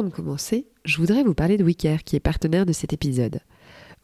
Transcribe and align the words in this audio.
avant 0.00 0.08
de 0.08 0.14
commencer, 0.14 0.66
je 0.86 0.96
voudrais 0.96 1.22
vous 1.22 1.34
parler 1.34 1.58
de 1.58 1.64
Wicker 1.64 2.02
qui 2.04 2.16
est 2.16 2.20
partenaire 2.20 2.64
de 2.64 2.72
cet 2.72 2.94
épisode. 2.94 3.40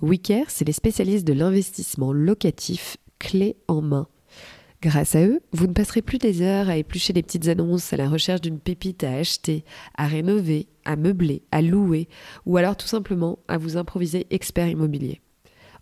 Wicker, 0.03 0.45
c'est 0.49 0.67
les 0.67 0.75
spécialistes 0.75 1.27
de 1.27 1.33
l'investissement 1.33 2.13
locatif 2.13 2.99
clé 3.19 3.57
en 3.67 3.81
main. 3.81 4.07
Grâce 4.83 5.15
à 5.15 5.23
eux, 5.23 5.41
vous 5.53 5.67
ne 5.67 5.73
passerez 5.73 6.03
plus 6.03 6.19
des 6.19 6.43
heures 6.43 6.69
à 6.69 6.77
éplucher 6.77 7.15
des 7.15 7.23
petites 7.23 7.49
annonces 7.49 7.95
à 7.95 7.97
la 7.97 8.11
recherche 8.11 8.43
d'une 8.43 8.59
pépite 8.59 9.05
à 9.05 9.15
acheter, 9.15 9.65
à 9.97 10.07
rénover, 10.07 10.67
à 10.85 10.97
meubler, 10.97 11.41
à 11.51 11.63
louer, 11.63 12.09
ou 12.45 12.59
alors 12.59 12.77
tout 12.77 12.87
simplement 12.87 13.39
à 13.49 13.57
vous 13.57 13.79
improviser 13.79 14.27
expert 14.29 14.69
immobilier. 14.69 15.23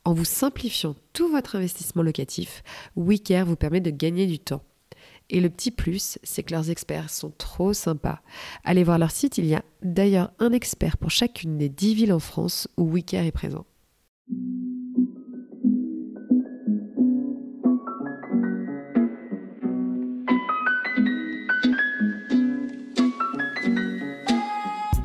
En 0.05 0.15
vous 0.15 0.25
simplifiant 0.25 0.95
tout 1.13 1.29
votre 1.29 1.57
investissement 1.57 2.05
locatif, 2.05 2.63
WeCare 2.95 3.47
vous 3.47 3.57
permet 3.57 3.81
de 3.81 3.91
gagner 3.91 4.27
du 4.27 4.39
temps. 4.39 4.63
Et 5.31 5.41
le 5.41 5.49
petit 5.49 5.71
plus, 5.71 6.19
c'est 6.23 6.43
que 6.43 6.53
leurs 6.53 6.71
experts 6.71 7.11
sont 7.11 7.33
trop 7.37 7.73
sympas. 7.73 8.21
Allez 8.63 8.85
voir 8.85 8.99
leur 8.99 9.11
site, 9.11 9.39
il 9.39 9.47
y 9.47 9.55
a 9.55 9.63
d'ailleurs 9.83 10.33
un 10.39 10.53
expert 10.53 10.97
pour 10.97 11.11
chacune 11.11 11.59
des 11.59 11.69
10 11.69 11.95
villes 11.95 12.13
en 12.13 12.19
France 12.19 12.69
où 12.77 12.91
WeCare 12.91 13.25
est 13.25 13.33
présent. 13.33 13.65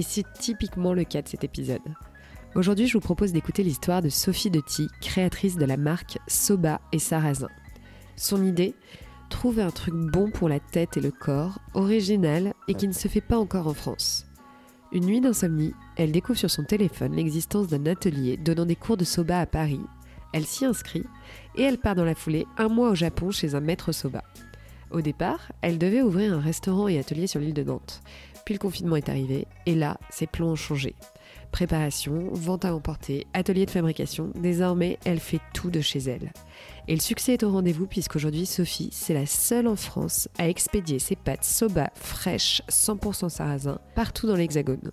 et 0.00 0.02
c'est 0.02 0.24
typiquement 0.32 0.94
le 0.94 1.04
cas 1.04 1.20
de 1.20 1.28
cet 1.28 1.44
épisode. 1.44 1.82
Aujourd'hui, 2.54 2.86
je 2.86 2.94
vous 2.94 3.04
propose 3.04 3.34
d'écouter 3.34 3.62
l'histoire 3.62 4.00
de 4.00 4.08
Sophie 4.08 4.50
Detti, 4.50 4.88
créatrice 5.02 5.58
de 5.58 5.66
la 5.66 5.76
marque 5.76 6.16
Soba 6.26 6.80
et 6.90 6.98
Sarrasin. 6.98 7.50
Son 8.16 8.42
idée 8.42 8.74
Trouver 9.28 9.62
un 9.62 9.70
truc 9.70 9.94
bon 9.94 10.30
pour 10.30 10.48
la 10.48 10.58
tête 10.58 10.96
et 10.96 11.02
le 11.02 11.10
corps, 11.10 11.58
original 11.74 12.54
et 12.66 12.72
qui 12.72 12.88
ne 12.88 12.94
se 12.94 13.08
fait 13.08 13.20
pas 13.20 13.38
encore 13.38 13.68
en 13.68 13.74
France. 13.74 14.26
Une 14.90 15.04
nuit 15.04 15.20
d'insomnie, 15.20 15.74
elle 15.96 16.12
découvre 16.12 16.38
sur 16.38 16.50
son 16.50 16.64
téléphone 16.64 17.14
l'existence 17.14 17.68
d'un 17.68 17.84
atelier 17.84 18.38
donnant 18.38 18.64
des 18.64 18.76
cours 18.76 18.96
de 18.96 19.04
soba 19.04 19.38
à 19.38 19.46
Paris. 19.46 19.82
Elle 20.32 20.46
s'y 20.46 20.64
inscrit 20.64 21.04
et 21.56 21.62
elle 21.62 21.78
part 21.78 21.94
dans 21.94 22.06
la 22.06 22.14
foulée 22.14 22.46
un 22.56 22.68
mois 22.68 22.88
au 22.88 22.94
Japon 22.94 23.30
chez 23.32 23.54
un 23.54 23.60
maître 23.60 23.92
soba. 23.92 24.24
Au 24.90 25.02
départ, 25.02 25.52
elle 25.60 25.78
devait 25.78 26.02
ouvrir 26.02 26.32
un 26.32 26.40
restaurant 26.40 26.88
et 26.88 26.98
atelier 26.98 27.28
sur 27.28 27.38
l'île 27.38 27.54
de 27.54 27.62
Nantes. 27.62 28.02
Puis 28.44 28.54
le 28.54 28.58
confinement 28.58 28.96
est 28.96 29.08
arrivé, 29.08 29.46
et 29.66 29.74
là, 29.74 29.98
ses 30.10 30.26
plans 30.26 30.48
ont 30.48 30.56
changé. 30.56 30.94
Préparation, 31.52 32.28
vente 32.32 32.64
à 32.64 32.74
emporter, 32.74 33.26
atelier 33.32 33.66
de 33.66 33.70
fabrication, 33.70 34.30
désormais, 34.36 34.98
elle 35.04 35.18
fait 35.18 35.40
tout 35.52 35.70
de 35.70 35.80
chez 35.80 35.98
elle. 35.98 36.32
Et 36.86 36.94
le 36.94 37.00
succès 37.00 37.34
est 37.34 37.42
au 37.42 37.50
rendez-vous 37.50 37.86
puisqu'aujourd'hui, 37.86 38.46
Sophie, 38.46 38.90
c'est 38.92 39.14
la 39.14 39.26
seule 39.26 39.66
en 39.66 39.76
France 39.76 40.28
à 40.38 40.48
expédier 40.48 40.98
ses 40.98 41.16
pâtes 41.16 41.44
soba 41.44 41.90
fraîches 41.94 42.62
100% 42.68 43.28
sarrasin 43.28 43.78
partout 43.94 44.26
dans 44.26 44.36
l'Hexagone. 44.36 44.92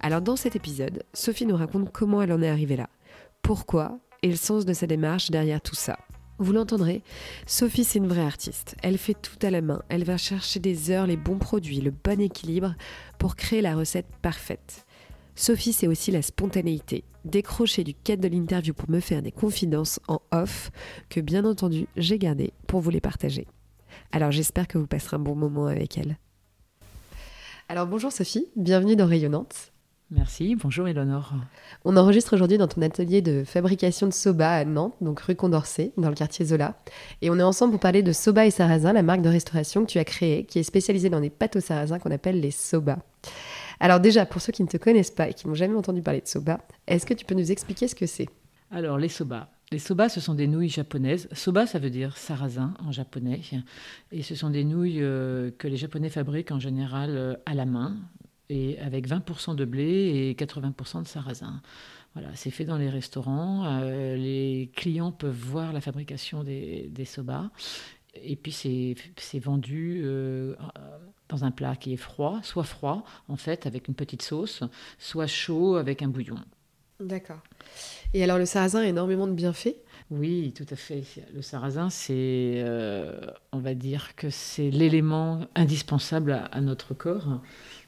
Alors 0.00 0.20
dans 0.20 0.36
cet 0.36 0.56
épisode, 0.56 1.04
Sophie 1.12 1.46
nous 1.46 1.56
raconte 1.56 1.92
comment 1.92 2.22
elle 2.22 2.32
en 2.32 2.42
est 2.42 2.48
arrivée 2.48 2.76
là, 2.76 2.88
pourquoi 3.42 3.98
et 4.22 4.28
le 4.28 4.36
sens 4.36 4.64
de 4.64 4.72
sa 4.72 4.86
démarche 4.86 5.30
derrière 5.30 5.60
tout 5.60 5.74
ça. 5.74 5.98
Vous 6.42 6.52
l'entendrez, 6.52 7.02
Sophie 7.46 7.84
c'est 7.84 8.00
une 8.00 8.08
vraie 8.08 8.26
artiste. 8.26 8.74
Elle 8.82 8.98
fait 8.98 9.14
tout 9.14 9.38
à 9.46 9.50
la 9.52 9.60
main. 9.60 9.80
Elle 9.88 10.02
va 10.02 10.16
chercher 10.16 10.58
des 10.58 10.90
heures, 10.90 11.06
les 11.06 11.16
bons 11.16 11.38
produits, 11.38 11.80
le 11.80 11.92
bon 11.92 12.20
équilibre 12.20 12.74
pour 13.20 13.36
créer 13.36 13.62
la 13.62 13.76
recette 13.76 14.08
parfaite. 14.22 14.84
Sophie 15.36 15.72
c'est 15.72 15.86
aussi 15.86 16.10
la 16.10 16.20
spontanéité. 16.20 17.04
Décrocher 17.24 17.84
du 17.84 17.94
cadre 17.94 18.22
de 18.22 18.34
l'interview 18.34 18.74
pour 18.74 18.90
me 18.90 18.98
faire 18.98 19.22
des 19.22 19.30
confidences 19.30 20.00
en 20.08 20.20
off 20.32 20.72
que 21.08 21.20
bien 21.20 21.44
entendu 21.44 21.86
j'ai 21.96 22.18
gardé 22.18 22.52
pour 22.66 22.80
vous 22.80 22.90
les 22.90 23.00
partager. 23.00 23.46
Alors 24.10 24.32
j'espère 24.32 24.66
que 24.66 24.78
vous 24.78 24.88
passerez 24.88 25.18
un 25.18 25.20
bon 25.20 25.36
moment 25.36 25.66
avec 25.66 25.96
elle. 25.96 26.18
Alors 27.68 27.86
bonjour 27.86 28.10
Sophie, 28.10 28.48
bienvenue 28.56 28.96
dans 28.96 29.06
Rayonnante. 29.06 29.71
Merci, 30.14 30.56
bonjour 30.56 30.86
Eleonore. 30.88 31.32
On 31.86 31.96
enregistre 31.96 32.34
aujourd'hui 32.34 32.58
dans 32.58 32.68
ton 32.68 32.82
atelier 32.82 33.22
de 33.22 33.44
fabrication 33.44 34.06
de 34.06 34.12
soba 34.12 34.50
à 34.50 34.64
Nantes, 34.66 34.94
donc 35.00 35.20
rue 35.20 35.34
Condorcet, 35.34 35.92
dans 35.96 36.10
le 36.10 36.14
quartier 36.14 36.44
Zola. 36.44 36.76
Et 37.22 37.30
on 37.30 37.38
est 37.38 37.42
ensemble 37.42 37.70
pour 37.70 37.80
parler 37.80 38.02
de 38.02 38.12
Soba 38.12 38.44
et 38.44 38.50
Sarrasin, 38.50 38.92
la 38.92 39.02
marque 39.02 39.22
de 39.22 39.30
restauration 39.30 39.86
que 39.86 39.90
tu 39.90 39.98
as 39.98 40.04
créée, 40.04 40.44
qui 40.44 40.58
est 40.58 40.64
spécialisée 40.64 41.08
dans 41.08 41.20
des 41.20 41.30
pâtes 41.30 41.56
au 41.56 41.60
sarrasin 41.60 41.98
qu'on 41.98 42.10
appelle 42.10 42.40
les 42.40 42.50
soba. 42.50 42.98
Alors 43.80 44.00
déjà, 44.00 44.26
pour 44.26 44.42
ceux 44.42 44.52
qui 44.52 44.62
ne 44.62 44.68
te 44.68 44.76
connaissent 44.76 45.10
pas 45.10 45.30
et 45.30 45.32
qui 45.32 45.48
n'ont 45.48 45.54
jamais 45.54 45.76
entendu 45.76 46.02
parler 46.02 46.20
de 46.20 46.28
soba, 46.28 46.60
est-ce 46.86 47.06
que 47.06 47.14
tu 47.14 47.24
peux 47.24 47.34
nous 47.34 47.50
expliquer 47.50 47.88
ce 47.88 47.94
que 47.94 48.04
c'est? 48.04 48.28
Alors 48.70 48.98
les 48.98 49.08
soba. 49.08 49.48
Les 49.70 49.78
soba, 49.78 50.10
ce 50.10 50.20
sont 50.20 50.34
des 50.34 50.46
nouilles 50.46 50.68
japonaises. 50.68 51.26
Soba, 51.32 51.66
ça 51.66 51.78
veut 51.78 51.88
dire 51.88 52.18
sarrasin 52.18 52.74
en 52.86 52.92
japonais. 52.92 53.40
Et 54.12 54.22
ce 54.22 54.34
sont 54.34 54.50
des 54.50 54.64
nouilles 54.64 55.00
euh, 55.00 55.50
que 55.56 55.68
les 55.68 55.78
Japonais 55.78 56.10
fabriquent 56.10 56.52
en 56.52 56.60
général 56.60 57.16
euh, 57.16 57.34
à 57.46 57.54
la 57.54 57.64
main, 57.64 57.96
et 58.52 58.78
avec 58.78 59.08
20% 59.08 59.56
de 59.56 59.64
blé 59.64 59.82
et 59.84 60.34
80% 60.34 61.02
de 61.02 61.08
sarrasin. 61.08 61.62
Voilà, 62.14 62.28
c'est 62.34 62.50
fait 62.50 62.66
dans 62.66 62.76
les 62.76 62.90
restaurants. 62.90 63.64
Euh, 63.64 64.16
les 64.16 64.70
clients 64.76 65.12
peuvent 65.12 65.34
voir 65.34 65.72
la 65.72 65.80
fabrication 65.80 66.44
des, 66.44 66.90
des 66.90 67.06
soba. 67.06 67.50
Et 68.14 68.36
puis 68.36 68.52
c'est 68.52 69.38
vendu 69.38 70.02
euh, 70.04 70.54
dans 71.30 71.44
un 71.44 71.50
plat 71.50 71.76
qui 71.76 71.94
est 71.94 71.96
froid, 71.96 72.40
soit 72.42 72.64
froid 72.64 73.04
en 73.28 73.36
fait 73.36 73.64
avec 73.64 73.88
une 73.88 73.94
petite 73.94 74.20
sauce, 74.20 74.62
soit 74.98 75.26
chaud 75.26 75.76
avec 75.76 76.02
un 76.02 76.08
bouillon. 76.08 76.36
D'accord. 77.00 77.40
Et 78.12 78.22
alors 78.22 78.36
le 78.36 78.44
sarrasin 78.44 78.80
a 78.80 78.86
énormément 78.86 79.26
de 79.26 79.32
bienfaits? 79.32 79.76
Oui, 80.10 80.52
tout 80.54 80.66
à 80.70 80.76
fait. 80.76 81.02
Le 81.34 81.40
sarrasin, 81.40 81.88
c'est, 81.88 82.12
euh, 82.58 83.18
on 83.52 83.58
va 83.60 83.72
dire 83.72 84.14
que 84.14 84.28
c'est 84.28 84.70
l'élément 84.70 85.46
indispensable 85.54 86.32
à, 86.52 86.60
notre 86.60 86.92
corps. 86.92 87.40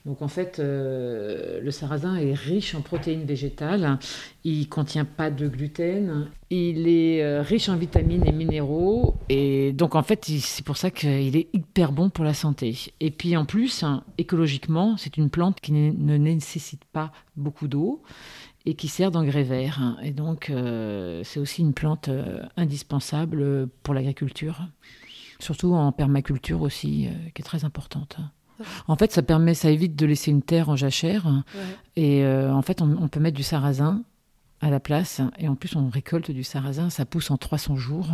Donc 0.04 0.20
en 0.20 0.28
fait, 0.28 0.59
euh, 0.59 1.60
le 1.62 1.70
sarrasin 1.70 2.16
est 2.16 2.34
riche 2.34 2.75
en 2.75 2.82
protéines 2.82 3.25
végétales, 3.25 3.98
il 4.44 4.69
contient 4.69 5.06
pas 5.06 5.31
de 5.31 5.48
gluten, 5.48 6.28
il 6.50 6.88
est 6.88 7.25
euh, 7.25 7.41
riche 7.41 7.70
en 7.70 7.76
vitamines 7.76 8.26
et 8.26 8.32
minéraux, 8.32 9.16
et 9.31 9.72
donc 9.72 9.94
en 9.94 10.03
fait, 10.03 10.26
c'est 10.26 10.65
pour 10.65 10.76
ça 10.76 10.91
qu'il 10.91 11.37
est 11.37 11.48
hyper 11.54 11.91
bon 11.91 12.10
pour 12.10 12.22
la 12.22 12.34
santé. 12.34 12.76
Et 13.00 13.10
puis 13.10 13.34
en 13.34 13.47
plus, 13.47 13.82
hein, 13.82 14.04
écologiquement, 14.19 14.98
c'est 14.98 15.16
une 15.16 15.31
plante 15.31 15.62
qui 15.62 15.72
ne 15.72 16.16
nécessite 16.19 16.84
pas 16.84 17.10
beaucoup 17.36 17.66
d'eau 17.66 18.03
et 18.66 18.75
qui 18.75 18.88
sert 18.88 19.10
d'engrais 19.10 19.42
vert. 19.42 19.98
Et 20.03 20.10
donc, 20.10 20.50
euh, 20.50 21.22
c'est 21.25 21.41
aussi 21.41 21.62
une 21.62 21.72
plante 21.72 22.10
indispensable 22.59 23.69
pour 23.82 23.94
l'agriculture, 23.94 24.69
surtout 25.38 25.72
en 25.72 25.92
permaculture 25.92 26.60
aussi, 26.60 27.09
qui 27.34 27.41
est 27.41 27.44
très 27.44 27.65
importante. 27.65 28.19
En 28.87 28.97
fait, 28.97 29.12
ça 29.12 29.22
permet, 29.22 29.54
ça 29.54 29.70
évite 29.70 29.97
de 29.97 30.06
laisser 30.06 30.31
une 30.31 30.42
terre 30.42 30.69
en 30.69 30.76
jachère. 30.76 31.44
Et 31.97 32.26
en 32.26 32.62
fait, 32.62 32.82
on, 32.82 33.09
peut 33.09 33.20
mettre 33.20 33.37
du 33.37 33.42
sarrasin 33.42 34.03
à 34.60 34.70
la 34.70 34.81
place. 34.81 35.20
Et 35.38 35.48
en 35.48 35.54
plus, 35.54 35.76
on 35.76 35.88
récolte 35.88 36.31
du 36.31 36.44
sarrasin. 36.44 36.91
Ça 36.91 37.04
pousse 37.04 37.31
en 37.31 37.37
300 37.37 37.76
jours. 37.76 38.09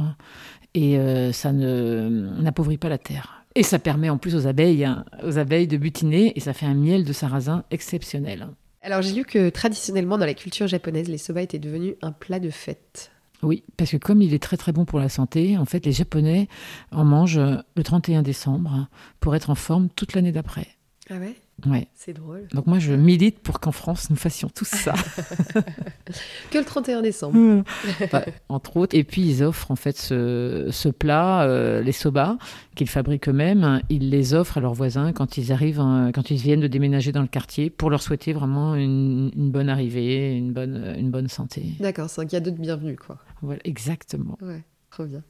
Et 0.74 0.98
ça 1.32 1.52
n'appauvrit 1.52 2.78
pas 2.78 2.88
la 2.88 2.98
terre. 2.98 3.44
Et 3.54 3.62
ça 3.62 3.78
permet 3.78 4.10
en 4.10 4.18
plus 4.18 4.36
aux 4.36 4.46
abeilles, 4.46 4.84
hein, 4.84 5.04
aux 5.24 5.38
abeilles 5.38 5.66
de 5.66 5.76
butiner. 5.76 6.32
Et 6.36 6.40
ça 6.40 6.52
fait 6.52 6.66
un 6.66 6.74
miel 6.74 7.04
de 7.04 7.12
sarrasin 7.12 7.64
exceptionnel. 7.70 8.48
Alors 8.82 9.02
j'ai 9.02 9.12
lu 9.12 9.24
que 9.24 9.50
traditionnellement 9.50 10.16
dans 10.16 10.24
la 10.24 10.34
culture 10.34 10.66
japonaise, 10.66 11.08
les 11.08 11.18
soba 11.18 11.42
étaient 11.42 11.58
devenus 11.58 11.94
un 12.00 12.12
plat 12.12 12.40
de 12.40 12.50
fête. 12.50 13.10
Oui, 13.42 13.64
parce 13.76 13.90
que 13.90 13.96
comme 13.96 14.20
il 14.22 14.34
est 14.34 14.42
très 14.42 14.56
très 14.56 14.72
bon 14.72 14.84
pour 14.84 14.98
la 14.98 15.08
santé, 15.08 15.56
en 15.56 15.64
fait 15.64 15.86
les 15.86 15.92
Japonais 15.92 16.48
en 16.92 17.04
mangent 17.04 17.40
le 17.40 17.82
31 17.82 18.22
décembre 18.22 18.88
pour 19.18 19.34
être 19.34 19.50
en 19.50 19.54
forme 19.54 19.88
toute 19.88 20.14
l'année 20.14 20.32
d'après. 20.32 20.68
Ah 21.08 21.18
ouais? 21.18 21.34
Ouais. 21.66 21.88
C'est 21.94 22.12
drôle. 22.12 22.46
Donc 22.52 22.66
moi, 22.66 22.78
je 22.78 22.92
milite 22.92 23.40
pour 23.40 23.60
qu'en 23.60 23.72
France, 23.72 24.10
nous 24.10 24.16
fassions 24.16 24.48
tout 24.48 24.64
ça. 24.64 24.94
que 26.50 26.58
le 26.58 26.64
31 26.64 27.02
décembre. 27.02 27.36
Mmh. 27.36 27.64
Bah, 28.12 28.24
entre 28.48 28.76
autres. 28.76 28.96
Et 28.96 29.04
puis, 29.04 29.22
ils 29.22 29.42
offrent 29.42 29.70
en 29.70 29.76
fait 29.76 29.96
ce, 29.96 30.88
plat, 30.88 31.42
euh, 31.42 31.82
les 31.82 31.92
soba, 31.92 32.38
qu'ils 32.74 32.88
fabriquent 32.88 33.28
eux-mêmes. 33.28 33.80
Ils 33.88 34.10
les 34.10 34.34
offrent 34.34 34.58
à 34.58 34.60
leurs 34.60 34.74
voisins 34.74 35.12
quand 35.12 35.36
ils 35.36 35.52
arrivent, 35.52 35.82
quand 36.14 36.30
ils 36.30 36.38
viennent 36.38 36.60
de 36.60 36.66
déménager 36.66 37.12
dans 37.12 37.22
le 37.22 37.28
quartier, 37.28 37.70
pour 37.70 37.90
leur 37.90 38.02
souhaiter 38.02 38.32
vraiment 38.32 38.74
une, 38.74 39.30
bonne 39.34 39.68
arrivée, 39.68 40.36
une 40.36 40.52
bonne, 40.52 40.94
une 40.98 41.10
bonne 41.10 41.28
santé. 41.28 41.64
D'accord, 41.80 42.08
c'est 42.08 42.20
un 42.20 42.26
cadeau 42.26 42.50
de 42.50 42.58
bienvenue, 42.58 42.96
quoi. 42.96 43.18
Voilà, 43.42 43.60
exactement. 43.64 44.36
Ouais. 44.42 44.62
Trop 44.90 45.04
bien. 45.04 45.22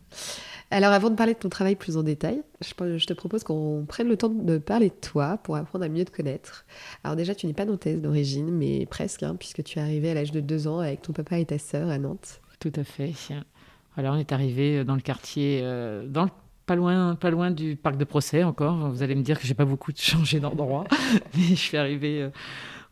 Alors 0.71 0.93
avant 0.93 1.11
de 1.11 1.17
parler 1.17 1.35
de 1.35 1.39
ton 1.39 1.49
travail 1.49 1.75
plus 1.75 1.97
en 1.97 2.03
détail, 2.03 2.43
je 2.61 3.05
te 3.05 3.13
propose 3.13 3.43
qu'on 3.43 3.85
prenne 3.87 4.09
le 4.09 4.17
temps 4.17 4.29
de 4.29 4.59
parler 4.59 4.89
de 4.89 4.95
toi 4.95 5.39
pour 5.43 5.57
apprendre 5.57 5.85
à 5.85 5.89
mieux 5.89 6.05
te 6.05 6.13
connaître. 6.13 6.65
Alors 7.03 7.17
déjà, 7.17 7.35
tu 7.35 7.47
n'es 7.47 7.53
pas 7.53 7.65
nantaise 7.65 8.01
d'origine, 8.01 8.51
mais 8.51 8.87
presque, 8.87 9.25
hein, 9.25 9.35
puisque 9.37 9.65
tu 9.65 9.79
es 9.79 9.83
arrivée 9.83 10.11
à 10.11 10.15
l'âge 10.15 10.31
de 10.31 10.41
deux 10.41 10.69
ans 10.69 10.79
avec 10.79 11.03
ton 11.03 11.13
papa 11.13 11.39
et 11.39 11.45
ta 11.45 11.59
sœur 11.59 11.89
à 11.89 11.99
Nantes. 11.99 12.41
Tout 12.61 12.73
à 12.77 12.85
fait. 12.85 13.13
Alors 13.97 14.15
on 14.15 14.19
est 14.19 14.33
arrivé 14.33 14.85
dans 14.85 14.95
le 14.95 15.01
quartier, 15.01 15.61
euh, 15.63 16.07
dans 16.07 16.29
pas 16.67 16.77
loin, 16.77 17.17
pas 17.17 17.31
loin 17.31 17.51
du 17.51 17.75
parc 17.75 17.97
de 17.97 18.05
procès 18.05 18.45
encore. 18.45 18.91
Vous 18.91 19.03
allez 19.03 19.17
me 19.17 19.23
dire 19.23 19.41
que 19.41 19.47
j'ai 19.47 19.55
pas 19.55 19.65
beaucoup 19.65 19.91
changé 19.97 20.39
d'endroit, 20.39 20.85
mais 21.35 21.43
je 21.43 21.55
suis 21.55 21.77
arrivée. 21.77 22.23
Euh, 22.23 22.31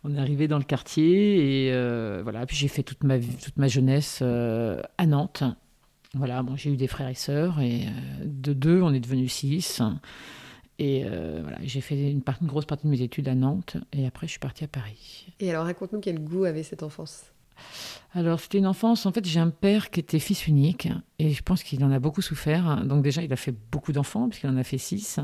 on 0.05 0.15
est 0.15 0.19
arrivé 0.19 0.49
dans 0.49 0.59
le 0.59 0.65
quartier 0.65 1.67
et 1.67 1.73
euh, 1.73 2.21
voilà. 2.23 2.45
Puis 2.47 2.57
j'ai 2.57 2.69
fait 2.69 2.83
toute 2.83 3.05
ma 3.05 3.19
toute 3.19 3.57
ma 3.57 3.69
jeunesse 3.69 4.23
à 4.23 5.07
Nantes. 5.07 5.45
Voilà, 6.15 6.43
bon, 6.43 6.57
j'ai 6.57 6.73
eu 6.73 6.77
des 6.77 6.87
frères 6.87 7.09
et 7.09 7.15
sœurs, 7.15 7.61
et 7.61 7.83
euh, 7.83 8.25
de 8.25 8.53
deux, 8.53 8.81
on 8.81 8.93
est 8.93 9.01
devenus 9.01 9.33
six. 9.33 9.83
Et 10.79 11.03
euh, 11.05 11.41
voilà, 11.43 11.59
j'ai 11.63 11.81
fait 11.81 12.11
une, 12.11 12.23
une, 12.41 12.47
grosse 12.47 12.65
partie 12.65 12.87
de 12.87 12.91
mes 12.91 13.03
études 13.03 13.29
à 13.29 13.35
Nantes, 13.35 13.77
et 13.93 14.07
après, 14.07 14.27
je 14.27 14.33
suis 14.33 14.41
partie 14.41 14.65
à 14.65 14.69
Paris. 14.69 15.27
Et 15.41 15.51
alors, 15.51 15.65
raconte-nous 15.65 16.01
quel 16.01 16.19
goût 16.21 16.45
avait 16.45 16.63
cette 16.63 16.83
enfance 16.83 17.25
alors, 18.15 18.41
c'était 18.41 18.59
une 18.59 18.67
enfance. 18.67 19.05
En 19.05 19.13
fait, 19.13 19.25
j'ai 19.25 19.41
un 19.41 19.51
père 19.51 19.91
qui 19.91 20.01
était 20.01 20.19
fils 20.19 20.47
unique 20.47 20.89
et 21.19 21.31
je 21.31 21.43
pense 21.43 21.63
qu'il 21.63 21.85
en 21.85 21.91
a 21.91 21.99
beaucoup 21.99 22.23
souffert. 22.23 22.85
Donc, 22.85 23.03
déjà, 23.03 23.23
il 23.23 23.33
a 23.33 23.37
fait 23.37 23.55
beaucoup 23.73 23.93
d'enfants, 23.93 24.29
puisqu'il 24.29 24.49
en 24.49 24.57
a 24.57 24.65
fait 24.65 24.79
six. 24.79 25.19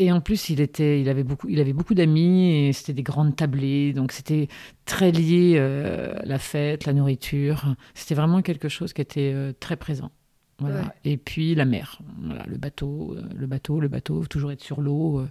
Et 0.00 0.10
en 0.10 0.20
plus, 0.20 0.50
il, 0.50 0.60
était, 0.60 1.00
il 1.00 1.08
avait 1.08 1.22
beaucoup, 1.22 1.48
il 1.48 1.60
avait 1.60 1.72
beaucoup 1.72 1.94
d'amis 1.94 2.66
et 2.66 2.72
c'était 2.72 2.92
des 2.92 3.04
grandes 3.04 3.36
tablées. 3.36 3.92
Donc, 3.92 4.10
c'était 4.10 4.48
très 4.86 5.12
lié 5.12 5.54
euh, 5.56 6.14
la 6.24 6.38
fête, 6.38 6.84
la 6.84 6.92
nourriture. 6.92 7.76
C'était 7.94 8.16
vraiment 8.16 8.42
quelque 8.42 8.68
chose 8.68 8.92
qui 8.92 9.00
était 9.00 9.32
euh, 9.32 9.52
très 9.58 9.76
présent. 9.76 10.10
Voilà. 10.58 10.94
Et 11.04 11.16
puis 11.16 11.56
la 11.56 11.64
mer, 11.64 11.98
voilà, 12.22 12.44
le 12.46 12.56
bateau, 12.56 13.16
euh, 13.16 13.22
le 13.36 13.46
bateau, 13.46 13.80
le 13.80 13.88
bateau, 13.88 14.24
toujours 14.26 14.52
être 14.52 14.62
sur 14.62 14.80
l'eau. 14.80 15.18
Euh. 15.18 15.28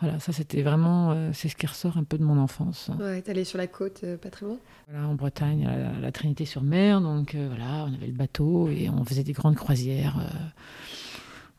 voilà, 0.00 0.18
ça 0.18 0.32
c'était 0.32 0.62
vraiment, 0.62 1.32
c'est 1.32 1.48
ce 1.48 1.54
qui 1.54 1.66
ressort 1.66 1.96
un 1.96 2.02
peu 2.02 2.18
de 2.18 2.24
mon 2.24 2.36
enfance. 2.36 2.90
Ouais, 2.98 3.22
t'es 3.22 3.30
allé 3.30 3.44
sur 3.44 3.58
la 3.58 3.68
côte, 3.68 4.04
pas 4.20 4.28
très 4.28 4.44
loin 4.44 4.56
Voilà, 4.88 5.06
en 5.06 5.14
Bretagne, 5.14 5.64
la, 5.64 6.00
la 6.00 6.12
Trinité-sur-Mer, 6.12 7.00
donc 7.00 7.36
voilà, 7.36 7.86
on 7.88 7.94
avait 7.94 8.08
le 8.08 8.12
bateau 8.12 8.68
et 8.68 8.90
on 8.90 9.04
faisait 9.04 9.22
des 9.22 9.32
grandes 9.32 9.54
croisières. 9.54 10.18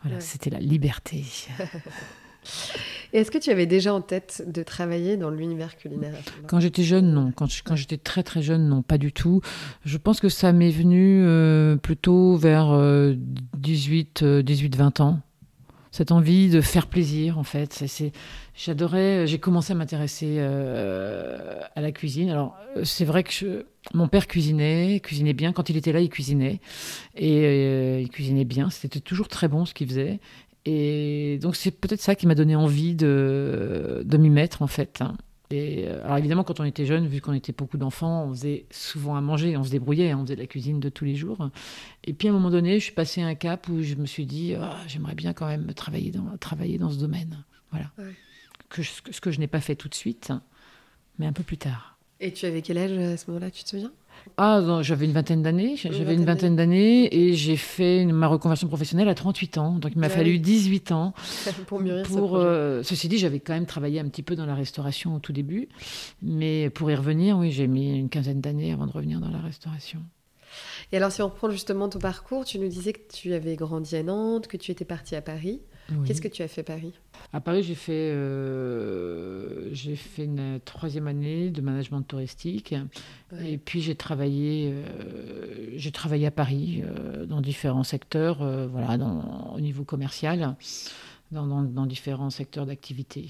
voilà, 0.03 0.19
c'était 0.19 0.49
la 0.49 0.59
liberté. 0.59 1.23
Est-ce 3.13 3.31
que 3.31 3.37
tu 3.37 3.49
avais 3.49 3.65
déjà 3.65 3.93
en 3.93 4.01
tête 4.01 4.43
de 4.45 4.63
travailler 4.63 5.17
dans 5.17 5.29
l'univers 5.29 5.77
culinaire 5.77 6.13
Quand 6.47 6.59
j'étais 6.59 6.83
jeune, 6.83 7.13
non. 7.13 7.31
Quand, 7.31 7.47
j'étais 7.75 7.97
très 7.97 8.23
très 8.23 8.41
jeune, 8.41 8.67
non, 8.67 8.81
pas 8.81 8.97
du 8.97 9.13
tout. 9.13 9.41
Je 9.85 9.97
pense 9.97 10.19
que 10.19 10.29
ça 10.29 10.51
m'est 10.51 10.71
venu 10.71 11.23
euh, 11.23 11.77
plutôt 11.77 12.35
vers 12.35 12.77
18, 13.57 14.23
18, 14.23 14.75
20 14.75 14.99
ans. 14.99 15.19
Cette 15.97 16.11
envie 16.11 16.49
de 16.49 16.61
faire 16.61 16.85
plaisir, 16.85 17.39
en 17.39 17.43
fait. 17.43 17.83
J'adorais. 18.55 19.25
J'ai 19.25 19.39
commencé 19.39 19.73
à 19.73 19.75
m'intéresser 19.75 20.35
euh, 20.37 21.59
à 21.75 21.81
la 21.81 21.91
cuisine. 21.91 22.29
Alors, 22.29 22.55
c'est 22.83 23.03
vrai 23.03 23.23
que 23.23 23.65
mon 23.95 24.07
père 24.07 24.27
cuisinait, 24.27 24.99
cuisinait 24.99 25.33
bien. 25.33 25.53
Quand 25.53 25.71
il 25.71 25.77
était 25.77 25.91
là, 25.91 25.99
il 25.99 26.09
cuisinait. 26.09 26.59
Et 27.15 27.41
euh, 27.45 27.99
il 27.99 28.09
cuisinait 28.09 28.45
bien. 28.45 28.69
C'était 28.69 28.99
toujours 28.99 29.27
très 29.27 29.47
bon 29.47 29.65
ce 29.65 29.73
qu'il 29.73 29.87
faisait. 29.87 30.19
Et 30.69 31.39
donc 31.41 31.55
c'est 31.55 31.71
peut-être 31.71 32.01
ça 32.01 32.13
qui 32.13 32.27
m'a 32.27 32.35
donné 32.35 32.53
envie 32.53 32.93
de, 32.93 34.03
de 34.03 34.17
m'y 34.17 34.29
mettre 34.29 34.61
en 34.61 34.67
fait. 34.67 35.01
Et 35.49 35.85
euh, 35.87 36.03
alors 36.03 36.17
évidemment, 36.17 36.43
quand 36.43 36.59
on 36.59 36.65
était 36.65 36.85
jeune, 36.85 37.07
vu 37.07 37.21
qu'on 37.21 37.31
était 37.31 37.53
beaucoup 37.53 37.77
d'enfants, 37.77 38.25
on 38.25 38.31
faisait 38.31 38.65
souvent 38.69 39.15
à 39.15 39.21
manger, 39.21 39.55
on 39.55 39.63
se 39.63 39.69
débrouillait, 39.69 40.13
on 40.13 40.23
faisait 40.23 40.35
de 40.35 40.41
la 40.41 40.47
cuisine 40.47 40.81
de 40.81 40.89
tous 40.89 41.05
les 41.05 41.15
jours. 41.15 41.49
Et 42.03 42.11
puis 42.11 42.27
à 42.27 42.31
un 42.31 42.33
moment 42.33 42.49
donné, 42.49 42.79
je 42.79 42.83
suis 42.83 42.93
passé 42.93 43.21
à 43.21 43.27
un 43.27 43.35
cap 43.35 43.69
où 43.69 43.81
je 43.81 43.95
me 43.95 44.05
suis 44.05 44.25
dit, 44.25 44.55
ah, 44.55 44.75
j'aimerais 44.87 45.15
bien 45.15 45.31
quand 45.31 45.47
même 45.47 45.73
travailler 45.73 46.11
dans, 46.11 46.35
travailler 46.37 46.77
dans 46.77 46.89
ce 46.89 46.97
domaine. 46.97 47.45
Voilà. 47.71 47.89
Que 48.67 48.83
ce 48.83 49.21
que 49.21 49.31
je 49.31 49.39
n'ai 49.39 49.47
pas 49.47 49.61
fait 49.61 49.77
tout 49.77 49.87
de 49.87 49.95
suite, 49.95 50.33
mais 51.17 51.27
un 51.27 51.33
peu 51.33 51.43
plus 51.43 51.57
tard. 51.57 51.97
Et 52.19 52.33
tu 52.33 52.45
avais 52.45 52.61
quel 52.61 52.77
âge 52.77 52.91
à 52.91 53.15
ce 53.15 53.27
moment-là, 53.27 53.51
tu 53.51 53.63
te 53.63 53.69
souviens? 53.69 53.93
Ah, 54.37 54.79
j'avais 54.81 55.05
une 55.05 55.11
vingtaine 55.11 55.41
d'années. 55.41 55.75
J'avais 55.75 56.13
une 56.13 56.25
vingtaine 56.25 56.55
d'années 56.55 57.13
et 57.15 57.33
j'ai 57.33 57.57
fait 57.57 58.05
ma 58.05 58.27
reconversion 58.27 58.67
professionnelle 58.67 59.09
à 59.09 59.15
38 59.15 59.57
ans. 59.57 59.71
Donc 59.73 59.91
il 59.95 59.99
m'a 59.99 60.09
fallu 60.09 60.39
18 60.39 60.91
ans 60.91 61.13
pour 61.67 61.79
mûrir 61.79 62.05
pour, 62.05 62.35
euh, 62.35 62.83
Ceci 62.83 63.07
dit, 63.07 63.17
j'avais 63.17 63.39
quand 63.39 63.53
même 63.53 63.65
travaillé 63.65 63.99
un 63.99 64.07
petit 64.07 64.23
peu 64.23 64.35
dans 64.35 64.45
la 64.45 64.55
restauration 64.55 65.15
au 65.15 65.19
tout 65.19 65.33
début. 65.33 65.69
Mais 66.21 66.69
pour 66.69 66.91
y 66.91 66.95
revenir, 66.95 67.37
oui, 67.37 67.51
j'ai 67.51 67.67
mis 67.67 67.97
une 67.97 68.09
quinzaine 68.09 68.41
d'années 68.41 68.73
avant 68.73 68.85
de 68.85 68.91
revenir 68.91 69.19
dans 69.19 69.29
la 69.29 69.39
restauration. 69.39 69.99
Et 70.91 70.97
alors, 70.97 71.11
si 71.11 71.21
on 71.21 71.27
reprend 71.27 71.49
justement 71.49 71.89
ton 71.89 71.99
parcours, 71.99 72.45
tu 72.45 72.59
nous 72.59 72.67
disais 72.67 72.93
que 72.93 73.11
tu 73.11 73.33
avais 73.33 73.55
grandi 73.55 73.95
à 73.95 74.03
Nantes, 74.03 74.47
que 74.47 74.57
tu 74.57 74.71
étais 74.71 74.85
parti 74.85 75.15
à 75.15 75.21
Paris. 75.21 75.61
Qu'est-ce 76.05 76.21
que 76.21 76.27
tu 76.27 76.41
as 76.41 76.47
fait 76.47 76.61
à 76.61 76.63
Paris? 76.63 76.93
À 77.33 77.41
Paris, 77.41 77.63
j'ai 77.63 77.75
fait, 77.75 78.11
euh, 78.13 79.73
j'ai 79.73 79.95
fait 79.95 80.25
une 80.25 80.59
troisième 80.63 81.07
année 81.07 81.49
de 81.49 81.61
management 81.61 82.01
touristique. 82.01 82.75
Et 83.43 83.57
puis 83.57 83.81
j'ai 83.81 83.95
travaillé, 83.95 84.71
euh, 84.71 85.73
j'ai 85.75 85.91
travaillé 85.91 86.27
à 86.27 86.31
Paris 86.31 86.83
euh, 86.83 87.25
dans 87.25 87.41
différents 87.41 87.83
secteurs, 87.83 88.37
voilà, 88.69 88.97
dans, 88.97 89.53
au 89.53 89.59
niveau 89.59 89.83
commercial, 89.83 90.55
dans, 91.31 91.45
dans, 91.45 91.85
différents 91.85 92.29
secteurs 92.29 92.65
d'activité. 92.65 93.29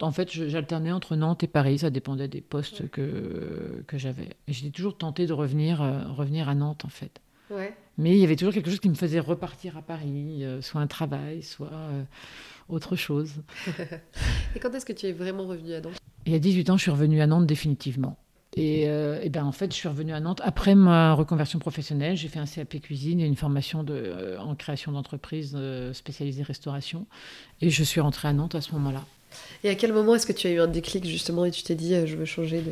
En 0.00 0.10
fait, 0.10 0.30
j'alternais 0.30 0.92
entre 0.92 1.16
Nantes 1.16 1.44
et 1.44 1.48
Paris, 1.48 1.78
ça 1.78 1.90
dépendait 1.90 2.28
des 2.28 2.40
postes 2.40 2.88
que, 2.90 3.84
que 3.86 3.96
j'avais. 3.96 4.30
Et 4.48 4.52
j'étais 4.52 4.70
toujours 4.70 4.98
tentée 4.98 5.26
de 5.26 5.32
revenir, 5.32 5.78
revenir 6.16 6.48
à 6.48 6.54
Nantes, 6.54 6.84
en 6.84 6.90
fait. 6.90 7.20
Ouais. 7.50 7.74
Mais 7.96 8.12
il 8.12 8.18
y 8.18 8.24
avait 8.24 8.36
toujours 8.36 8.52
quelque 8.52 8.70
chose 8.70 8.80
qui 8.80 8.88
me 8.88 8.94
faisait 8.94 9.20
repartir 9.20 9.76
à 9.76 9.82
Paris, 9.82 10.44
euh, 10.44 10.60
soit 10.62 10.80
un 10.80 10.86
travail, 10.86 11.42
soit 11.42 11.72
euh, 11.72 12.02
autre 12.68 12.96
chose. 12.96 13.34
et 14.56 14.58
quand 14.58 14.74
est-ce 14.74 14.84
que 14.84 14.92
tu 14.92 15.06
es 15.06 15.12
vraiment 15.12 15.46
revenu 15.46 15.74
à 15.74 15.80
Nantes? 15.80 15.96
Il 16.26 16.32
y 16.32 16.36
a 16.36 16.40
18 16.40 16.70
ans, 16.70 16.76
je 16.76 16.82
suis 16.82 16.90
revenu 16.90 17.20
à 17.20 17.26
Nantes 17.26 17.46
définitivement. 17.46 18.16
Et, 18.56 18.88
euh, 18.88 19.20
et, 19.22 19.30
ben 19.30 19.44
en 19.44 19.52
fait, 19.52 19.72
je 19.72 19.76
suis 19.76 19.88
revenu 19.88 20.12
à 20.12 20.20
Nantes 20.20 20.40
après 20.44 20.74
ma 20.74 21.12
reconversion 21.12 21.58
professionnelle. 21.58 22.16
J'ai 22.16 22.28
fait 22.28 22.38
un 22.38 22.46
CAP 22.46 22.80
cuisine 22.80 23.20
et 23.20 23.26
une 23.26 23.36
formation 23.36 23.82
de, 23.82 24.36
en 24.38 24.54
création 24.54 24.92
d'entreprise 24.92 25.58
spécialisée 25.92 26.44
restauration. 26.44 27.06
Et 27.60 27.70
je 27.70 27.82
suis 27.82 28.00
rentrée 28.00 28.28
à 28.28 28.32
Nantes 28.32 28.54
à 28.54 28.60
ce 28.60 28.72
moment-là. 28.72 29.04
Et 29.64 29.70
à 29.70 29.74
quel 29.74 29.92
moment 29.92 30.14
est-ce 30.14 30.26
que 30.26 30.32
tu 30.32 30.46
as 30.46 30.52
eu 30.52 30.60
un 30.60 30.68
déclic 30.68 31.04
justement 31.04 31.44
et 31.44 31.50
tu 31.50 31.64
t'es 31.64 31.74
dit 31.74 31.94
je 32.06 32.16
veux 32.16 32.24
changer 32.24 32.62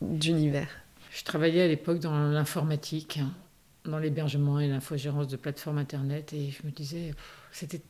d'univers? 0.00 0.68
Je 1.12 1.22
travaillais 1.22 1.62
à 1.62 1.68
l'époque 1.68 2.00
dans 2.00 2.18
l'informatique 2.30 3.20
dans 3.84 3.98
l'hébergement 3.98 4.60
et 4.60 4.68
l'infogérance 4.68 5.28
de 5.28 5.36
plateformes 5.36 5.78
Internet. 5.78 6.32
Et 6.32 6.50
je 6.50 6.66
me 6.66 6.72
disais, 6.72 7.14
c'était 7.52 7.82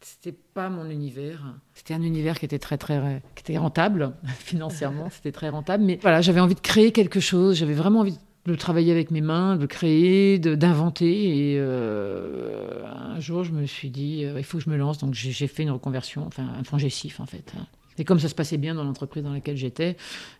c'était 0.00 0.36
pas 0.52 0.68
mon 0.68 0.90
univers. 0.90 1.42
C'était 1.72 1.94
un 1.94 2.02
univers 2.02 2.38
qui 2.38 2.44
était 2.44 2.58
très 2.58 2.76
très 2.76 3.22
qui 3.34 3.40
était 3.40 3.58
rentable 3.58 4.12
financièrement, 4.38 5.08
c'était 5.10 5.32
très 5.32 5.48
rentable. 5.48 5.84
Mais 5.84 5.98
voilà, 6.02 6.20
j'avais 6.20 6.40
envie 6.40 6.54
de 6.54 6.60
créer 6.60 6.92
quelque 6.92 7.20
chose. 7.20 7.56
J'avais 7.56 7.74
vraiment 7.74 8.00
envie 8.00 8.18
de 8.46 8.54
travailler 8.54 8.92
avec 8.92 9.10
mes 9.10 9.22
mains, 9.22 9.56
de 9.56 9.64
créer, 9.64 10.38
d'inventer. 10.38 11.52
Et 11.52 11.56
euh, 11.58 12.84
un 12.86 13.18
jour, 13.18 13.44
je 13.44 13.52
me 13.52 13.64
suis 13.64 13.88
dit, 13.88 14.24
euh, 14.24 14.38
il 14.38 14.44
faut 14.44 14.58
que 14.58 14.64
je 14.64 14.70
me 14.70 14.76
lance. 14.76 14.98
Donc 14.98 15.14
j'ai 15.14 15.46
fait 15.46 15.62
une 15.62 15.70
reconversion, 15.70 16.26
enfin 16.26 16.46
un 16.58 16.64
fonds 16.64 16.78
gestif 16.78 17.20
en 17.20 17.26
fait. 17.26 17.54
Et 17.98 18.04
comme 18.04 18.18
ça 18.18 18.28
se 18.28 18.34
passait 18.34 18.56
bien 18.56 18.74
dans 18.74 18.84
l'entreprise 18.84 19.22
dans 19.22 19.32
laquelle 19.32 19.56
j'étais, 19.56 19.96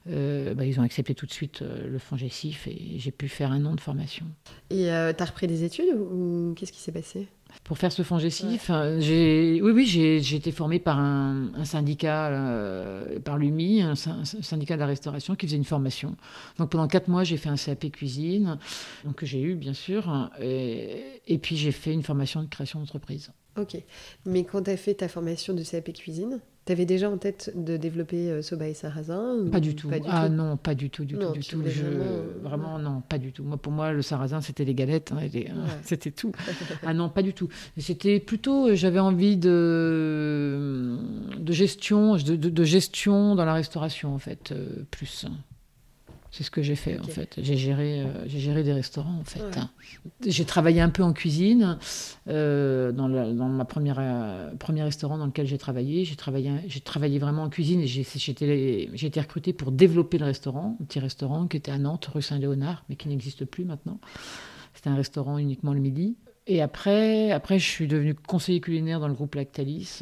euh, 0.08 0.54
bah, 0.54 0.64
ils 0.64 0.78
ont 0.80 0.82
accepté 0.82 1.14
tout 1.14 1.26
de 1.26 1.32
suite 1.32 1.62
euh, 1.62 1.88
le 1.88 1.98
fonds 1.98 2.16
GESIF 2.16 2.66
et 2.66 2.98
j'ai 2.98 3.10
pu 3.10 3.28
faire 3.28 3.52
un 3.52 3.64
an 3.64 3.74
de 3.74 3.80
formation. 3.80 4.26
Et 4.70 4.90
euh, 4.90 5.12
tu 5.12 5.22
as 5.22 5.26
repris 5.26 5.46
des 5.46 5.64
études 5.64 5.94
ou, 5.94 6.54
qu'est-ce 6.56 6.72
qui 6.72 6.80
s'est 6.80 6.92
passé? 6.92 7.28
Pour 7.62 7.78
faire 7.78 7.92
ce 7.92 8.02
fonds 8.02 8.18
GESIF, 8.18 8.68
j'ai, 8.98 9.60
oui, 9.62 9.70
oui, 9.70 9.86
j'ai, 9.86 10.34
été 10.34 10.50
formée 10.50 10.80
par 10.80 10.98
un, 10.98 11.64
syndicat, 11.64 12.32
par 13.24 13.38
l'UMI, 13.38 13.82
un, 13.82 13.94
syndicat 13.94 14.74
de 14.74 14.80
la 14.80 14.86
restauration, 14.86 15.36
qui 15.36 15.46
faisait 15.46 15.56
une 15.56 15.64
formation. 15.64 16.16
Donc 16.58 16.70
pendant 16.70 16.88
quatre 16.88 17.06
mois, 17.06 17.22
j'ai 17.22 17.36
fait 17.36 17.50
un 17.50 17.56
CAP 17.56 17.92
cuisine, 17.92 18.58
donc 19.04 19.14
que 19.14 19.26
j'ai 19.26 19.40
eu 19.40 19.54
bien 19.54 19.72
sûr, 19.72 20.30
et, 20.42 21.22
et 21.28 21.38
puis 21.38 21.56
j'ai 21.56 21.70
fait 21.70 21.92
une 21.92 22.02
formation 22.02 22.42
de 22.42 22.48
création 22.48 22.80
d'entreprise. 22.80 23.30
Ok, 23.56 23.76
mais 24.26 24.42
quand 24.42 24.62
tu 24.62 24.70
as 24.70 24.76
fait 24.76 24.94
ta 24.94 25.06
formation 25.06 25.54
de 25.54 25.62
CAP 25.62 25.92
cuisine, 25.92 26.40
tu 26.66 26.72
avais 26.72 26.86
déjà 26.86 27.10
en 27.10 27.18
tête 27.18 27.52
de 27.54 27.76
développer 27.76 28.30
euh, 28.30 28.42
Soba 28.42 28.68
et 28.68 28.74
Sarrasin 28.74 29.36
Pas 29.52 29.60
du 29.60 29.74
tout. 29.74 29.90
ah 30.08 30.28
non, 30.30 30.56
pas 30.56 30.74
du 30.74 30.88
tout, 30.88 31.04
du 31.04 31.16
tout, 31.18 31.32
du 31.32 31.40
tout. 31.40 31.62
Euh, 31.62 32.38
vraiment, 32.42 32.78
non, 32.78 33.02
pas 33.06 33.18
du 33.18 33.32
tout. 33.32 33.44
Moi, 33.44 33.58
pour 33.58 33.72
moi, 33.72 33.92
le 33.92 34.00
Sarrasin, 34.00 34.40
c'était 34.40 34.64
les 34.64 34.74
galettes, 34.74 35.12
hein, 35.12 35.18
c'était 35.82 36.10
tout. 36.10 36.32
ah 36.82 36.94
non, 36.94 37.10
pas 37.10 37.22
du 37.22 37.34
tout. 37.34 37.48
C'était 37.76 38.18
plutôt, 38.18 38.68
euh, 38.68 38.74
j'avais 38.74 38.98
envie 38.98 39.36
de, 39.36 40.96
de 41.38 41.52
gestion, 41.52 42.16
de, 42.16 42.36
de, 42.36 42.64
gestion 42.64 43.34
dans 43.34 43.44
la 43.44 43.54
restauration, 43.54 44.14
en 44.14 44.18
fait, 44.18 44.54
plus. 44.90 45.26
C'est 46.36 46.42
ce 46.42 46.50
que 46.50 46.62
j'ai 46.62 46.74
fait 46.74 46.98
en 46.98 47.04
fait. 47.04 47.36
J'ai 47.40 47.56
géré, 47.56 48.00
euh, 48.00 48.06
j'ai 48.26 48.40
géré 48.40 48.64
des 48.64 48.72
restaurants 48.72 49.20
en 49.20 49.22
fait. 49.22 49.40
J'ai 50.26 50.44
travaillé 50.44 50.80
un 50.80 50.88
peu 50.88 51.04
en 51.04 51.12
cuisine 51.12 51.78
euh, 52.26 52.90
dans, 52.90 53.08
dans, 53.08 53.48
ma 53.48 53.64
première 53.64 53.98
euh, 54.00 54.52
premier 54.56 54.82
restaurant 54.82 55.16
dans 55.16 55.26
lequel 55.26 55.46
j'ai 55.46 55.58
travaillé. 55.58 56.04
J'ai 56.04 56.16
travaillé, 56.16 56.50
j'ai 56.66 56.80
travaillé 56.80 57.20
vraiment 57.20 57.44
en 57.44 57.50
cuisine 57.50 57.82
et 57.82 57.86
j'ai, 57.86 58.04
j'ai 58.04 59.06
été 59.06 59.20
recrutée 59.20 59.52
pour 59.52 59.70
développer 59.70 60.18
le 60.18 60.24
restaurant, 60.24 60.76
un 60.80 60.84
petit 60.84 60.98
restaurant 60.98 61.46
qui 61.46 61.56
était 61.56 61.70
à 61.70 61.78
Nantes, 61.78 62.06
rue 62.12 62.20
Saint-Léonard, 62.20 62.84
mais 62.88 62.96
qui 62.96 63.06
n'existe 63.06 63.44
plus 63.44 63.64
maintenant. 63.64 64.00
C'était 64.74 64.90
un 64.90 64.96
restaurant 64.96 65.38
uniquement 65.38 65.72
le 65.72 65.78
midi. 65.78 66.16
Et 66.48 66.62
après, 66.62 67.30
après, 67.30 67.60
je 67.60 67.70
suis 67.70 67.86
devenue 67.86 68.14
conseiller 68.14 68.60
culinaire 68.60 68.98
dans 68.98 69.06
le 69.06 69.14
groupe 69.14 69.36
Lactalis 69.36 70.00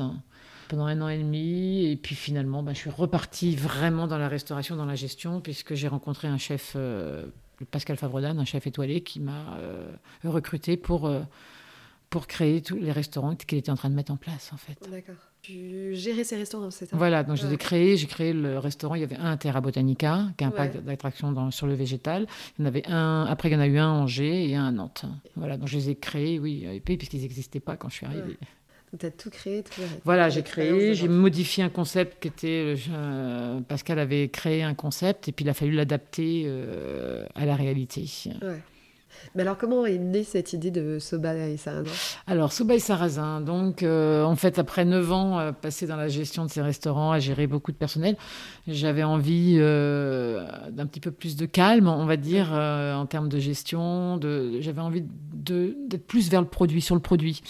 pendant 0.72 0.86
un 0.86 1.02
an 1.02 1.08
et 1.08 1.18
demi. 1.18 1.84
Et 1.84 1.96
puis 1.96 2.14
finalement, 2.14 2.62
bah, 2.62 2.72
je 2.72 2.78
suis 2.78 2.90
repartie 2.90 3.54
vraiment 3.54 4.06
dans 4.06 4.16
la 4.16 4.28
restauration, 4.28 4.74
dans 4.74 4.86
la 4.86 4.94
gestion, 4.94 5.42
puisque 5.42 5.74
j'ai 5.74 5.86
rencontré 5.86 6.28
un 6.28 6.38
chef, 6.38 6.72
euh, 6.76 7.26
Pascal 7.70 7.98
Favredan, 7.98 8.38
un 8.38 8.46
chef 8.46 8.66
étoilé, 8.66 9.02
qui 9.02 9.20
m'a 9.20 9.58
euh, 9.58 9.92
recruté 10.24 10.78
pour, 10.78 11.06
euh, 11.06 11.20
pour 12.08 12.26
créer 12.26 12.62
tous 12.62 12.76
les 12.76 12.90
restaurants 12.90 13.36
qu'il 13.36 13.58
était 13.58 13.70
en 13.70 13.76
train 13.76 13.90
de 13.90 13.94
mettre 13.94 14.12
en 14.12 14.16
place, 14.16 14.50
en 14.54 14.56
fait. 14.56 14.78
D'accord. 14.90 15.16
Tu 15.42 15.94
gérais 15.94 16.24
ces 16.24 16.36
restaurants, 16.36 16.70
c'est 16.70 16.86
ça? 16.86 16.96
Voilà, 16.96 17.22
donc 17.22 17.36
je 17.36 17.46
les 17.46 17.52
ai 17.52 17.56
créés. 17.58 17.96
J'ai 17.98 18.06
créé 18.06 18.32
le 18.32 18.58
restaurant. 18.58 18.94
Il 18.94 19.02
y 19.02 19.04
avait 19.04 19.16
un 19.16 19.36
Terra 19.36 19.60
Botanica, 19.60 20.28
qui 20.38 20.44
est 20.44 20.46
un 20.46 20.52
parc 20.52 20.78
d'attractions 20.82 21.50
sur 21.50 21.66
le 21.66 21.74
végétal. 21.74 22.26
Il 22.56 22.62
y 22.62 22.64
en 22.64 22.68
avait 22.68 22.88
un. 22.88 23.26
Après, 23.28 23.50
il 23.50 23.52
y 23.52 23.56
en 23.56 23.60
a 23.60 23.66
eu 23.66 23.76
un 23.76 23.88
à 23.88 24.02
Angers 24.02 24.48
et 24.48 24.54
un 24.54 24.68
à 24.68 24.70
Nantes. 24.70 25.04
Voilà, 25.36 25.58
donc 25.58 25.68
je 25.68 25.76
les 25.76 25.90
ai 25.90 25.96
créés, 25.96 26.38
oui, 26.38 26.80
puisqu'ils 26.84 27.22
n'existaient 27.22 27.60
pas 27.60 27.76
quand 27.76 27.90
je 27.90 27.96
suis 27.96 28.06
arrivée. 28.06 28.38
Tu 28.98 29.06
as 29.06 29.10
tout 29.10 29.30
créé 29.30 29.62
tout 29.62 29.80
Voilà, 30.04 30.28
j'ai 30.28 30.42
créé, 30.42 30.94
j'ai 30.94 31.08
modifié 31.08 31.64
un 31.64 31.70
concept 31.70 32.20
qui 32.20 32.28
était. 32.28 32.74
Euh, 32.90 33.60
Pascal 33.66 33.98
avait 33.98 34.28
créé 34.28 34.62
un 34.62 34.74
concept 34.74 35.28
et 35.28 35.32
puis 35.32 35.46
il 35.46 35.48
a 35.48 35.54
fallu 35.54 35.72
l'adapter 35.72 36.42
euh, 36.44 37.24
à 37.34 37.46
la 37.46 37.56
réalité. 37.56 38.04
Ouais. 38.42 38.60
Mais 39.34 39.42
alors, 39.42 39.56
comment 39.56 39.86
est 39.86 39.96
née 39.96 40.24
cette 40.24 40.52
idée 40.52 40.70
de 40.70 40.98
Soba 40.98 41.34
et 41.34 41.56
Sarrasin 41.56 41.90
Alors, 42.26 42.52
Soba 42.52 42.74
et 42.74 42.78
Sarrasin, 42.78 43.40
donc, 43.40 43.82
euh, 43.82 44.24
en 44.24 44.36
fait, 44.36 44.58
après 44.58 44.84
9 44.84 45.12
ans 45.12 45.52
passés 45.54 45.86
dans 45.86 45.96
la 45.96 46.08
gestion 46.08 46.44
de 46.44 46.50
ces 46.50 46.60
restaurants, 46.60 47.12
à 47.12 47.18
gérer 47.18 47.46
beaucoup 47.46 47.72
de 47.72 47.76
personnel, 47.76 48.16
j'avais 48.66 49.04
envie 49.04 49.56
d'un 49.56 50.86
petit 50.86 51.00
peu 51.00 51.12
plus 51.12 51.36
de 51.36 51.46
calme, 51.46 51.88
on 51.88 52.04
va 52.04 52.16
dire, 52.16 52.52
en 52.52 53.06
termes 53.06 53.28
de 53.28 53.38
gestion. 53.38 54.20
J'avais 54.60 54.80
envie 54.80 55.04
d'être 55.32 56.06
plus 56.06 56.28
vers 56.28 56.42
le 56.42 56.48
produit, 56.48 56.82
sur 56.82 56.94
le 56.94 57.00
produit. 57.00 57.42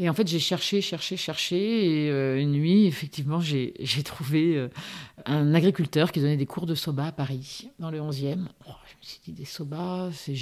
Et 0.00 0.08
en 0.08 0.14
fait, 0.14 0.28
j'ai 0.28 0.38
cherché, 0.38 0.80
cherché, 0.80 1.16
cherché. 1.16 1.56
Et 2.06 2.10
euh, 2.10 2.40
une 2.40 2.52
nuit, 2.52 2.86
effectivement, 2.86 3.40
j'ai 3.40 3.72
trouvé 4.04 4.56
euh, 4.56 4.68
un 5.26 5.54
agriculteur 5.54 6.12
qui 6.12 6.20
donnait 6.20 6.36
des 6.36 6.46
cours 6.46 6.66
de 6.66 6.76
soba 6.76 7.06
à 7.06 7.12
Paris, 7.12 7.68
dans 7.80 7.90
le 7.90 7.98
11e. 7.98 8.12
je 8.14 8.32
me 8.36 8.44
suis 9.02 9.20
dit, 9.24 9.32
des 9.32 9.44
soba, 9.44 10.10
c'est. 10.12 10.36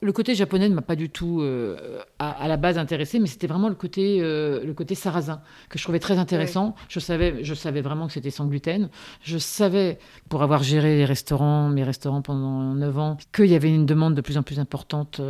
Le 0.00 0.12
côté 0.12 0.34
japonais 0.34 0.70
ne 0.70 0.74
m'a 0.74 0.80
pas 0.80 0.96
du 0.96 1.10
tout, 1.10 1.42
euh, 1.42 2.00
à, 2.18 2.48
la 2.48 2.56
base, 2.56 2.78
intéressé, 2.78 3.18
mais 3.18 3.26
c'était 3.26 3.46
vraiment 3.46 3.68
le 3.68 3.74
côté, 3.74 4.20
le 4.20 4.72
côté 4.72 4.94
sarrasin 4.94 5.42
que 5.68 5.78
je 5.78 5.84
trouvais 5.84 6.00
très 6.00 6.18
intéressant. 6.18 6.74
Je, 6.88 6.98
savais, 6.98 7.44
je 7.44 7.52
savais 7.52 7.82
vraiment 7.82 8.06
que 8.06 8.14
c'était 8.14 8.30
sans 8.30 8.46
gluten. 8.46 8.88
Je 9.22 9.36
savais, 9.36 9.98
pour 10.30 10.42
avoir 10.42 10.62
géré 10.62 10.96
les 10.96 11.04
restaurants, 11.04 11.68
mes 11.68 11.84
restaurants 11.84 12.22
pendant 12.22 12.74
9 12.74 12.98
ans, 12.98 13.16
qu'il 13.34 13.46
y 13.46 13.54
avait 13.54 13.68
une 13.68 13.84
demande 13.84 14.14
de 14.14 14.22
plus 14.22 14.38
en 14.38 14.42
plus 14.42 14.58
importante 14.58 15.20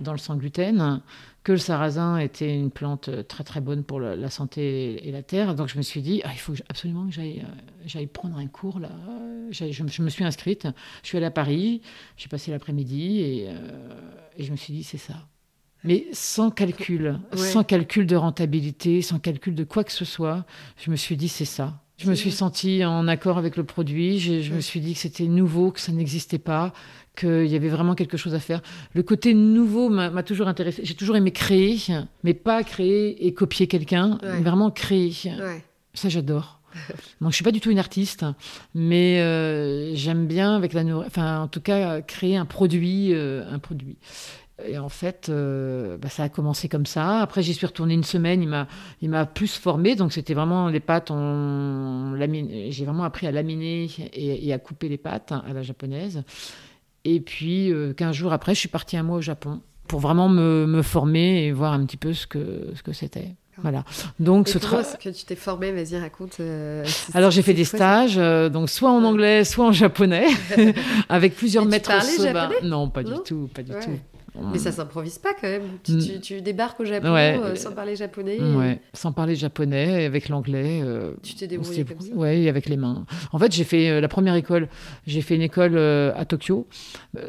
dans 0.00 0.12
le 0.12 0.18
sans 0.18 0.36
gluten 0.36 1.00
que 1.46 1.52
le 1.52 1.58
sarrasin 1.58 2.18
était 2.18 2.52
une 2.52 2.72
plante 2.72 3.08
très 3.28 3.44
très 3.44 3.60
bonne 3.60 3.84
pour 3.84 4.00
la, 4.00 4.30
santé 4.30 5.06
et 5.06 5.12
la 5.12 5.22
terre. 5.22 5.54
Donc 5.54 5.68
je 5.68 5.76
me 5.76 5.82
suis 5.82 6.02
dit, 6.02 6.20
ah, 6.24 6.30
il 6.32 6.40
faut 6.40 6.54
absolument 6.68 7.06
que 7.06 7.12
j'aille, 7.12 7.44
euh, 7.46 7.70
j'aille 7.84 8.08
prendre 8.08 8.36
un 8.36 8.48
cours 8.48 8.80
là. 8.80 8.90
Je, 9.52 9.70
je, 9.70 10.02
me 10.02 10.08
suis 10.08 10.24
inscrite, 10.24 10.66
je 11.04 11.06
suis 11.06 11.16
allée 11.16 11.26
à 11.26 11.30
Paris, 11.30 11.82
j'ai 12.16 12.26
passé 12.26 12.50
l'après-midi 12.50 13.20
et, 13.20 13.46
euh, 13.48 13.54
et, 14.36 14.42
je 14.42 14.50
me 14.50 14.56
suis 14.56 14.72
dit, 14.72 14.82
c'est 14.82 14.98
ça. 14.98 15.28
Mais 15.84 16.08
sans 16.10 16.50
calcul, 16.50 17.20
sans 17.36 17.62
calcul 17.62 18.08
de 18.08 18.16
rentabilité, 18.16 19.00
sans 19.00 19.20
calcul 19.20 19.54
de 19.54 19.62
quoi 19.62 19.84
que 19.84 19.92
ce 19.92 20.04
soit, 20.04 20.46
je 20.76 20.90
me 20.90 20.96
suis 20.96 21.16
dit, 21.16 21.28
c'est 21.28 21.44
ça. 21.44 21.80
Je 21.98 22.10
me 22.10 22.14
suis 22.14 22.30
sentie 22.30 22.84
en 22.84 23.08
accord 23.08 23.38
avec 23.38 23.56
le 23.56 23.64
produit. 23.64 24.18
Je, 24.18 24.42
je 24.42 24.52
me 24.52 24.60
suis 24.60 24.80
dit 24.80 24.92
que 24.92 25.00
c'était 25.00 25.24
nouveau, 25.24 25.70
que 25.70 25.80
ça 25.80 25.92
n'existait 25.92 26.38
pas, 26.38 26.74
qu'il 27.16 27.46
y 27.46 27.56
avait 27.56 27.70
vraiment 27.70 27.94
quelque 27.94 28.16
chose 28.16 28.34
à 28.34 28.40
faire. 28.40 28.62
Le 28.92 29.02
côté 29.02 29.34
nouveau 29.34 29.88
m'a 29.88 30.22
toujours 30.22 30.48
intéressé. 30.48 30.82
J'ai 30.84 30.94
toujours 30.94 31.16
aimé 31.16 31.32
créer, 31.32 31.78
mais 32.22 32.34
pas 32.34 32.62
créer 32.62 33.26
et 33.26 33.32
copier 33.32 33.66
quelqu'un, 33.66 34.18
vraiment 34.42 34.70
créer. 34.70 35.12
Ça, 35.94 36.08
j'adore. 36.08 36.60
Donc, 37.22 37.30
je 37.30 37.36
suis 37.36 37.44
pas 37.44 37.52
du 37.52 37.60
tout 37.60 37.70
une 37.70 37.78
artiste, 37.78 38.26
mais 38.74 39.20
euh, 39.22 39.94
j'aime 39.94 40.26
bien 40.26 40.54
avec 40.54 40.74
la 40.74 40.82
enfin, 40.98 41.40
en 41.40 41.48
tout 41.48 41.62
cas, 41.62 42.02
créer 42.02 42.36
un 42.36 42.44
produit, 42.44 43.14
euh, 43.14 43.50
un 43.50 43.58
produit. 43.58 43.96
Et 44.64 44.78
en 44.78 44.88
fait, 44.88 45.28
euh, 45.28 45.98
bah, 45.98 46.08
ça 46.08 46.22
a 46.22 46.28
commencé 46.28 46.68
comme 46.68 46.86
ça. 46.86 47.20
Après, 47.20 47.42
j'y 47.42 47.52
suis 47.52 47.66
retournée 47.66 47.94
une 47.94 48.04
semaine. 48.04 48.42
Il 48.42 48.48
m'a, 48.48 48.66
il 49.02 49.10
m'a 49.10 49.26
plus 49.26 49.58
formé. 49.58 49.96
Donc, 49.96 50.12
c'était 50.12 50.34
vraiment 50.34 50.68
les 50.68 50.80
pâtes. 50.80 51.08
J'ai 51.08 52.84
vraiment 52.84 53.04
appris 53.04 53.26
à 53.26 53.32
laminer 53.32 53.90
et, 54.14 54.48
et, 54.48 54.52
à 54.52 54.58
couper 54.58 54.88
les 54.88 54.96
pâtes 54.96 55.32
à 55.32 55.52
la 55.52 55.62
japonaise. 55.62 56.22
Et 57.04 57.20
puis, 57.20 57.72
15 57.96 58.08
euh, 58.08 58.12
jours 58.12 58.32
après, 58.32 58.54
je 58.54 58.60
suis 58.60 58.68
partie 58.68 58.96
un 58.96 59.02
mois 59.02 59.18
au 59.18 59.22
Japon 59.22 59.60
pour 59.86 60.00
vraiment 60.00 60.28
me, 60.28 60.66
me 60.66 60.82
former 60.82 61.44
et 61.44 61.52
voir 61.52 61.72
un 61.72 61.84
petit 61.84 61.96
peu 61.96 62.12
ce 62.12 62.26
que 62.26 62.72
ce 62.74 62.82
que 62.82 62.92
c'était. 62.92 63.36
Voilà. 63.62 63.84
Donc, 64.20 64.48
ce 64.48 64.58
comment 64.58 64.80
est-ce 64.80 64.96
que 64.96 65.08
tu 65.08 65.24
t'es 65.24 65.36
formée? 65.36 65.72
Vas-y, 65.72 65.98
raconte. 65.98 66.40
Euh, 66.40 66.84
Alors, 67.14 67.30
j'ai 67.30 67.42
fait 67.42 67.54
des 67.54 67.64
stages, 67.64 68.18
euh, 68.18 68.48
donc 68.48 68.68
soit 68.68 68.90
en 68.90 69.02
anglais, 69.02 69.44
soit 69.44 69.66
en 69.66 69.72
japonais, 69.72 70.26
avec 71.08 71.34
plusieurs 71.34 71.64
Et 71.64 71.68
maîtres 71.68 71.90
tu 72.00 72.22
japonais? 72.22 72.56
Non, 72.62 72.90
pas 72.90 73.02
du 73.02 73.14
tout, 73.24 73.48
pas 73.54 73.62
du 73.62 73.72
tout. 73.72 73.98
Mais 74.52 74.58
ça 74.58 74.72
s'improvise 74.72 75.18
pas 75.18 75.30
quand 75.40 75.48
même. 75.48 75.62
Tu, 75.82 76.20
tu, 76.20 76.42
débarques 76.42 76.80
au 76.80 76.84
Japon 76.84 77.08
euh, 77.08 77.54
sans 77.54 77.72
parler 77.72 77.96
japonais. 77.96 78.40
Ouais, 78.40 78.80
sans 78.92 79.12
parler 79.12 79.34
japonais, 79.34 80.04
avec 80.04 80.28
l'anglais. 80.28 80.80
Euh, 80.82 81.12
tu 81.22 81.34
t'es 81.34 81.46
débrouillé 81.46 81.84
comme 81.84 82.00
ça 82.00 82.12
Oui, 82.14 82.48
avec 82.48 82.68
les 82.68 82.76
mains. 82.76 83.04
En 83.32 83.38
fait, 83.38 83.52
j'ai 83.52 83.64
fait 83.64 83.88
euh, 83.88 84.00
la 84.00 84.08
première 84.08 84.34
école. 84.34 84.68
J'ai 85.06 85.22
fait 85.22 85.36
une 85.36 85.42
école 85.42 85.78
à 85.78 86.24
Tokyo. 86.24 86.66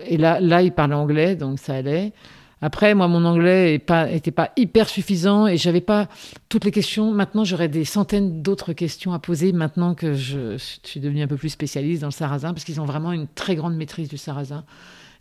Et 0.07 0.17
là, 0.17 0.39
là, 0.39 0.61
ils 0.61 0.71
parlaient 0.71 0.95
anglais, 0.95 1.35
donc 1.35 1.59
ça 1.59 1.75
allait. 1.75 2.13
Après, 2.59 2.95
moi, 2.95 3.07
mon 3.07 3.23
anglais 3.23 3.73
n'était 3.73 3.85
pas, 3.85 4.09
était 4.09 4.31
pas 4.31 4.51
hyper 4.57 4.89
suffisant 4.89 5.45
et 5.45 5.57
j'avais 5.57 5.81
pas 5.81 6.07
toutes 6.49 6.65
les 6.65 6.71
questions. 6.71 7.11
Maintenant, 7.11 7.43
j'aurais 7.43 7.67
des 7.67 7.85
centaines 7.85 8.41
d'autres 8.41 8.73
questions 8.73 9.13
à 9.13 9.19
poser 9.19 9.51
maintenant 9.51 9.93
que 9.93 10.13
je, 10.13 10.57
je 10.57 10.89
suis 10.89 10.99
devenue 10.99 11.21
un 11.21 11.27
peu 11.27 11.37
plus 11.37 11.49
spécialiste 11.49 12.01
dans 12.01 12.07
le 12.07 12.11
sarrasin 12.11 12.53
parce 12.53 12.63
qu'ils 12.63 12.81
ont 12.81 12.85
vraiment 12.85 13.11
une 13.11 13.27
très 13.27 13.55
grande 13.55 13.75
maîtrise 13.75 14.09
du 14.09 14.17
sarrasin 14.17 14.63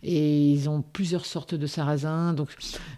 et 0.07 0.51
ils 0.51 0.69
ont 0.69 0.81
plusieurs 0.81 1.25
sortes 1.25 1.53
de 1.53 1.67
sarrasin. 1.67 2.31
Donc, 2.31 2.47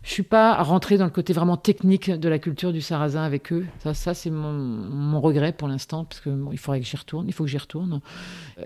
je 0.04 0.10
suis 0.10 0.24
pas 0.24 0.62
rentrée 0.62 0.98
dans 1.00 1.06
le 1.06 1.10
côté 1.10 1.34
vraiment 1.34 1.58
technique 1.58 2.12
de 2.12 2.30
la 2.30 2.38
culture 2.38 2.72
du 2.72 2.82
sarrasin 2.82 3.24
avec 3.24 3.52
eux. 3.52 3.66
Ça, 3.94 4.14
c'est 4.14 4.30
mon, 4.30 5.20
regret 5.20 5.52
pour 5.52 5.68
l'instant, 5.68 6.06
parce 6.06 6.22
que 6.22 6.30
il 6.52 6.60
faudrait 6.60 6.80
que 6.80 6.86
j'y 6.86 6.96
retourne. 6.96 7.28
Il 7.28 7.34
faut 7.34 7.46
que 7.46 7.50
j'y 7.50 7.58
retourne. 7.58 8.00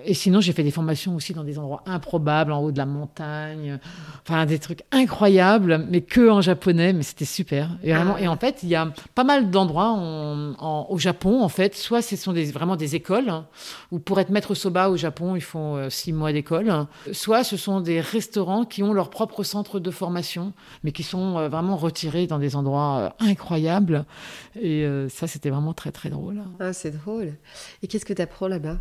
Et 0.03 0.13
sinon, 0.13 0.41
j'ai 0.41 0.51
fait 0.51 0.63
des 0.63 0.71
formations 0.71 1.15
aussi 1.15 1.33
dans 1.33 1.45
des 1.45 1.57
endroits 1.57 1.83
improbables, 1.85 2.51
en 2.51 2.59
haut 2.59 2.73
de 2.73 2.77
la 2.77 2.85
montagne. 2.85 3.79
Enfin, 4.27 4.45
des 4.45 4.59
trucs 4.59 4.83
incroyables, 4.91 5.85
mais 5.89 6.01
que 6.01 6.29
en 6.29 6.41
japonais. 6.41 6.91
Mais 6.91 7.03
c'était 7.03 7.23
super. 7.23 7.69
Et, 7.81 7.93
vraiment, 7.93 8.17
et 8.17 8.27
en 8.27 8.35
fait, 8.35 8.61
il 8.61 8.69
y 8.69 8.75
a 8.75 8.91
pas 9.15 9.23
mal 9.23 9.51
d'endroits 9.51 9.93
au 10.89 10.97
Japon, 10.97 11.41
en 11.41 11.49
fait. 11.49 11.75
Soit 11.75 12.01
ce 12.01 12.17
sont 12.17 12.33
vraiment 12.33 12.75
des 12.75 12.95
écoles, 12.95 13.29
hein, 13.29 13.45
où 13.91 13.99
pour 13.99 14.19
être 14.19 14.31
maître 14.31 14.53
soba 14.53 14.89
au 14.89 14.97
Japon, 14.97 15.37
il 15.37 15.41
faut 15.41 15.77
euh, 15.77 15.89
six 15.89 16.11
mois 16.11 16.33
d'école. 16.33 16.87
Soit 17.13 17.45
ce 17.45 17.55
sont 17.55 17.79
des 17.79 18.01
restaurants 18.01 18.32
qui 18.69 18.83
ont 18.83 18.93
leur 18.93 19.09
propre 19.09 19.43
centre 19.43 19.79
de 19.79 19.91
formation, 19.91 20.53
mais 20.83 20.91
qui 20.91 21.03
sont 21.03 21.37
euh, 21.37 21.49
vraiment 21.49 21.77
retirés 21.77 22.27
dans 22.27 22.39
des 22.39 22.55
endroits 22.55 22.97
euh, 22.97 23.25
incroyables. 23.25 24.05
Et 24.59 24.85
ça, 25.09 25.27
c'était 25.27 25.49
vraiment 25.49 25.73
très, 25.73 25.91
très 25.91 26.09
drôle. 26.09 26.41
Ah, 26.59 26.73
c'est 26.73 26.91
drôle. 26.91 27.33
Et 27.81 27.87
qu'est-ce 27.87 28.05
que 28.05 28.13
tu 28.13 28.21
apprends 28.21 28.47
là-bas? 28.47 28.77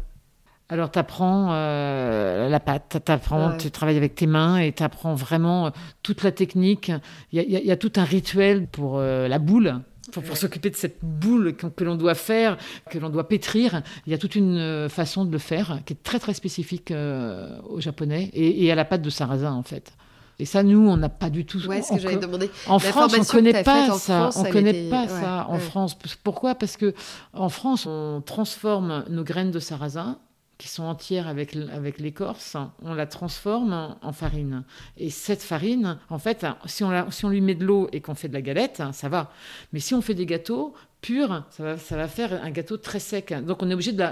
Alors, 0.72 0.90
tu 0.90 0.98
apprends 0.98 1.48
euh, 1.52 2.48
la 2.48 2.58
pâte, 2.58 3.02
apprends, 3.10 3.58
tu 3.58 3.70
travailles 3.70 3.98
avec 3.98 4.14
tes 4.14 4.26
mains 4.26 4.56
et 4.56 4.72
tu 4.72 4.82
apprends 4.82 5.14
vraiment 5.14 5.66
euh, 5.66 5.70
toute 6.02 6.22
la 6.22 6.32
technique. 6.32 6.90
Il 7.30 7.42
y, 7.42 7.70
a 7.70 7.76
tout 7.76 7.92
un 7.96 8.04
rituel 8.04 8.66
pour 8.68 8.96
euh, 8.96 9.28
la 9.28 9.38
boule. 9.38 9.82
Pour, 10.12 10.36
s'occuper 10.36 10.70
de 10.70 10.76
cette 10.76 10.98
boule 11.02 11.54
que, 11.54 11.84
l'on 11.84 11.96
doit 11.96 12.14
faire, 12.14 12.58
que 12.90 12.98
l'on 12.98 13.10
doit 13.10 13.28
pétrir, 13.28 13.82
il 14.06 14.12
y 14.12 14.14
a 14.14 14.18
toute 14.18 14.34
une 14.34 14.88
façon 14.88 15.24
de 15.24 15.32
le 15.32 15.38
faire 15.38 15.80
qui 15.86 15.94
est 15.94 16.02
très 16.02 16.18
très 16.18 16.34
spécifique 16.34 16.92
aux 16.92 17.80
Japonais 17.80 18.30
et, 18.34 18.70
à 18.70 18.74
la 18.74 18.84
pâte 18.84 19.02
de 19.02 19.10
sarrasin 19.10 19.52
en 19.52 19.62
fait. 19.62 19.92
Et 20.38 20.44
ça, 20.44 20.62
nous, 20.62 20.88
on 20.88 20.96
n'a 20.96 21.08
pas 21.08 21.30
du 21.30 21.44
tout. 21.44 21.64
Ouais, 21.66 21.82
ce 21.82 21.92
que 21.92 22.00
j'avais 22.00 22.16
demandé. 22.16 22.50
En 22.66 22.78
France, 22.78 23.14
on 23.16 23.20
ne 23.20 23.24
connaît 23.24 23.62
pas 23.62 23.92
ça. 23.98 24.30
on 24.34 24.44
connaît 24.44 24.88
pas 24.90 25.06
ça 25.08 25.46
en 25.48 25.58
France. 25.58 25.96
Pourquoi? 26.24 26.54
Parce 26.54 26.76
que 26.76 26.94
en 27.32 27.48
France, 27.48 27.86
on 27.86 28.22
transforme 28.24 29.04
nos 29.08 29.24
graines 29.24 29.50
de 29.50 29.60
sarrasin 29.60 30.18
qui 30.62 30.68
sont 30.68 30.84
entières 30.84 31.26
avec, 31.26 31.56
avec 31.56 31.98
l'écorce, 31.98 32.56
on 32.82 32.94
la 32.94 33.06
transforme 33.06 33.96
en 34.00 34.12
farine. 34.12 34.62
Et 34.96 35.10
cette 35.10 35.42
farine, 35.42 35.98
en 36.08 36.20
fait, 36.20 36.46
si 36.66 36.84
on, 36.84 36.90
la, 36.90 37.10
si 37.10 37.24
on 37.24 37.30
lui 37.30 37.40
met 37.40 37.56
de 37.56 37.64
l'eau 37.64 37.88
et 37.90 38.00
qu'on 38.00 38.14
fait 38.14 38.28
de 38.28 38.32
la 38.32 38.42
galette, 38.42 38.80
ça 38.92 39.08
va. 39.08 39.32
Mais 39.72 39.80
si 39.80 39.92
on 39.92 40.00
fait 40.00 40.14
des 40.14 40.24
gâteaux 40.24 40.72
purs, 41.00 41.44
ça 41.50 41.64
va, 41.64 41.78
ça 41.78 41.96
va 41.96 42.06
faire 42.06 42.44
un 42.44 42.52
gâteau 42.52 42.76
très 42.76 43.00
sec. 43.00 43.34
Donc 43.44 43.60
on 43.60 43.70
est 43.70 43.74
obligé 43.74 43.90
de, 43.90 44.04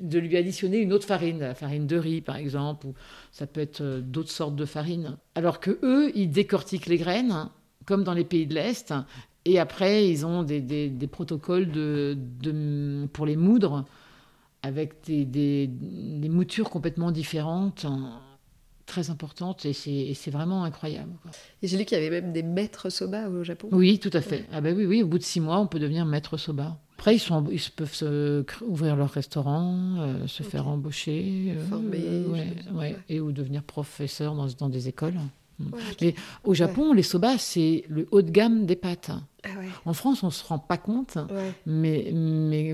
de 0.00 0.18
lui 0.18 0.36
additionner 0.36 0.78
une 0.78 0.92
autre 0.92 1.06
farine, 1.06 1.38
la 1.38 1.54
farine 1.54 1.86
de 1.86 1.96
riz 1.96 2.20
par 2.20 2.34
exemple, 2.34 2.88
ou 2.88 2.94
ça 3.30 3.46
peut 3.46 3.60
être 3.60 3.80
euh, 3.80 4.00
d'autres 4.00 4.32
sortes 4.32 4.56
de 4.56 4.64
farines. 4.64 5.18
Alors 5.36 5.60
que 5.60 5.78
eux, 5.84 6.10
ils 6.16 6.32
décortiquent 6.32 6.86
les 6.86 6.98
graines, 6.98 7.48
comme 7.84 8.02
dans 8.02 8.14
les 8.14 8.24
pays 8.24 8.48
de 8.48 8.54
l'Est, 8.54 8.92
et 9.44 9.60
après, 9.60 10.08
ils 10.08 10.26
ont 10.26 10.42
des, 10.42 10.60
des, 10.60 10.88
des 10.88 11.06
protocoles 11.06 11.70
de, 11.70 12.18
de, 12.40 13.06
pour 13.12 13.24
les 13.24 13.36
moudre 13.36 13.84
avec 14.66 15.04
des, 15.04 15.24
des, 15.24 16.28
moutures 16.28 16.70
complètement 16.70 17.12
différentes 17.12 17.86
très 18.86 19.10
importante 19.10 19.66
et 19.66 19.72
c'est 19.72 20.30
vraiment 20.30 20.64
incroyable. 20.64 21.12
Et 21.62 21.66
j'ai 21.66 21.76
lu 21.76 21.84
qu'il 21.84 21.98
y 21.98 22.00
avait 22.00 22.20
même 22.22 22.32
des 22.32 22.42
maîtres 22.42 22.88
soba 22.88 23.28
au 23.28 23.44
Japon. 23.44 23.68
Oui, 23.72 23.98
tout 23.98 24.10
à 24.12 24.20
fait. 24.20 24.46
Ah 24.52 24.60
ben 24.60 24.76
oui, 24.76 24.86
oui, 24.86 25.02
au 25.02 25.06
bout 25.06 25.18
de 25.18 25.24
six 25.24 25.40
mois, 25.40 25.58
on 25.58 25.66
peut 25.66 25.80
devenir 25.80 26.06
maître 26.06 26.36
soba. 26.36 26.78
Après, 26.98 27.16
ils, 27.16 27.20
sont, 27.20 27.44
ils 27.50 27.60
peuvent 27.74 27.92
se, 27.92 28.44
ouvrir 28.62 28.96
leur 28.96 29.10
restaurant, 29.10 29.96
euh, 29.98 30.26
se 30.26 30.42
faire 30.42 30.66
embaucher, 30.66 31.54
euh, 31.54 31.66
former, 31.66 32.54
ouais, 32.72 32.96
et 33.10 33.20
ou 33.20 33.32
devenir 33.32 33.62
professeur 33.62 34.34
dans, 34.34 34.46
dans 34.46 34.70
des 34.70 34.88
écoles. 34.88 35.18
Mm. 35.58 35.70
Mais 36.00 36.14
au 36.44 36.54
Japon, 36.54 36.92
les 36.92 37.02
soba, 37.02 37.38
c'est 37.38 37.84
le 37.88 38.06
haut 38.10 38.22
de 38.22 38.30
gamme 38.30 38.66
des 38.66 38.76
pâtes. 38.76 39.10
Ah 39.44 39.48
en 39.84 39.92
France, 39.92 40.22
on 40.22 40.26
ne 40.26 40.32
se 40.32 40.44
rend 40.44 40.58
pas 40.58 40.76
compte, 40.76 41.18
mais, 41.66 42.10
mais 42.12 42.72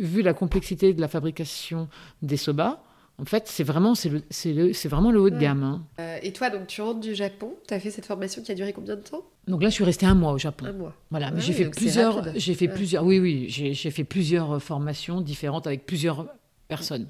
vu 0.00 0.22
la 0.22 0.32
complexité 0.32 0.94
de 0.94 1.00
la 1.00 1.08
fabrication 1.08 1.88
des 2.22 2.38
soba, 2.38 2.82
en 3.16 3.24
fait, 3.24 3.46
c'est 3.46 3.62
vraiment, 3.62 3.94
c'est, 3.94 4.88
vraiment 4.88 5.12
le 5.12 5.20
haut 5.20 5.30
de 5.30 5.38
gamme. 5.38 5.62
Hein. 5.62 5.82
Euh, 6.00 6.18
et 6.22 6.32
toi, 6.32 6.50
donc, 6.50 6.66
tu 6.66 6.80
rentres 6.82 7.00
du 7.00 7.14
Japon, 7.14 7.54
tu 7.68 7.74
as 7.74 7.78
fait 7.78 7.90
cette 7.90 8.06
formation 8.06 8.42
qui 8.42 8.50
a 8.50 8.54
duré 8.56 8.72
combien 8.72 8.96
de 8.96 9.02
temps? 9.02 9.22
Donc 9.46 9.62
là, 9.62 9.68
je 9.68 9.74
suis 9.74 9.84
restée 9.84 10.06
un 10.06 10.16
mois 10.16 10.32
au 10.32 10.38
Japon. 10.38 10.66
Un 10.66 10.72
mois. 10.72 10.94
Voilà, 11.10 11.30
mais 11.30 11.40
j'ai 11.40 11.52
fait 11.52 11.70
plusieurs, 11.70 12.24
j'ai 12.34 12.54
fait 12.54 12.66
plusieurs, 12.66 13.04
oui, 13.04 13.20
oui, 13.20 13.46
j'ai, 13.48 13.90
fait 13.90 14.04
plusieurs 14.04 14.60
formations 14.60 15.20
différentes 15.20 15.66
avec 15.66 15.86
plusieurs 15.86 16.26
personnes, 16.66 17.06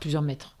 plusieurs 0.00 0.22
maîtres. 0.22 0.56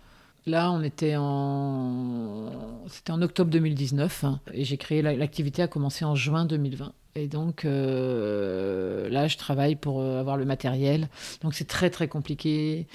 Là, 0.48 0.72
on 0.72 0.82
était 0.82 1.14
en, 1.16 2.50
c'était 2.88 3.12
en 3.12 3.22
octobre 3.22 3.50
2019 3.50 4.24
hein, 4.24 4.40
et 4.52 4.64
j'ai 4.64 4.76
créé 4.76 5.02
l'activité 5.02 5.62
a 5.62 5.68
commencé 5.68 6.04
en 6.04 6.14
juin 6.14 6.46
2020. 6.46 6.92
Et 7.14 7.28
donc 7.28 7.64
euh, 7.64 9.08
là, 9.10 9.28
je 9.28 9.36
travaille 9.36 9.76
pour 9.76 10.00
euh, 10.00 10.18
avoir 10.20 10.36
le 10.36 10.44
matériel. 10.44 11.08
Donc 11.42 11.54
c'est 11.54 11.68
très 11.68 11.90
très 11.90 12.08
compliqué. 12.08 12.86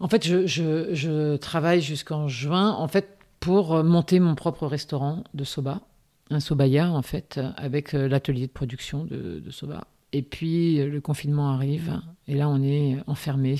En 0.00 0.08
fait, 0.08 0.26
je, 0.26 1.36
travaille 1.36 1.82
jusqu'en 1.82 2.26
juin, 2.26 2.70
en 2.72 2.88
fait, 2.88 3.18
pour 3.38 3.84
monter 3.84 4.18
mon 4.18 4.34
propre 4.34 4.66
restaurant 4.66 5.24
de 5.34 5.44
soba, 5.44 5.82
un 6.30 6.40
sobaya, 6.40 6.90
en 6.90 7.02
fait, 7.02 7.38
avec 7.56 7.94
euh, 7.94 8.08
l'atelier 8.08 8.46
de 8.46 8.52
production 8.52 9.04
de, 9.04 9.42
soba. 9.50 9.84
Et 10.12 10.22
puis, 10.22 10.80
euh, 10.80 10.88
le 10.88 11.00
confinement 11.00 11.50
arrive, 11.50 12.00
et 12.28 12.34
là, 12.34 12.48
on 12.48 12.62
est 12.62 12.96
enfermé 13.06 13.56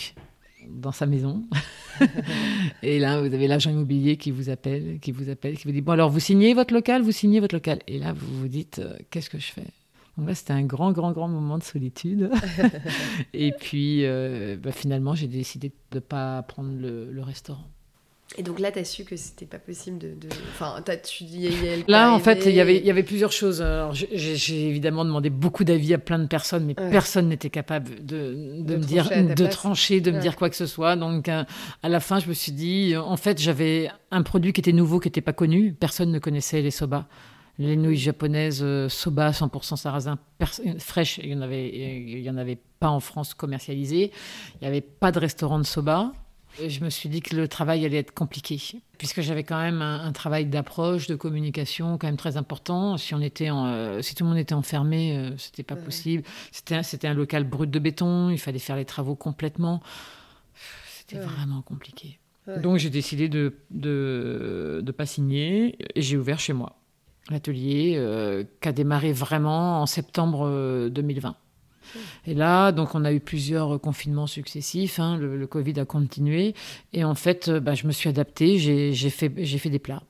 dans 0.69 0.93
sa 0.93 1.07
maison. 1.07 1.45
et 2.83 2.99
là, 2.99 3.21
vous 3.21 3.33
avez 3.35 3.47
l'agent 3.47 3.71
immobilier 3.71 4.17
qui 4.17 4.31
vous 4.31 4.51
appelle, 4.51 4.99
qui 5.01 5.13
vous 5.13 5.29
appelle, 5.29 5.57
qui 5.57 5.65
vous 5.65 5.73
dit, 5.73 5.81
bon, 5.81 5.93
alors, 5.93 6.11
vous 6.11 6.21
signez 6.21 6.55
votre 6.55 6.75
local, 6.75 7.03
vous 7.03 7.13
signez 7.13 7.41
votre 7.41 7.55
local. 7.55 7.81
Et 7.87 7.99
là, 7.99 8.13
vous 8.13 8.41
vous 8.41 8.49
dites, 8.49 8.79
euh, 8.79 8.97
qu'est-ce 9.11 9.31
que 9.31 9.39
je 9.39 9.53
fais? 9.53 9.67
Donc 10.17 10.29
là, 10.29 10.35
c'était 10.35 10.53
un 10.53 10.65
grand, 10.65 10.93
grand, 10.93 11.13
grand 11.13 11.29
moment 11.29 11.59
de 11.59 11.63
solitude. 11.63 12.31
et 13.33 13.53
puis, 13.53 14.05
euh, 14.05 14.57
bah, 14.57 14.73
finalement, 14.73 15.15
j'ai 15.15 15.29
décidé 15.29 15.69
de 15.91 15.97
ne 15.97 16.01
pas 16.01 16.43
prendre 16.43 16.73
le, 16.75 17.23
restaurant. 17.23 17.67
Et 18.39 18.45
donc 18.45 18.61
là, 18.61 18.71
tu 18.71 18.79
as 18.79 18.85
su 18.85 19.05
que 19.05 19.17
c'était 19.17 19.45
pas 19.45 19.59
possible 19.59 19.99
de. 19.99 20.29
Enfin, 20.51 20.83
tu 21.03 21.25
Là, 21.89 22.13
en 22.13 22.21
fait, 22.21 22.47
il 22.47 22.53
y 22.53 22.61
avait, 22.61 22.77
il 22.77 22.85
y 22.85 22.91
avait 22.91 23.03
plusieurs 23.03 23.33
choses. 23.33 23.65
J'ai 23.93 24.69
évidemment 24.69 25.05
demandé 25.05 25.31
beaucoup 25.31 25.65
d'avis 25.65 25.95
à 25.95 25.99
plein 25.99 26.19
de 26.19 26.27
personnes, 26.27 26.65
mais 26.65 26.75
personne 26.75 27.29
n'était 27.29 27.51
capable 27.51 28.05
de, 28.05 28.61
de, 28.61 28.77
me 28.77 28.85
dire, 28.85 29.11
de 29.11 29.47
trancher, 29.47 30.01
de 30.01 30.13
me 30.13 30.21
dire 30.21 30.37
quoi 30.37 30.49
que 30.49 30.57
ce 30.57 30.67
soit. 30.67 30.95
Donc, 30.95 31.29
euh, 31.29 31.45
à 31.83 31.89
la 31.89 31.99
fin, 31.99 32.21
je 32.21 32.29
me 32.29 32.35
suis 32.35 32.53
dit, 32.53 32.95
en 32.97 33.17
fait, 33.17 33.41
j'avais 33.41 33.91
un 34.13 34.23
produit 34.23 34.53
qui 34.53 34.61
était 34.61 34.73
nouveau, 34.73 35.01
qui 35.01 35.09
n'était 35.09 35.21
pas 35.21 35.33
connu. 35.33 35.73
Personne 35.73 36.13
ne 36.13 36.19
connaissait 36.19 36.63
les 36.63 36.71
soba 36.71 37.07
les 37.61 37.77
nouilles 37.77 37.97
japonaises 37.97 38.63
euh, 38.63 38.89
soba 38.89 39.33
100% 39.33 39.77
sarrasin 39.77 40.19
fraîches, 40.79 41.21
il 41.23 41.29
n'y 41.29 41.35
en, 41.35 41.43
avait, 41.43 41.69
il 41.69 42.21
y 42.21 42.31
en 42.31 42.39
avait 42.39 42.59
pas 42.79 42.89
en 42.89 43.01
France 43.01 43.35
commercialisées. 43.35 44.11
Il 44.55 44.59
n'y 44.63 44.67
avait 44.67 44.81
pas 44.81 45.13
de 45.13 45.19
restaurant 45.19 45.59
de 45.59 45.65
soba. 45.65 46.13
Je 46.59 46.85
me 46.85 46.91
suis 46.91 47.09
dit 47.09 47.21
que 47.23 47.37
le 47.37 47.49
travail 47.49 47.85
allait 47.85 47.99
être 47.99 48.13
compliqué, 48.13 48.61
puisque 48.99 49.21
j'avais 49.21 49.45
quand 49.45 49.61
même 49.61 49.83
un, 49.83 50.13
travail 50.13 50.47
d'approche, 50.47 51.07
de 51.07 51.15
communication 51.15 51.97
quand 51.97 52.07
même 52.07 52.17
très 52.17 52.37
important. 52.37 52.97
Si, 52.97 53.15
on 53.15 53.21
était 53.21 53.51
euh, 53.51 54.03
si 54.03 54.15
tout 54.15 54.25
le 54.25 54.31
monde 54.31 54.39
était 54.39 54.55
enfermé, 54.55 55.15
ce 55.15 55.33
euh, 55.33 55.37
c'était 55.39 55.63
pas 55.63 55.77
possible. 55.77 56.25
C'était, 56.51 56.83
c'était 56.83 57.09
un 57.09 57.15
local 57.15 57.45
brut 57.45 57.71
de 57.71 57.79
béton, 57.79 58.31
il 58.31 58.39
fallait 58.39 58.59
faire 58.59 58.77
les 58.77 58.85
travaux 58.85 59.15
complètement. 59.15 59.81
C'était 60.99 61.19
vraiment 61.19 61.63
compliqué. 61.63 62.19
Donc 62.63 62.79
j'ai 62.79 62.91
décidé 62.91 63.29
de 63.29 63.55
ne 63.71 64.81
de, 64.83 64.93
pas 64.93 65.07
signer 65.07 65.77
et 65.95 66.03
j'ai 66.03 66.17
ouvert 66.17 66.41
chez 66.41 66.53
moi 66.53 66.77
l'atelier 67.29 67.95
euh, 67.97 68.43
qui 68.61 68.69
a 68.69 68.73
démarré 68.73 69.13
vraiment 69.13 69.83
en 69.83 69.87
septembre 69.87 70.89
2020. 70.89 71.37
Euh, 71.97 71.99
et 72.27 72.35
là, 72.35 72.73
donc, 72.73 72.95
on 72.95 73.05
a 73.05 73.13
eu 73.13 73.21
plusieurs 73.21 73.81
confinements 73.81 74.27
successifs. 74.27 74.99
Hein, 74.99 75.19
le, 75.19 75.47
Covid 75.47 75.79
a 75.81 75.85
continué. 75.85 76.55
Et 76.93 77.05
en 77.05 77.15
fait, 77.15 77.49
euh, 77.49 77.61
bah, 77.61 77.75
je 77.75 77.87
me 77.87 77.93
suis 77.93 78.09
adaptée. 78.09 78.59
J'ai 78.59 79.11
fait, 79.11 79.29
fait 79.29 79.71
des 79.71 79.79
plats. 79.79 80.03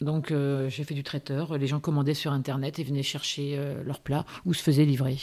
Donc, 0.00 0.32
j'ai 0.68 0.84
fait 0.84 0.94
du 0.94 1.02
traiteur. 1.02 1.58
Les 1.58 1.66
gens 1.66 1.78
commandaient 1.78 2.14
sur 2.14 2.32
Internet 2.32 2.78
et 2.78 2.84
venaient 2.84 3.02
chercher 3.02 3.60
leurs 3.84 4.00
plats 4.00 4.24
ou 4.46 4.54
se 4.54 4.62
faisaient 4.62 4.86
livrer. 4.86 5.18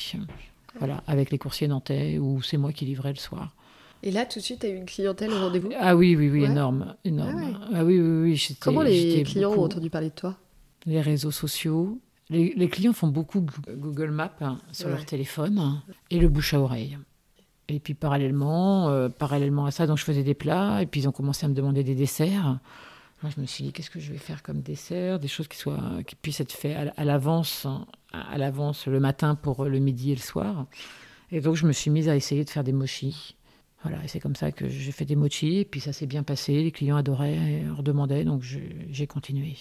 Voilà, 0.78 1.04
avec 1.08 1.32
les 1.32 1.39
coursiers 1.39 1.67
nantais 1.67 2.20
ou 2.20 2.43
c'est 2.43 2.58
moi 2.58 2.72
qui 2.72 2.86
livrais 2.86 3.10
le 3.10 3.17
soir. 3.17 3.56
Et 4.04 4.12
là, 4.12 4.26
tout 4.26 4.39
de 4.39 4.43
suite, 4.43 4.60
tu 4.60 4.67
as 4.67 4.70
eu 4.70 4.76
une 4.76 4.86
clientèle 4.86 5.32
au 5.32 5.39
rendez-vous? 5.39 5.70
Ah 5.80 5.96
oui, 5.96 6.15
oui, 6.15 6.30
oui, 6.30 6.43
énorme. 6.43 6.96
énorme. 7.04 7.58
Ah, 7.60 7.70
ah, 7.78 7.84
oui, 7.84 8.00
oui, 8.00 8.32
oui. 8.32 8.58
Comment 8.60 8.84
les 8.84 9.24
clients 9.24 9.52
ont 9.52 9.63
entendu 9.63 9.89
parler 9.89 10.10
de 10.10 10.15
toi? 10.15 10.38
Les 10.86 11.02
réseaux 11.02 11.32
sociaux. 11.32 12.00
Les, 12.30 12.68
clients 12.68 12.94
font 12.94 13.08
beaucoup 13.08 13.46
Google 13.70 14.12
Maps 14.12 14.36
hein, 14.42 14.58
sur 14.72 14.90
leur 14.90 15.06
téléphone 15.06 15.60
hein, 15.60 15.84
et 16.10 16.20
le 16.20 16.28
bouche 16.28 16.54
à 16.54 16.60
oreille. 16.60 16.98
Et 17.70 17.80
puis 17.80 17.94
parallèlement, 17.94 18.90
euh, 18.90 19.10
parallèlement 19.10 19.66
à 19.66 19.72
ça, 19.72 19.88
donc 19.88 19.98
je 19.98 20.04
faisais 20.04 20.24
des 20.24 20.34
plats 20.34 20.82
et 20.82 20.86
puis 20.86 21.02
ils 21.02 21.08
ont 21.08 21.12
commencé 21.13 21.46
à 21.46 21.50
me 21.50 21.54
demander 21.54 21.84
des 21.84 21.96
desserts. 21.96 22.60
je 23.24 23.40
me 23.40 23.46
suis 23.46 23.63
dit 23.63 23.72
qu'est-ce 23.72 23.90
que 23.90 24.00
je 24.00 24.12
vais 24.12 24.18
faire 24.18 24.44
comme 24.44 24.62
dessert, 24.62 25.20
des 25.20 25.28
choses 25.30 25.48
qui 25.48 25.58
soient 25.58 26.02
qui 26.06 26.16
puissent 26.16 26.42
être 26.42 26.52
faites 26.52 26.92
à, 26.98 27.06
l'avance, 27.06 27.66
à, 28.12 28.38
l'avance 28.38 28.88
le 28.88 29.00
matin 29.00 29.36
pour 29.36 29.63
le 29.66 29.80
midi 29.80 30.12
et 30.12 30.16
le 30.16 30.22
soir. 30.22 30.66
Et 31.32 31.40
donc 31.40 31.56
je 31.56 31.66
me 31.66 31.72
suis 31.72 31.92
mise 31.92 32.10
à 32.10 32.16
essayer 32.16 32.44
de 32.44 32.50
faire 32.50 32.63
des 32.63 32.74
mochis. 32.74 33.37
Voilà, 33.84 34.04
et 34.04 34.08
c'est 34.08 34.20
comme 34.20 34.36
ça 34.36 34.52
que 34.52 34.68
j'ai 34.68 34.92
fait 34.92 35.06
des 35.06 35.16
mochis, 35.16 35.60
et 35.60 35.66
puis 35.66 35.80
ça 35.80 35.94
s'est 35.94 36.08
bien 36.08 36.24
passé, 36.24 36.63
les 36.63 36.72
clients 36.72 36.98
adoraient, 36.98 37.36
et 37.36 37.70
redemandaient, 37.70 38.24
donc 38.24 38.42
j'ai 38.42 39.08
continué. 39.08 39.56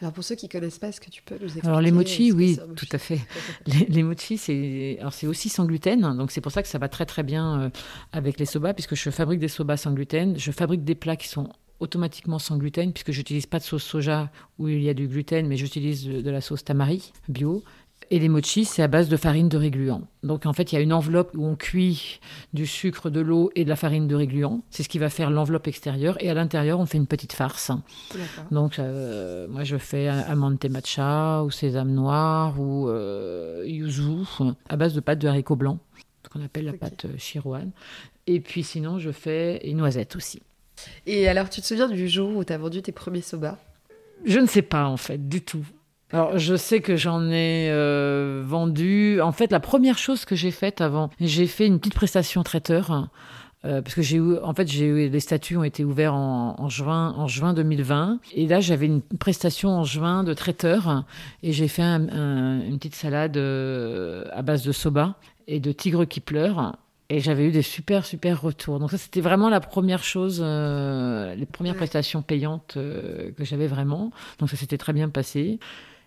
Alors 0.00 0.12
pour 0.12 0.24
ceux 0.24 0.36
qui 0.36 0.48
connaissent 0.48 0.78
pas, 0.78 0.88
est-ce 0.88 1.00
que 1.00 1.10
tu 1.10 1.22
peux 1.22 1.34
nous 1.34 1.44
expliquer 1.44 1.68
Alors 1.68 1.80
les 1.82 1.90
mochis, 1.90 2.32
oui, 2.32 2.58
tout 2.76 2.88
à 2.92 2.98
fait. 2.98 3.20
les, 3.66 3.84
les 3.86 4.02
mochis, 4.02 4.38
c'est 4.38 4.98
aussi 5.26 5.48
sans 5.50 5.66
gluten, 5.66 6.16
donc 6.16 6.30
c'est 6.30 6.40
pour 6.40 6.52
ça 6.52 6.62
que 6.62 6.68
ça 6.68 6.78
va 6.78 6.88
très 6.88 7.04
très 7.04 7.22
bien 7.22 7.60
euh, 7.60 7.70
avec 8.12 8.40
les 8.40 8.46
soba, 8.46 8.72
puisque 8.72 8.94
je 8.94 9.10
fabrique 9.10 9.40
des 9.40 9.48
soba 9.48 9.76
sans 9.76 9.92
gluten. 9.92 10.38
Je 10.38 10.50
fabrique 10.50 10.84
des 10.84 10.94
plats 10.94 11.16
qui 11.16 11.28
sont 11.28 11.50
automatiquement 11.80 12.38
sans 12.38 12.56
gluten, 12.56 12.92
puisque 12.92 13.12
je 13.12 13.18
n'utilise 13.18 13.46
pas 13.46 13.58
de 13.58 13.64
sauce 13.64 13.84
soja 13.84 14.30
où 14.58 14.68
il 14.68 14.82
y 14.82 14.88
a 14.88 14.94
du 14.94 15.08
gluten, 15.08 15.46
mais 15.46 15.56
j'utilise 15.56 16.06
de, 16.06 16.20
de, 16.20 16.30
la 16.30 16.40
sauce 16.40 16.64
tamari 16.64 17.12
bio. 17.28 17.62
Et 18.10 18.18
les 18.18 18.28
mochis, 18.28 18.64
c'est 18.64 18.82
à 18.82 18.88
base 18.88 19.10
de 19.10 19.16
farine 19.18 19.50
de 19.50 19.58
régluant. 19.58 20.02
Donc 20.22 20.46
en 20.46 20.54
fait, 20.54 20.72
il 20.72 20.76
y 20.76 20.78
a 20.78 20.80
une 20.80 20.94
enveloppe 20.94 21.32
où 21.34 21.44
on 21.44 21.56
cuit 21.56 22.20
du 22.54 22.66
sucre, 22.66 23.10
de 23.10 23.20
l'eau 23.20 23.50
et 23.54 23.64
de 23.64 23.68
la 23.68 23.76
farine 23.76 24.08
de 24.08 24.14
régluant. 24.14 24.62
C'est 24.70 24.82
ce 24.82 24.88
qui 24.88 24.98
va 24.98 25.10
faire 25.10 25.30
l'enveloppe 25.30 25.68
extérieure. 25.68 26.16
Et 26.20 26.30
à 26.30 26.34
l'intérieur, 26.34 26.80
on 26.80 26.86
fait 26.86 26.96
une 26.96 27.06
petite 27.06 27.34
farce. 27.34 27.70
Donc 28.50 28.78
euh, 28.78 29.46
moi, 29.48 29.64
je 29.64 29.76
fais 29.76 30.08
amande 30.08 30.58
matcha 30.70 31.42
ou 31.44 31.50
sésame 31.50 31.92
noir 31.92 32.58
ou 32.58 32.88
euh, 32.88 33.62
yuzu 33.66 34.24
à 34.68 34.76
base 34.76 34.94
de 34.94 35.00
pâte 35.00 35.18
de 35.18 35.28
haricots 35.28 35.56
blancs, 35.56 35.78
ce 36.24 36.30
qu'on 36.30 36.42
appelle 36.42 36.64
la 36.64 36.72
pâte 36.72 37.06
chirouane. 37.18 37.72
Euh, 37.76 38.32
et 38.32 38.40
puis 38.40 38.62
sinon, 38.62 38.98
je 38.98 39.10
fais 39.10 39.66
une 39.68 39.76
noisette 39.76 40.16
aussi. 40.16 40.40
Et 41.06 41.28
alors, 41.28 41.50
tu 41.50 41.60
te 41.60 41.66
souviens 41.66 41.88
du 41.88 42.08
jour 42.08 42.34
où 42.36 42.44
tu 42.44 42.52
as 42.52 42.58
vendu 42.58 42.80
tes 42.80 42.92
premiers 42.92 43.20
soba? 43.20 43.58
Je 44.24 44.38
ne 44.38 44.46
sais 44.46 44.62
pas 44.62 44.86
en 44.86 44.96
fait, 44.96 45.28
du 45.28 45.42
tout. 45.42 45.66
Alors, 46.10 46.38
je 46.38 46.56
sais 46.56 46.80
que 46.80 46.96
j'en 46.96 47.28
ai 47.30 47.68
euh, 47.70 48.42
vendu. 48.44 49.20
En 49.20 49.32
fait, 49.32 49.52
la 49.52 49.60
première 49.60 49.98
chose 49.98 50.24
que 50.24 50.34
j'ai 50.34 50.50
faite 50.50 50.80
avant, 50.80 51.10
j'ai 51.20 51.46
fait 51.46 51.66
une 51.66 51.78
petite 51.78 51.94
prestation 51.94 52.42
traiteur. 52.42 53.08
Euh, 53.64 53.82
parce 53.82 53.94
que 53.94 54.02
j'ai 54.02 54.16
eu, 54.16 54.38
en 54.38 54.54
fait, 54.54 54.68
j'ai 54.68 54.86
eu, 54.86 55.08
les 55.08 55.20
statuts 55.20 55.56
ont 55.56 55.64
été 55.64 55.84
ouverts 55.84 56.14
en, 56.14 56.68
juin, 56.68 57.12
en 57.16 57.26
juin 57.26 57.52
2020. 57.52 58.20
Et 58.34 58.46
là, 58.46 58.60
j'avais 58.60 58.86
une 58.86 59.02
prestation 59.02 59.70
en 59.70 59.84
juin 59.84 60.24
de 60.24 60.32
traiteur. 60.32 61.04
Et 61.42 61.52
j'ai 61.52 61.68
fait 61.68 61.82
une 61.82 62.76
petite 62.78 62.94
salade 62.94 63.36
euh, 63.36 64.24
à 64.32 64.40
base 64.40 64.62
de 64.62 64.72
soba 64.72 65.16
et 65.46 65.60
de 65.60 65.72
tigre 65.72 66.06
qui 66.06 66.20
pleure. 66.20 66.76
Et 67.10 67.20
j'avais 67.20 67.46
eu 67.46 67.50
des 67.50 67.62
super, 67.62 68.06
super 68.06 68.40
retours. 68.40 68.78
Donc 68.78 68.90
ça, 68.90 68.98
c'était 68.98 69.20
vraiment 69.20 69.50
la 69.50 69.60
première 69.60 70.04
chose, 70.04 70.40
les 70.40 71.46
premières 71.46 71.74
prestations 71.74 72.22
payantes 72.22 72.74
que 72.74 73.44
j'avais 73.44 73.66
vraiment. 73.66 74.10
Donc 74.38 74.50
ça 74.50 74.56
s'était 74.56 74.76
très 74.78 74.92
bien 74.92 75.08
passé. 75.08 75.58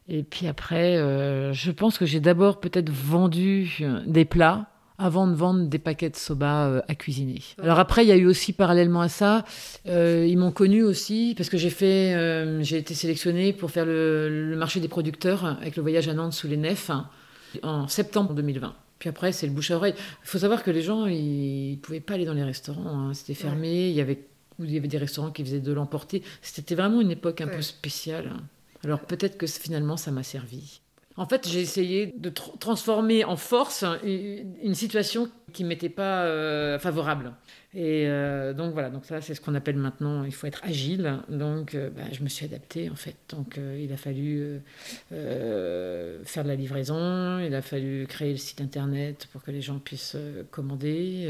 Et 0.08 0.24
puis 0.24 0.48
après, 0.48 0.98
euh, 0.98 1.54
je 1.54 1.72
pense 1.72 1.98
que 1.98 2.06
j'ai 2.06 2.20
d'abord 2.20 2.60
peut-être 2.60 2.90
vendu 2.90 3.78
euh, 3.82 4.02
des 4.06 4.26
plats 4.26 4.68
avant 4.98 5.26
de 5.26 5.34
vendre 5.34 5.68
des 5.68 5.80
paquets 5.80 6.10
de 6.10 6.16
soba 6.16 6.68
euh, 6.68 6.82
à 6.88 6.96
cuisiner. 6.96 7.42
Alors 7.62 7.80
après, 7.80 8.04
il 8.04 8.10
y 8.10 8.12
a 8.12 8.18
eu 8.18 8.26
aussi 8.26 8.54
parallèlement 8.54 9.02
à 9.02 9.10
ça, 9.10 9.46
ils 9.86 10.38
m'ont 10.38 10.52
connu 10.52 10.84
aussi 10.84 11.34
parce 11.38 11.50
que 11.50 11.58
j'ai 11.58 11.70
fait, 11.70 12.62
j'ai 12.64 12.78
été 12.78 12.94
sélectionnée 12.94 13.54
pour 13.54 13.72
faire 13.72 13.86
le, 13.86 14.56
marché 14.58 14.80
des 14.80 14.88
producteurs 14.88 15.46
avec 15.46 15.76
le 15.76 15.82
voyage 15.82 16.08
à 16.08 16.14
Nantes 16.14 16.34
sous 16.34 16.48
les 16.48 16.58
nefs 16.58 16.92
en 17.64 17.88
septembre 17.88 18.34
2020. 18.34 18.76
Puis 19.00 19.10
après, 19.10 19.32
c'est 19.32 19.48
le 19.48 19.54
bouche 19.54 19.72
à 19.72 19.78
oreille. 19.78 19.96
Il 19.98 20.28
faut 20.28 20.38
savoir 20.38 20.62
que 20.62 20.70
les 20.70 20.84
gens, 20.84 21.08
ils 21.08 21.72
ne 21.72 21.76
pouvaient 21.78 22.00
pas 22.00 22.14
aller 22.14 22.26
dans 22.26 22.36
les 22.36 22.44
restaurants, 22.44 23.08
hein. 23.10 23.14
c'était 23.16 23.34
fermé, 23.34 23.90
il 23.90 23.96
y 23.96 24.02
avait 24.02 24.20
il 24.60 24.72
y 24.72 24.78
avait 24.78 24.88
des 24.88 24.98
restaurants 24.98 25.32
qui 25.32 25.44
faisaient 25.44 25.60
de 25.60 25.74
l'emporter. 25.74 26.22
C'était 26.42 26.76
vraiment 26.76 27.02
une 27.02 27.12
époque 27.12 27.42
un 27.42 27.48
Ouais. 27.48 27.56
peu 27.56 27.62
spéciale. 27.62 28.32
Alors 28.84 29.02
peut-être 29.02 29.38
que 29.38 29.48
finalement 29.48 29.98
ça 29.98 30.12
m'a 30.12 30.24
servi. 30.24 30.82
En 31.18 31.26
fait, 31.28 31.46
j'ai 31.48 31.60
essayé 31.60 32.14
de 32.18 32.30
tr- 32.30 32.58
transformer 32.58 33.26
en 33.26 33.36
force 33.36 33.84
une 34.04 34.76
situation 34.76 35.30
qui 35.52 35.66
m'était 35.66 35.90
pas 35.90 36.24
euh, 36.24 36.80
favorable. 36.80 37.34
Et 37.74 38.08
euh, 38.08 38.54
donc 38.54 38.72
voilà, 38.72 38.90
donc 38.90 39.06
ça 39.06 39.20
c'est 39.20 39.36
ce 39.36 39.42
qu'on 39.42 39.54
appelle 39.54 39.76
maintenant, 39.76 40.24
il 40.24 40.34
faut 40.34 40.48
être 40.48 40.62
agile. 40.64 41.18
Donc 41.28 41.76
euh, 41.76 41.90
bah, 41.90 42.04
je 42.14 42.24
me 42.24 42.30
suis 42.30 42.46
adaptée 42.46 42.90
en 42.90 42.96
fait. 42.96 43.18
Donc 43.30 43.60
il 43.78 43.92
a 43.92 43.98
fallu 43.98 44.62
faire 45.10 46.44
de 46.44 46.48
la 46.48 46.56
livraison, 46.56 47.40
il 47.40 47.54
a 47.54 47.62
fallu 47.62 48.08
créer 48.08 48.32
le 48.32 48.38
site 48.38 48.62
internet 48.62 49.28
pour 49.34 49.44
que 49.44 49.52
les 49.52 49.62
gens 49.62 49.80
puissent 49.80 50.18
commander. 50.50 51.30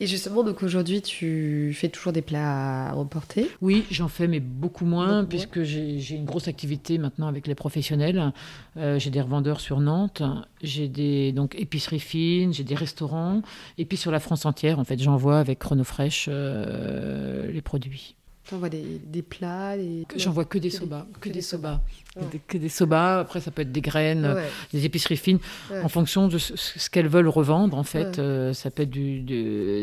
Et 0.00 0.06
justement, 0.06 0.42
donc 0.42 0.62
aujourd'hui, 0.62 1.02
tu 1.02 1.72
fais 1.74 1.88
toujours 1.88 2.12
des 2.12 2.22
plats 2.22 2.90
à 2.90 2.94
emporter. 2.94 3.50
Oui, 3.60 3.84
j'en 3.90 4.08
fais, 4.08 4.28
mais 4.28 4.40
beaucoup 4.40 4.84
moins, 4.84 5.20
Beaucoup 5.20 5.28
puisque 5.28 5.62
j'ai 5.62 5.98
j'ai 5.98 6.16
une 6.16 6.24
grosse 6.24 6.48
activité 6.48 6.98
maintenant 6.98 7.28
avec 7.28 7.46
les 7.46 7.54
professionnels. 7.54 8.32
Euh, 8.76 8.98
j'ai 8.98 9.10
des 9.10 9.20
revendeurs 9.20 9.60
sur 9.60 9.80
Nantes, 9.80 10.22
j'ai 10.62 10.88
des 10.88 11.32
donc 11.32 11.54
épiceries 11.56 12.00
fines, 12.00 12.52
j'ai 12.52 12.64
des 12.64 12.74
restaurants, 12.74 13.42
et 13.78 13.84
puis 13.84 13.96
sur 13.96 14.10
la 14.10 14.20
France 14.20 14.46
entière, 14.46 14.78
en 14.78 14.84
fait, 14.84 15.00
j'envoie 15.00 15.38
avec 15.38 15.58
Chronofresh 15.58 16.26
euh, 16.28 17.50
les 17.50 17.62
produits. 17.62 18.16
T'envoies 18.50 18.68
des, 18.68 19.00
des 19.06 19.22
plats, 19.22 19.76
des... 19.76 20.04
J'envoie 20.16 20.44
que 20.44 20.58
des 20.58 20.68
Que 20.68 20.72
des- 20.74 20.78
soba, 20.78 21.06
que, 21.14 21.18
que 21.20 21.28
des 21.28 21.34
des 21.36 21.40
soba, 21.40 21.80
Ouais. 22.16 22.22
que 22.48 22.58
des-. 22.58 23.20
Après, 23.20 23.40
ça 23.40 23.50
peut 23.52 23.62
être 23.62 23.70
des 23.72 23.80
graines, 23.80 24.26
Ouais. 24.26 24.42
des 24.72 24.84
épiceries 24.84 25.16
fines, 25.16 25.38
Ouais. 25.70 25.80
en 25.82 25.88
fonction 25.88 26.26
de 26.26 26.36
ce, 26.38 26.56
ce 26.56 26.90
qu'elles 26.90 27.06
veulent 27.08 27.28
revendre. 27.28 27.78
En 27.78 27.84
fait. 27.84 28.18
Euh, 28.18 28.52
ça 28.52 28.70
peut 28.72 28.82
être 28.82 28.90
du, 28.90 29.20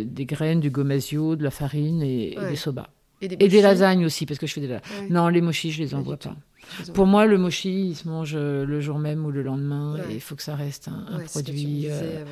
des 0.06 0.26
graines, 0.26 0.60
du 0.60 0.70
gomasio, 0.70 1.36
de 1.38 1.44
la 1.44 1.52
farine 1.52 2.02
et, 2.04 2.36
des 2.50 2.56
soba. 2.58 2.90
Et 3.22 3.30
des, 3.30 3.58
Et 3.58 3.62
lasagnes 3.62 4.06
aussi, 4.06 4.26
parce 4.26 4.38
que 4.40 4.46
je 4.46 4.54
fais 4.54 4.62
des 4.62 4.68
lasagnes. 4.68 5.08
Non, 5.10 5.30
les 5.30 5.42
mochis, 5.42 5.72
je 5.72 5.82
les 5.82 5.96
envoie 5.96 6.18
pas. 6.18 6.36
Pour 6.94 7.06
moi, 7.06 7.26
le 7.26 7.38
mochi, 7.38 7.90
il 7.90 7.96
se 7.96 8.08
mange 8.08 8.34
euh, 8.36 8.66
le 8.66 8.80
jour 8.82 9.00
même 9.00 9.26
ou 9.26 9.32
le 9.32 9.42
lendemain, 9.44 9.96
Ouais. 9.96 10.12
et 10.12 10.16
il 10.16 10.22
faut 10.22 10.36
que 10.36 10.44
ça 10.44 10.56
reste 10.56 10.88
un, 10.88 11.06
un 11.10 11.18
Ouais, 11.18 11.24
c'est 11.28 11.40
ce 11.40 11.44
que 11.44 11.52
tu 11.52 11.58
me 11.58 11.58
produit. 11.64 11.86
euh, 11.90 12.22
avant 12.22 12.32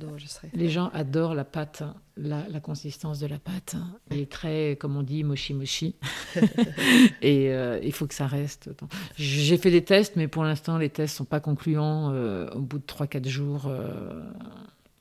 de- 0.00 0.06
d'enregistrer. 0.06 0.48
les 0.54 0.68
gens 0.68 0.90
adorent 0.94 1.34
la 1.34 1.44
pâte, 1.44 1.82
hein, 1.82 1.94
la, 2.16 2.48
la 2.48 2.60
consistance 2.60 3.18
de 3.20 3.26
la 3.26 3.38
pâte. 3.38 3.74
hein. 3.76 3.86
Il 4.10 4.18
est 4.18 4.30
très, 4.30 4.76
comme 4.80 4.96
on 4.96 5.02
dit, 5.02 5.24
mochi 5.24 5.54
mochi. 5.54 5.96
et 7.22 7.52
euh, 7.52 7.78
il 7.82 7.92
faut 7.92 8.06
que 8.06 8.14
ça 8.14 8.26
reste. 8.26 8.70
J'ai 9.16 9.56
fait 9.58 9.70
des 9.70 9.84
tests, 9.84 10.16
mais 10.16 10.28
pour 10.28 10.44
l'instant, 10.44 10.78
les 10.78 10.90
tests 10.90 11.16
sont 11.16 11.24
pas 11.24 11.40
concluants. 11.40 12.10
euh, 12.12 12.48
au 12.50 12.60
bout 12.60 12.78
de 12.78 12.84
3-4 12.86 13.28
jours, 13.28 13.70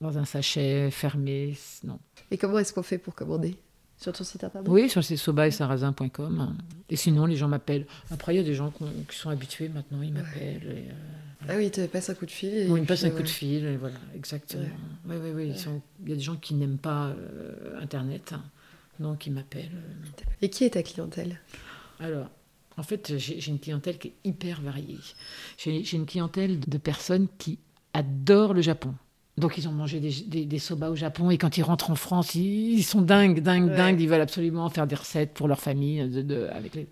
dans 0.02 0.18
un 0.18 0.26
sachet 0.26 0.92
fermé, 0.92 1.56
non. 1.84 2.00
Et 2.32 2.38
comment 2.38 2.60
est-ce 2.60 2.74
qu'on 2.74 2.84
fait 2.84 2.98
pour 2.98 3.16
commander? 3.16 3.56
Sur 4.04 4.12
ton 4.12 4.24
site 4.26 4.44
internet 4.44 4.70
Oui, 4.70 4.90
sur 4.90 5.02
c'est 5.02 5.16
soba 5.16 5.48
et 5.48 5.52
sarrasin.com. 5.52 6.58
Et 6.90 6.98
sinon, 6.98 7.26
les 7.26 7.38
gens 7.38 7.48
m'appellent. 7.48 7.86
Après, 8.12 8.34
il 8.34 8.38
y 8.38 8.42
a 8.42 8.44
des 8.44 8.54
gens 8.54 8.70
qui 9.10 9.16
sont 9.18 9.30
habitués 9.30 9.70
maintenant, 9.70 10.02
ils 10.02 10.12
m'appellent. 10.14 10.62
euh, 10.66 11.48
Ah 11.48 11.54
oui, 11.56 11.68
ils 11.68 11.72
te 11.72 11.86
passent 11.88 12.10
un 12.10 12.14
coup 12.14 12.26
de 12.26 12.32
fil. 12.32 12.54
et 12.54 12.70
Ou 12.70 12.76
ils 12.76 12.82
me 12.82 12.86
passent 12.86 13.06
un 13.06 13.10
ouais. 13.10 13.16
coup 13.16 13.24
de 13.24 13.28
fil, 13.30 13.64
et 13.66 13.78
voilà, 13.78 13.96
exactement. 14.14 14.66
Oui, 15.08 15.16
oui, 15.24 15.32
oui. 15.34 15.54
Il 16.04 16.10
y 16.10 16.12
a 16.12 16.16
des 16.16 16.22
gens 16.22 16.36
qui 16.36 16.54
n'aiment 16.56 16.78
pas 16.80 17.08
euh, 17.08 17.80
Internet, 17.82 18.34
hein, 18.34 18.44
donc 19.00 19.26
ils 19.26 19.32
m'appellent. 19.32 19.72
Et 20.42 20.50
qui 20.50 20.66
est 20.66 20.72
ta 20.72 20.84
clientèle? 20.84 21.40
Alors, 22.02 22.28
en 22.76 22.84
fait, 22.84 23.18
j'ai 23.18 23.40
j'ai 23.40 23.52
une 23.52 23.60
clientèle 23.60 23.98
qui 24.00 24.10
est 24.10 24.14
hyper 24.26 24.60
variée. 24.62 25.00
J'ai 25.58 25.82
j'ai 25.86 25.96
une 25.96 26.06
clientèle 26.08 26.60
de 26.60 26.78
personnes 26.78 27.28
qui 27.38 27.58
adorent 27.94 28.54
le 28.54 28.62
Japon. 28.62 28.94
Donc, 29.36 29.58
ils 29.58 29.68
ont 29.68 29.72
mangé 29.72 30.00
des, 30.00 30.12
des, 30.28 30.46
des 30.46 30.60
soba 30.60 30.92
au 30.92 30.96
Japon 30.96 31.32
et 31.32 31.40
quand 31.40 31.58
ils 31.58 31.64
rentrent 31.64 31.90
en 31.90 31.96
France, 31.96 32.36
ils, 32.36 32.74
ils 32.78 32.84
sont 32.84 33.02
dingues, 33.02 33.40
dingues, 33.40 33.70
Ouais. 33.70 33.76
dingues. 33.76 34.00
Ils 34.00 34.08
veulent 34.08 34.22
absolument 34.22 34.70
faire 34.70 34.86
des 34.86 34.94
recettes 34.96 35.34
pour 35.34 35.48
leur 35.48 35.60
famille. 35.60 36.08
de- 36.08 36.22
de- 36.22 36.48
avec 36.54 36.76
les... 36.76 36.88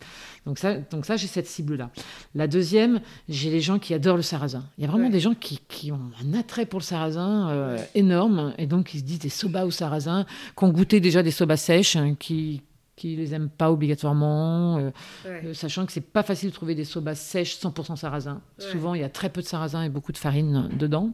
Donc, 0.47 0.58
ça, 0.58 0.73
donc 0.75 1.06
ça 1.06 1.17
j'ai 1.17 1.27
cette 1.27 1.45
cible-là. 1.45 1.91
La 2.34 2.47
deuxième, 2.47 2.99
j'ai 3.30 3.51
les 3.51 3.62
gens 3.62 3.77
qui 3.77 3.93
adorent 3.93 4.15
le 4.15 4.23
sarrasin. 4.23 4.63
Il 4.80 4.82
y 4.84 4.88
a 4.88 4.89
vraiment 4.89 5.06
Ouais. 5.06 5.12
des 5.12 5.19
gens 5.19 5.36
qui, 5.36 5.60
qui 5.69 5.91
ont 5.91 6.01
un 6.25 6.34
attrait 6.34 6.65
pour 6.65 6.80
le 6.80 6.84
sarrasin 6.84 7.49
euh, 7.51 7.77
énorme 7.93 8.54
et 8.58 8.65
donc 8.65 8.95
ils 8.95 9.01
se 9.01 9.04
disent 9.04 9.19
des 9.19 9.30
soba 9.30 9.65
au 9.67 9.71
sarrasin, 9.71 10.25
qui 10.58 10.63
ont 10.63 10.69
goûté 10.69 10.99
déjà 10.99 11.21
des 11.21 11.30
soba 11.32 11.58
sèches, 11.58 11.95
hein, 11.95 12.15
qui 12.19 12.63
qui 13.02 13.16
les 13.16 13.34
aiment 13.34 13.50
pas 13.50 13.72
obligatoirement. 13.72 14.78
euh, 14.78 14.92
Ouais. 15.26 15.42
euh, 15.46 15.54
sachant 15.54 15.86
que 15.86 15.92
c'est 15.92 16.02
pas 16.02 16.24
facile 16.24 16.50
de 16.50 16.54
trouver 16.54 16.76
des 16.76 16.86
soba 16.86 17.16
sèches 17.16 17.56
100% 17.58 17.96
sarrasin. 17.96 18.42
Ouais. 18.60 18.66
Souvent, 18.72 18.94
il 18.94 19.02
y 19.02 19.04
a 19.04 19.10
très 19.10 19.30
peu 19.30 19.42
de 19.42 19.48
sarrasin 19.48 19.84
et 19.84 19.90
beaucoup 19.90 20.12
de 20.12 20.18
farine 20.18 20.70
dedans. 20.78 21.12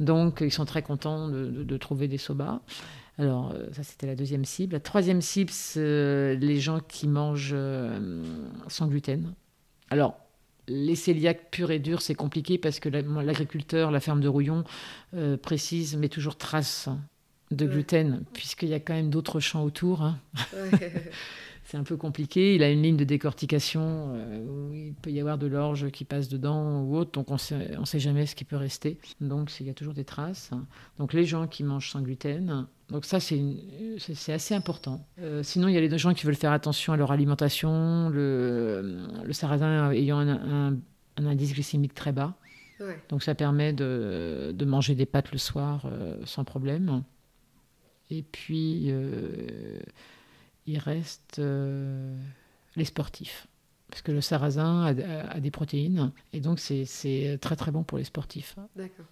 Donc, 0.00 0.40
ils 0.40 0.50
sont 0.52 0.64
très 0.64 0.82
contents 0.82 1.28
de, 1.28 1.46
de- 1.46 1.62
de 1.64 1.76
trouver 1.76 2.08
des 2.08 2.18
soba. 2.18 2.60
Alors, 3.18 3.52
euh, 3.52 3.66
ça, 3.72 3.82
c'était 3.82 4.06
la 4.06 4.16
deuxième 4.16 4.44
cible. 4.44 4.72
La 4.72 4.80
troisième 4.80 5.20
cible, 5.20 5.50
c'est 5.52 6.36
les 6.36 6.58
gens 6.58 6.80
qui 6.80 7.06
mangent 7.06 7.54
sans 8.68 8.86
gluten. 8.88 9.34
Alors, 9.90 10.16
les 10.68 10.94
cœliaques 10.94 11.50
purs 11.50 11.70
et 11.70 11.78
durs, 11.80 12.00
c'est 12.02 12.14
compliqué 12.14 12.56
parce 12.58 12.78
que 12.80 12.88
l'agriculteur, 12.88 13.90
la 13.90 14.00
ferme 14.00 14.20
de 14.20 14.28
Rouillon, 14.28 14.64
euh, 15.14 15.36
précise, 15.36 15.96
met 15.96 16.08
toujours 16.08 16.36
trace 16.36 16.88
de 17.50 17.64
Ouais. 17.66 17.72
gluten, 17.72 18.22
puisqu'il 18.32 18.68
y 18.68 18.74
a 18.74 18.80
quand 18.80 18.94
même 18.94 19.10
d'autres 19.10 19.40
champs 19.40 19.64
autour. 19.64 20.02
hein. 20.02 20.18
Ouais. 20.54 20.70
C'est 21.64 21.76
un 21.76 21.84
peu 21.84 21.96
compliqué. 21.96 22.56
Il 22.56 22.64
a 22.64 22.70
une 22.70 22.82
ligne 22.82 22.96
de 22.96 23.04
décortication 23.04 23.80
euh, 24.14 24.44
où 24.44 24.72
il 24.74 24.92
peut 24.94 25.10
y 25.12 25.20
avoir 25.20 25.38
de 25.38 25.46
l'orge 25.46 25.90
qui 25.92 26.04
passe 26.04 26.28
dedans 26.28 26.82
ou 26.82 26.96
autre, 26.96 27.12
donc 27.12 27.30
on 27.30 27.38
sait, 27.38 27.76
on 27.78 27.84
sait 27.84 28.00
jamais 28.00 28.26
ce 28.26 28.34
qui 28.34 28.42
peut 28.44 28.56
rester. 28.56 28.98
Donc 29.20 29.52
il 29.60 29.66
y 29.68 29.70
a 29.70 29.74
toujours 29.74 29.94
des 29.94 30.02
traces. 30.04 30.50
Donc 30.98 31.12
les 31.12 31.24
gens 31.24 31.46
qui 31.46 31.62
mangent 31.62 31.90
sans 31.90 32.00
gluten. 32.02 32.66
Donc 32.88 33.04
ça 33.04 33.20
c'est 33.20 34.32
assez 34.32 34.52
important. 34.54 35.06
Euh, 35.20 35.44
sinon 35.44 35.68
il 35.68 35.74
y 35.74 35.78
a 35.78 35.80
les 35.80 35.96
gens 35.98 36.12
qui 36.12 36.26
veulent 36.26 36.34
faire 36.34 36.50
attention 36.50 36.92
à 36.92 36.96
leur 36.96 37.12
alimentation, 37.12 38.08
le, 38.08 39.06
le 39.24 39.32
sarrasin 39.32 39.92
ayant 39.92 40.18
un, 40.18 40.28
un- 40.72 40.76
un 41.18 41.26
indice 41.26 41.52
glycémique 41.54 41.94
très 41.94 42.10
bas. 42.10 42.34
Ouais. 42.80 42.98
Donc 43.10 43.22
ça 43.22 43.36
permet 43.36 43.72
de, 43.72 44.52
de 44.52 44.64
manger 44.64 44.96
des 44.96 45.06
pâtes 45.06 45.30
le 45.30 45.38
soir 45.38 45.82
euh, 45.84 46.16
sans 46.24 46.42
problème. 46.42 47.04
Et 48.10 48.22
puis, 48.22 48.86
euh, 48.88 49.78
il 50.66 50.78
reste 50.78 51.38
euh, 51.38 52.16
les 52.76 52.84
sportifs. 52.84 53.46
Parce 53.88 54.02
que 54.02 54.12
le 54.12 54.20
sarrasin 54.20 54.82
a, 54.84 54.88
a- 54.90 55.30
a 55.36 55.40
des 55.40 55.50
protéines. 55.50 56.12
Et 56.32 56.40
donc, 56.40 56.58
c'est- 56.60 57.38
très 57.40 57.56
très 57.56 57.70
bon 57.70 57.82
pour 57.82 57.98
les 57.98 58.04
sportifs. 58.04 58.56
D'accord. 58.76 59.06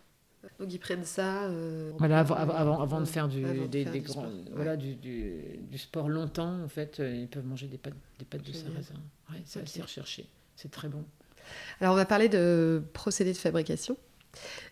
Donc 0.61 0.73
ils 0.73 0.79
prennent 0.79 1.05
ça. 1.05 1.45
euh, 1.45 1.93
Voilà, 1.99 2.21
avant, 2.21 2.35
avant, 2.37 2.81
avant 2.81 3.01
de 3.01 3.05
faire, 3.07 3.29
du, 3.29 3.45
avant 3.45 3.63
de 3.63 3.67
des, 3.67 3.85
faire 3.85 3.93
des 3.93 4.01
du 4.01 4.07
grands, 4.07 4.23
sport. 4.23 4.33
Ouais. 4.33 4.51
voilà, 4.55 4.77
du, 4.77 4.95
du, 4.95 5.33
du 5.69 5.79
sport 5.79 6.09
longtemps, 6.09 6.63
en 6.63 6.69
fait, 6.69 7.01
ils 7.05 7.29
peuvent 7.29 7.45
manger 7.45 7.67
des 7.67 7.77
pâtes, 7.77 7.95
des 8.19 8.25
pâtes 8.25 8.45
de 8.47 8.53
sarrasin. 8.53 8.95
Ouais, 9.31 9.43
c'est 9.45 9.61
assez 9.63 9.83
recherché. 9.83 10.27
C'est 10.57 10.71
très 10.71 10.89
bon. 10.89 11.05
Alors 11.81 11.93
on 11.95 11.97
va 11.97 12.07
parler 12.07 12.29
de 12.29 12.83
procédés 12.93 13.33
de 13.33 13.37
fabrication. 13.39 13.97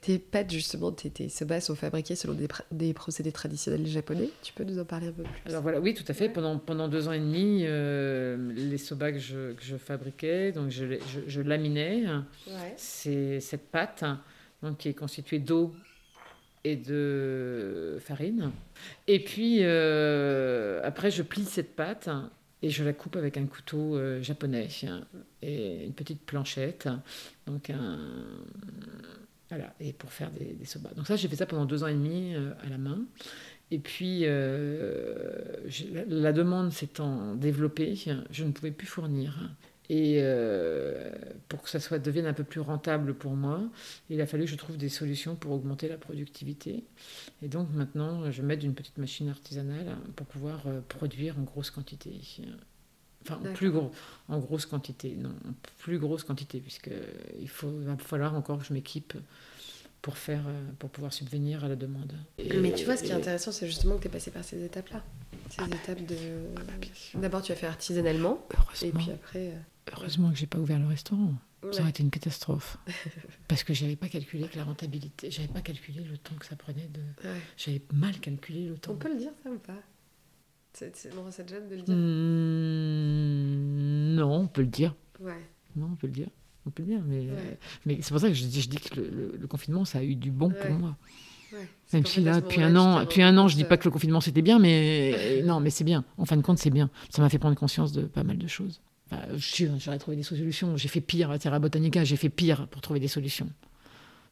Tes 0.00 0.18
pâtes, 0.18 0.52
justement, 0.52 0.92
tes, 0.92 1.10
tes 1.10 1.28
soba 1.28 1.60
sont 1.60 1.74
fabriquées 1.74 2.14
selon 2.14 2.34
des, 2.34 2.46
pr- 2.46 2.62
des 2.70 2.92
procédés 2.92 3.32
traditionnels 3.32 3.86
japonais. 3.86 4.28
Tu 4.42 4.52
peux 4.52 4.64
nous 4.64 4.78
en 4.78 4.84
parler 4.84 5.08
un 5.08 5.12
peu 5.12 5.22
plus? 5.24 5.32
Alors 5.46 5.62
voilà, 5.62 5.80
oui, 5.80 5.94
tout 5.94 6.04
à 6.06 6.14
fait. 6.14 6.28
Pendant, 6.28 6.58
pendant 6.58 6.88
deux 6.88 7.08
ans 7.08 7.12
et 7.12 7.18
demi, 7.18 7.62
euh, 7.64 8.52
les 8.52 8.78
soba 8.78 9.10
que 9.12 9.18
je, 9.18 9.52
que 9.54 9.64
je 9.64 9.76
fabriquais, 9.76 10.52
donc 10.52 10.70
je, 10.70 10.84
les- 10.84 11.00
je, 11.08 11.20
je 11.26 11.40
laminais. 11.40 12.04
Ouais. 12.46 12.74
C'est 12.76 13.40
cette 13.40 13.68
pâte 13.70 14.04
donc, 14.62 14.78
qui 14.78 14.88
est 14.90 14.94
constituée 14.94 15.38
d'eau 15.40 15.74
et 16.62 16.76
de 16.76 17.98
farine. 18.00 18.52
Et 19.08 19.24
puis, 19.24 19.58
euh, 19.62 20.80
après, 20.84 21.10
je 21.10 21.22
plie 21.22 21.44
cette 21.44 21.74
pâte 21.74 22.08
et 22.62 22.70
je 22.70 22.84
la 22.84 22.92
coupe 22.92 23.16
avec 23.16 23.36
un 23.36 23.46
couteau 23.46 23.96
euh, 23.96 24.22
japonais 24.22 24.68
et 25.42 25.84
une 25.84 25.92
petite 25.92 26.22
planchette. 26.22 26.88
Donc, 27.46 27.70
un... 27.70 27.98
Voilà, 29.48 29.74
et 29.78 29.92
pour 29.92 30.12
faire 30.12 30.30
des, 30.32 30.54
des 30.54 30.64
soba. 30.64 30.90
Donc 30.96 31.06
ça, 31.06 31.16
j'ai 31.16 31.28
fait 31.28 31.36
ça 31.36 31.46
pendant 31.46 31.66
deux 31.66 31.84
ans 31.84 31.86
et 31.86 31.94
demi 31.94 32.34
euh, 32.34 32.52
à 32.64 32.68
la 32.68 32.78
main. 32.78 33.00
Et 33.70 33.78
puis, 33.78 34.20
euh, 34.24 35.56
la, 35.92 36.04
la 36.04 36.32
demande 36.32 36.72
s'étant 36.72 37.34
développée, 37.34 37.94
je 38.30 38.44
ne 38.44 38.50
pouvais 38.52 38.70
plus 38.70 38.86
fournir. 38.86 39.50
Et 39.88 40.18
euh, 40.18 41.12
pour 41.48 41.62
que 41.62 41.70
ça 41.70 41.78
soit, 41.78 42.00
devienne 42.00 42.26
un 42.26 42.32
peu 42.32 42.42
plus 42.42 42.60
rentable 42.60 43.14
pour 43.14 43.32
moi, 43.32 43.62
il 44.10 44.20
a 44.20 44.26
fallu 44.26 44.44
que 44.44 44.50
je 44.50 44.56
trouve 44.56 44.76
des 44.76 44.88
solutions 44.88 45.36
pour 45.36 45.52
augmenter 45.52 45.88
la 45.88 45.96
productivité. 45.96 46.84
Et 47.42 47.46
donc 47.48 47.68
maintenant, 47.72 48.28
je 48.32 48.42
mets 48.42 48.56
une 48.56 48.74
petite 48.74 48.98
machine 48.98 49.28
artisanale 49.28 49.96
pour 50.16 50.26
pouvoir 50.26 50.64
produire 50.88 51.38
en 51.38 51.42
grosse 51.42 51.70
quantité. 51.70 52.10
Enfin, 53.28 53.40
en, 53.50 53.52
plus 53.52 53.70
gros, 53.70 53.90
en 54.28 54.38
grosse 54.38 54.66
quantité, 54.66 55.14
non, 55.16 55.30
en 55.30 55.52
plus 55.78 55.98
grosse 55.98 56.24
quantité, 56.24 56.60
puisqu'il 56.60 57.48
faut, 57.48 57.70
va 57.80 57.96
falloir 57.96 58.34
encore 58.34 58.58
que 58.58 58.64
je 58.64 58.72
m'équipe 58.72 59.14
pour, 60.02 60.16
faire, 60.18 60.42
euh, 60.46 60.70
pour 60.78 60.90
pouvoir 60.90 61.12
subvenir 61.12 61.64
à 61.64 61.68
la 61.68 61.76
demande. 61.76 62.12
Et- 62.38 62.56
Mais 62.58 62.72
tu 62.72 62.84
vois, 62.84 62.96
ce 62.96 63.02
qui 63.02 63.10
est 63.10 63.14
intéressant, 63.14 63.50
c'est 63.52 63.66
justement 63.66 63.96
que 63.96 64.02
tu 64.02 64.08
es 64.08 64.10
passé 64.10 64.30
par 64.30 64.44
ces 64.44 64.62
étapes-là. 64.64 65.02
Ces 65.50 65.64
étapes 65.64 66.04
de. 66.06 66.16
D'abord, 67.20 67.42
tu 67.42 67.52
as 67.52 67.56
fait 67.56 67.66
artisanalement, 67.66 68.46
et 68.50 68.56
Heureusement, 68.56 69.00
puis 69.00 69.10
après. 69.12 69.48
euh, 69.52 69.58
heureusement 69.96 70.30
que 70.30 70.36
j'ai 70.36 70.46
pas 70.46 70.58
ouvert 70.58 70.78
le 70.78 70.86
restaurant. 70.86 71.34
Ça 71.72 71.80
aurait 71.80 71.90
été 71.90 72.02
une 72.04 72.10
catastrophe. 72.10 72.78
Parce 73.48 73.64
que 73.64 73.74
j'avais 73.74 73.96
pas 73.96 74.08
calculé 74.08 74.46
que 74.46 74.56
la 74.56 74.62
rentabilité, 74.64 75.32
j'avais 75.32 75.48
pas 75.48 75.62
calculé 75.62 76.04
le 76.04 76.16
temps 76.16 76.34
que 76.38 76.46
ça 76.46 76.54
prenait 76.54 76.88
de. 76.92 77.00
Ouais. 77.28 77.40
J'avais 77.56 77.82
mal 77.92 78.18
calculé 78.20 78.66
le 78.68 78.74
On 78.74 78.78
temps. 78.78 78.94
peut 78.94 79.08
le 79.12 79.18
dire, 79.18 79.32
ça 79.42 79.50
ou 79.50 79.58
pas? 79.58 79.72
C'est, 80.78 80.94
c'est- 80.94 81.14
non, 81.14 81.30
ça 81.30 81.42
te 81.42 81.48
gêne 81.48 81.66
de 81.68 81.74
le 81.76 81.80
dire 81.80 81.94
Hmm, 82.86 84.14
non, 84.16 84.40
on 84.42 84.46
peut 84.46 84.60
le 84.60 84.66
dire. 84.66 84.94
Ouais. 85.20 85.32
Non, 85.74 85.88
on 85.92 85.96
peut 85.96 86.06
le 86.06 86.12
dire. 86.12 86.28
On 86.66 86.70
peut 86.70 86.82
le 86.82 86.88
dire, 86.90 87.00
mais, 87.06 87.20
Ouais. 87.20 87.28
euh, 87.30 87.54
mais 87.86 87.98
c'est 88.02 88.10
pour 88.10 88.20
ça 88.20 88.28
que 88.28 88.34
je 88.34 88.44
dis, 88.44 88.60
je 88.60 88.68
dis 88.68 88.76
que 88.76 89.00
le, 89.00 89.08
le- 89.08 89.36
le 89.40 89.46
confinement, 89.46 89.86
ça 89.86 89.98
a 90.00 90.02
eu 90.02 90.16
du 90.16 90.30
bon 90.30 90.48
Ouais. 90.50 90.54
pour 90.66 90.70
moi. 90.76 90.96
Même 91.94 92.04
si 92.04 92.20
là, 92.20 92.40
depuis 92.42 92.60
un 92.60 92.76
an, 92.76 93.00
depuis 93.00 93.22
un 93.22 93.38
an, 93.38 93.48
je 93.48 93.56
dis 93.56 93.64
pas 93.64 93.78
que 93.78 93.84
le 93.84 93.90
confinement 93.90 94.20
c'était 94.20 94.42
bien, 94.42 94.58
mais 94.58 95.14
euh, 95.16 95.42
non, 95.46 95.60
mais 95.60 95.70
c'est 95.70 95.84
bien. 95.84 96.04
En 96.18 96.26
fin 96.26 96.36
de 96.36 96.42
compte, 96.42 96.58
c'est 96.58 96.68
bien. 96.70 96.90
Ça 97.08 97.22
m'a 97.22 97.30
fait 97.30 97.38
prendre 97.38 97.56
conscience 97.56 97.92
de 97.92 98.02
pas 98.02 98.24
mal 98.24 98.36
de 98.36 98.46
choses. 98.48 98.82
J'aurais 99.32 99.98
trouvé 99.98 100.16
des 100.18 100.24
solutions. 100.24 100.76
J'ai 100.76 100.88
fait 100.88 101.00
pire 101.00 101.30
à 101.30 101.38
Terra 101.38 101.58
Botanica. 101.60 102.02
J'ai 102.04 102.16
fait 102.16 102.28
pire 102.28 102.66
pour 102.68 102.82
trouver 102.82 102.98
des 103.00 103.08
solutions. 103.08 103.48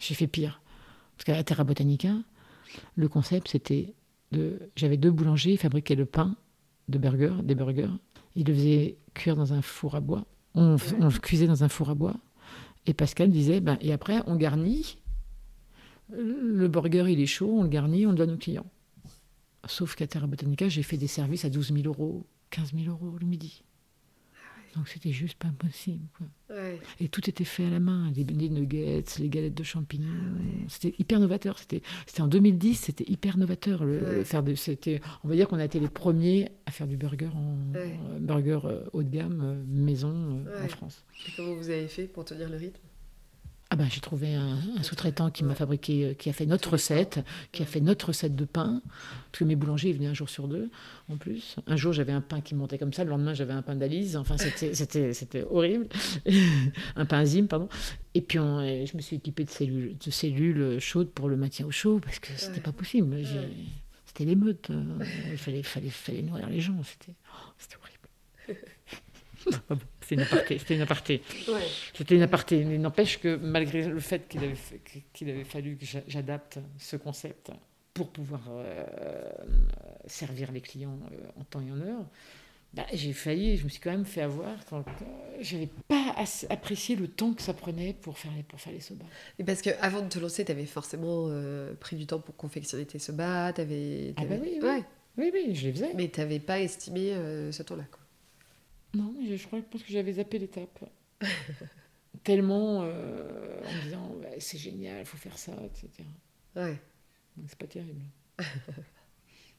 J'ai 0.00 0.14
fait 0.14 0.26
pire 0.26 0.61
parce 1.16 1.24
qu'à 1.24 1.42
Terra 1.44 1.62
Botanica, 1.64 2.12
le 2.96 3.09
concept 3.09 3.48
c'était 3.48 3.94
de, 4.35 4.70
j'avais 4.77 4.97
deux 4.97 5.11
boulangers, 5.11 5.53
ils 5.53 5.59
fabriquaient 5.59 5.94
le 5.94 6.07
pain 6.07 6.37
de 6.88 6.99
burger, 6.99 7.35
des 7.42 7.55
burgers. 7.55 7.90
Ils 8.37 8.47
le 8.47 8.55
faisaient 8.55 8.99
cuire 9.14 9.37
dans 9.37 9.53
un 9.53 9.62
four 9.62 9.94
à 9.94 10.01
bois. 10.01 10.25
On 10.55 10.77
le 10.77 11.18
cuisait 11.18 11.47
dans 11.47 11.64
un 11.64 11.68
four 11.68 11.90
à 11.90 11.94
bois. 11.94 12.16
Et 12.87 12.94
Pascal 12.94 13.31
disait, 13.31 13.61
ben, 13.61 13.79
et 13.81 13.92
après 13.92 14.20
on 14.27 14.37
garnit. 14.37 14.99
Le 16.11 16.68
burger, 16.68 17.07
il 17.09 17.20
est 17.20 17.27
chaud, 17.27 17.59
on 17.59 17.62
le 17.62 17.68
garnit, 17.68 18.07
on 18.07 18.11
le 18.11 18.16
donne 18.16 18.33
aux 18.33 18.37
clients. 18.37 18.66
Sauf 19.66 19.94
qu'à 19.94 20.07
Terra 20.07 20.27
Botanica, 20.27 20.68
j'ai 20.68 20.83
fait 20.83 20.99
des 20.99 21.07
services 21.07 21.47
à 21.47 21.51
12 21.51 21.73
000 21.73 21.87
euros, 21.87 22.27
15 22.51 22.75
000 22.75 22.90
euros 22.90 23.16
le 23.18 23.27
midi. 23.27 23.64
Donc 24.76 24.88
c'était 24.88 25.12
juste 25.12 25.38
pas 25.38 25.50
possible. 25.58 26.04
quoi. 26.18 26.26
Ouais. 26.56 26.80
Et 27.00 27.08
tout 27.08 27.28
était 27.30 27.44
fait 27.44 27.64
à 27.64 27.70
la 27.70 27.78
main, 27.80 28.10
les, 28.16 28.24
les 28.24 28.48
nuggets, 28.48 29.04
les 29.18 29.28
galettes 29.28 29.54
de 29.54 29.62
champignons. 29.62 30.08
C'était 30.68 30.94
hyper 30.98 31.20
novateur. 31.20 31.58
C'était 31.58 31.80
c'était 32.06 32.22
en 32.22 32.26
2010, 32.28 32.74
c'était 32.74 33.04
hyper 33.08 33.38
novateur. 33.38 33.84
Le, 33.84 33.94
Ouais. 34.04 34.14
le 34.16 34.24
faire 34.24 34.42
de, 34.42 34.54
c'était, 34.54 35.00
on 35.22 35.28
va 35.28 35.37
dire 35.37 35.46
qu'on 35.48 35.58
a 35.58 35.64
été 35.64 35.78
les 35.78 35.88
premiers 35.88 36.48
à 36.66 36.70
faire 36.72 36.87
du 36.88 36.96
burger 36.96 37.28
en 37.34 37.56
euh, 37.76 38.18
burger 38.18 38.58
euh, 38.64 38.84
haut 38.92 39.02
de 39.02 39.08
gamme, 39.10 39.40
euh, 39.44 39.62
maison 39.68 40.42
euh, 40.46 40.64
en 40.64 40.68
France. 40.68 41.04
Et 41.28 41.30
comment 41.37 41.54
vous 41.54 41.70
avez 41.70 41.87
fait 41.88 42.04
pour 42.06 42.24
tenir 42.24 42.48
le 42.50 42.56
rythme? 42.56 42.80
Ah 43.70 43.77
ben, 43.77 43.88
j'ai 43.90 44.00
trouvé 44.00 44.35
un, 44.35 44.59
un 44.77 44.83
sous-traitant 44.85 45.31
qui 45.31 45.42
m'a 45.42 45.55
fabriqué, 45.55 46.05
euh, 46.05 46.14
qui 46.14 46.29
a 46.31 46.33
fait 46.33 46.46
notre 46.46 46.70
recette, 46.72 47.24
qui 47.50 47.62
a 47.62 47.66
fait 47.66 47.81
notre 47.81 48.09
recette 48.09 48.37
de 48.37 48.44
pain. 48.44 48.81
Parce 48.87 49.38
que 49.40 49.44
mes 49.44 49.57
boulangers 49.57 49.88
ils 49.88 49.96
venaient 49.96 50.07
un 50.07 50.14
jour 50.14 50.29
sur 50.29 50.46
deux, 50.46 50.70
en 51.09 51.16
plus. 51.16 51.57
Un 51.66 51.74
jour, 51.74 51.92
j'avais 51.92 52.12
un 52.12 52.20
pain 52.20 52.40
qui 52.40 52.55
montait 52.55 52.79
comme 52.79 52.92
ça. 52.92 53.03
Le 53.03 53.11
lendemain, 53.11 53.35
j'avais 53.35 53.55
un 53.55 53.62
pain 53.62 53.74
d'Alice. 53.74 54.14
Enfin, 54.14 54.37
c'était, 54.38 55.42
horrible. 55.50 55.88
un 56.96 57.05
pain 57.07 57.24
Zim, 57.24 57.46
pardon. 57.46 57.68
Et 58.14 58.20
puis, 58.20 58.38
on- 58.38 58.61
et 58.61 58.87
je 58.87 58.96
me 58.96 59.03
suis 59.03 59.16
équipée 59.16 59.44
de 59.44 59.50
cellules, 59.50 59.96
de 59.98 60.11
cellules 60.11 60.79
chaudes 60.79 61.11
pour 61.11 61.29
le 61.29 61.37
maintien 61.37 61.66
au 61.66 61.72
chaud, 61.72 61.98
parce 62.00 62.20
que 62.20 62.29
c'était 62.37 62.55
Ouais. 62.57 62.61
pas 62.61 62.72
possible. 62.72 63.16
C'était 64.07 64.24
l'émeute. 64.27 64.70
euh, 64.70 64.85
Il 65.33 65.38
fallait, 65.38 65.62
fallait, 65.64 65.90
fallait 65.90 66.22
nourrir 66.22 66.48
les 66.48 66.61
gens. 66.61 66.81
C'était, 66.85 67.14
oh, 67.33 67.53
c'était 67.59 67.77
horrible. 67.77 68.61
C'était 70.14 70.22
une 70.22 70.22
aparté. 70.22 70.59
C'était 70.59 70.74
une 70.77 70.83
aparté. 70.83 71.22
Ouais. 71.48 71.61
C'était 71.94 72.14
une 72.16 72.22
aparté. 72.22 72.64
Mais 72.64 72.79
n'empêche 72.79 73.18
que 73.20 73.37
malgré 73.37 73.83
le 73.87 74.00
fait 74.00 74.29
qu'il 74.29 74.42
avait, 74.44 74.55
fait- 74.55 74.81
qu'il 75.12 75.31
avait 75.31 75.44
fallu 75.44 75.77
que 75.77 75.85
j'a- 75.87 76.03
j'adapte 76.09 76.59
ce 76.79 76.96
concept 76.96 77.50
pour 77.92 78.09
pouvoir 78.11 78.40
euh, 78.50 78.85
servir 80.07 80.53
les 80.53 80.61
clients 80.61 80.98
euh, 81.12 81.40
en 81.40 81.44
temps 81.44 81.61
et 81.61 81.70
en 81.70 81.81
heure, 81.81 82.05
bah, 82.72 82.85
j'ai 82.92 83.12
failli, 83.12 83.57
je 83.57 83.64
me 83.64 83.68
suis 83.68 83.79
quand 83.81 83.92
même 83.92 84.05
fait 84.05 84.20
avoir 84.22 84.53
quand 84.68 84.81
euh, 84.81 84.83
j'avais 85.40 85.68
pas 85.87 86.12
assez 86.16 86.46
apprécié 86.50 86.96
le 86.96 87.07
temps 87.07 87.33
que 87.33 87.40
ça 87.42 87.55
prenait 87.55 87.92
pour 87.92 88.18
faire 88.18 88.33
les, 88.37 88.42
pour 88.42 88.61
faire 88.61 88.72
les 88.72 88.81
sobas. 88.81 89.05
Et 89.38 89.44
parce 89.44 89.62
que 89.62 89.70
avant 89.81 90.03
de 90.03 90.09
te 90.09 90.18
lancer, 90.18 90.44
tu 90.44 90.50
avais 90.50 90.66
forcément 90.66 91.27
euh, 91.29 91.72
pris 91.74 91.94
du 91.94 92.07
temps 92.07 92.18
pour 92.18 92.37
confectionner 92.37 92.85
tes 92.85 92.98
sobas, 92.98 93.53
t'avais, 93.53 94.12
Ah 94.16 94.24
bah 94.24 94.35
oui, 94.42 94.59
oui. 94.61 94.68
ouais. 94.68 94.83
Oui, 95.16 95.31
oui, 95.33 95.55
je 95.55 95.68
les 95.68 95.72
faisais. 95.72 95.92
mais 95.94 96.09
t'avais 96.09 96.40
pas 96.40 96.59
estimé 96.59 97.12
euh, 97.12 97.53
ce 97.53 97.62
temps-là. 97.62 97.85
Quoi. 97.92 98.00
Non, 98.94 99.14
je, 99.28 99.37
je 99.37 99.46
crois 99.46 99.59
je 99.61 99.64
pense 99.64 99.83
que 99.83 99.92
j'avais 99.92 100.12
zappé 100.14 100.38
l'étape. 100.38 100.85
Tellement 102.22 102.83
euh, 102.85 103.61
en 103.64 103.83
disant 103.85 104.11
Ouais, 104.20 104.38
c'est 104.40 104.59
génial, 104.59 105.00
il 105.00 105.04
faut 105.07 105.16
faire 105.16 105.37
ça, 105.37 105.52
etc. 105.64 105.88
Ouais. 106.57 106.78
Donc 107.37 107.46
c'est 107.48 107.59
pas 107.59 107.66
terrible. 107.66 108.00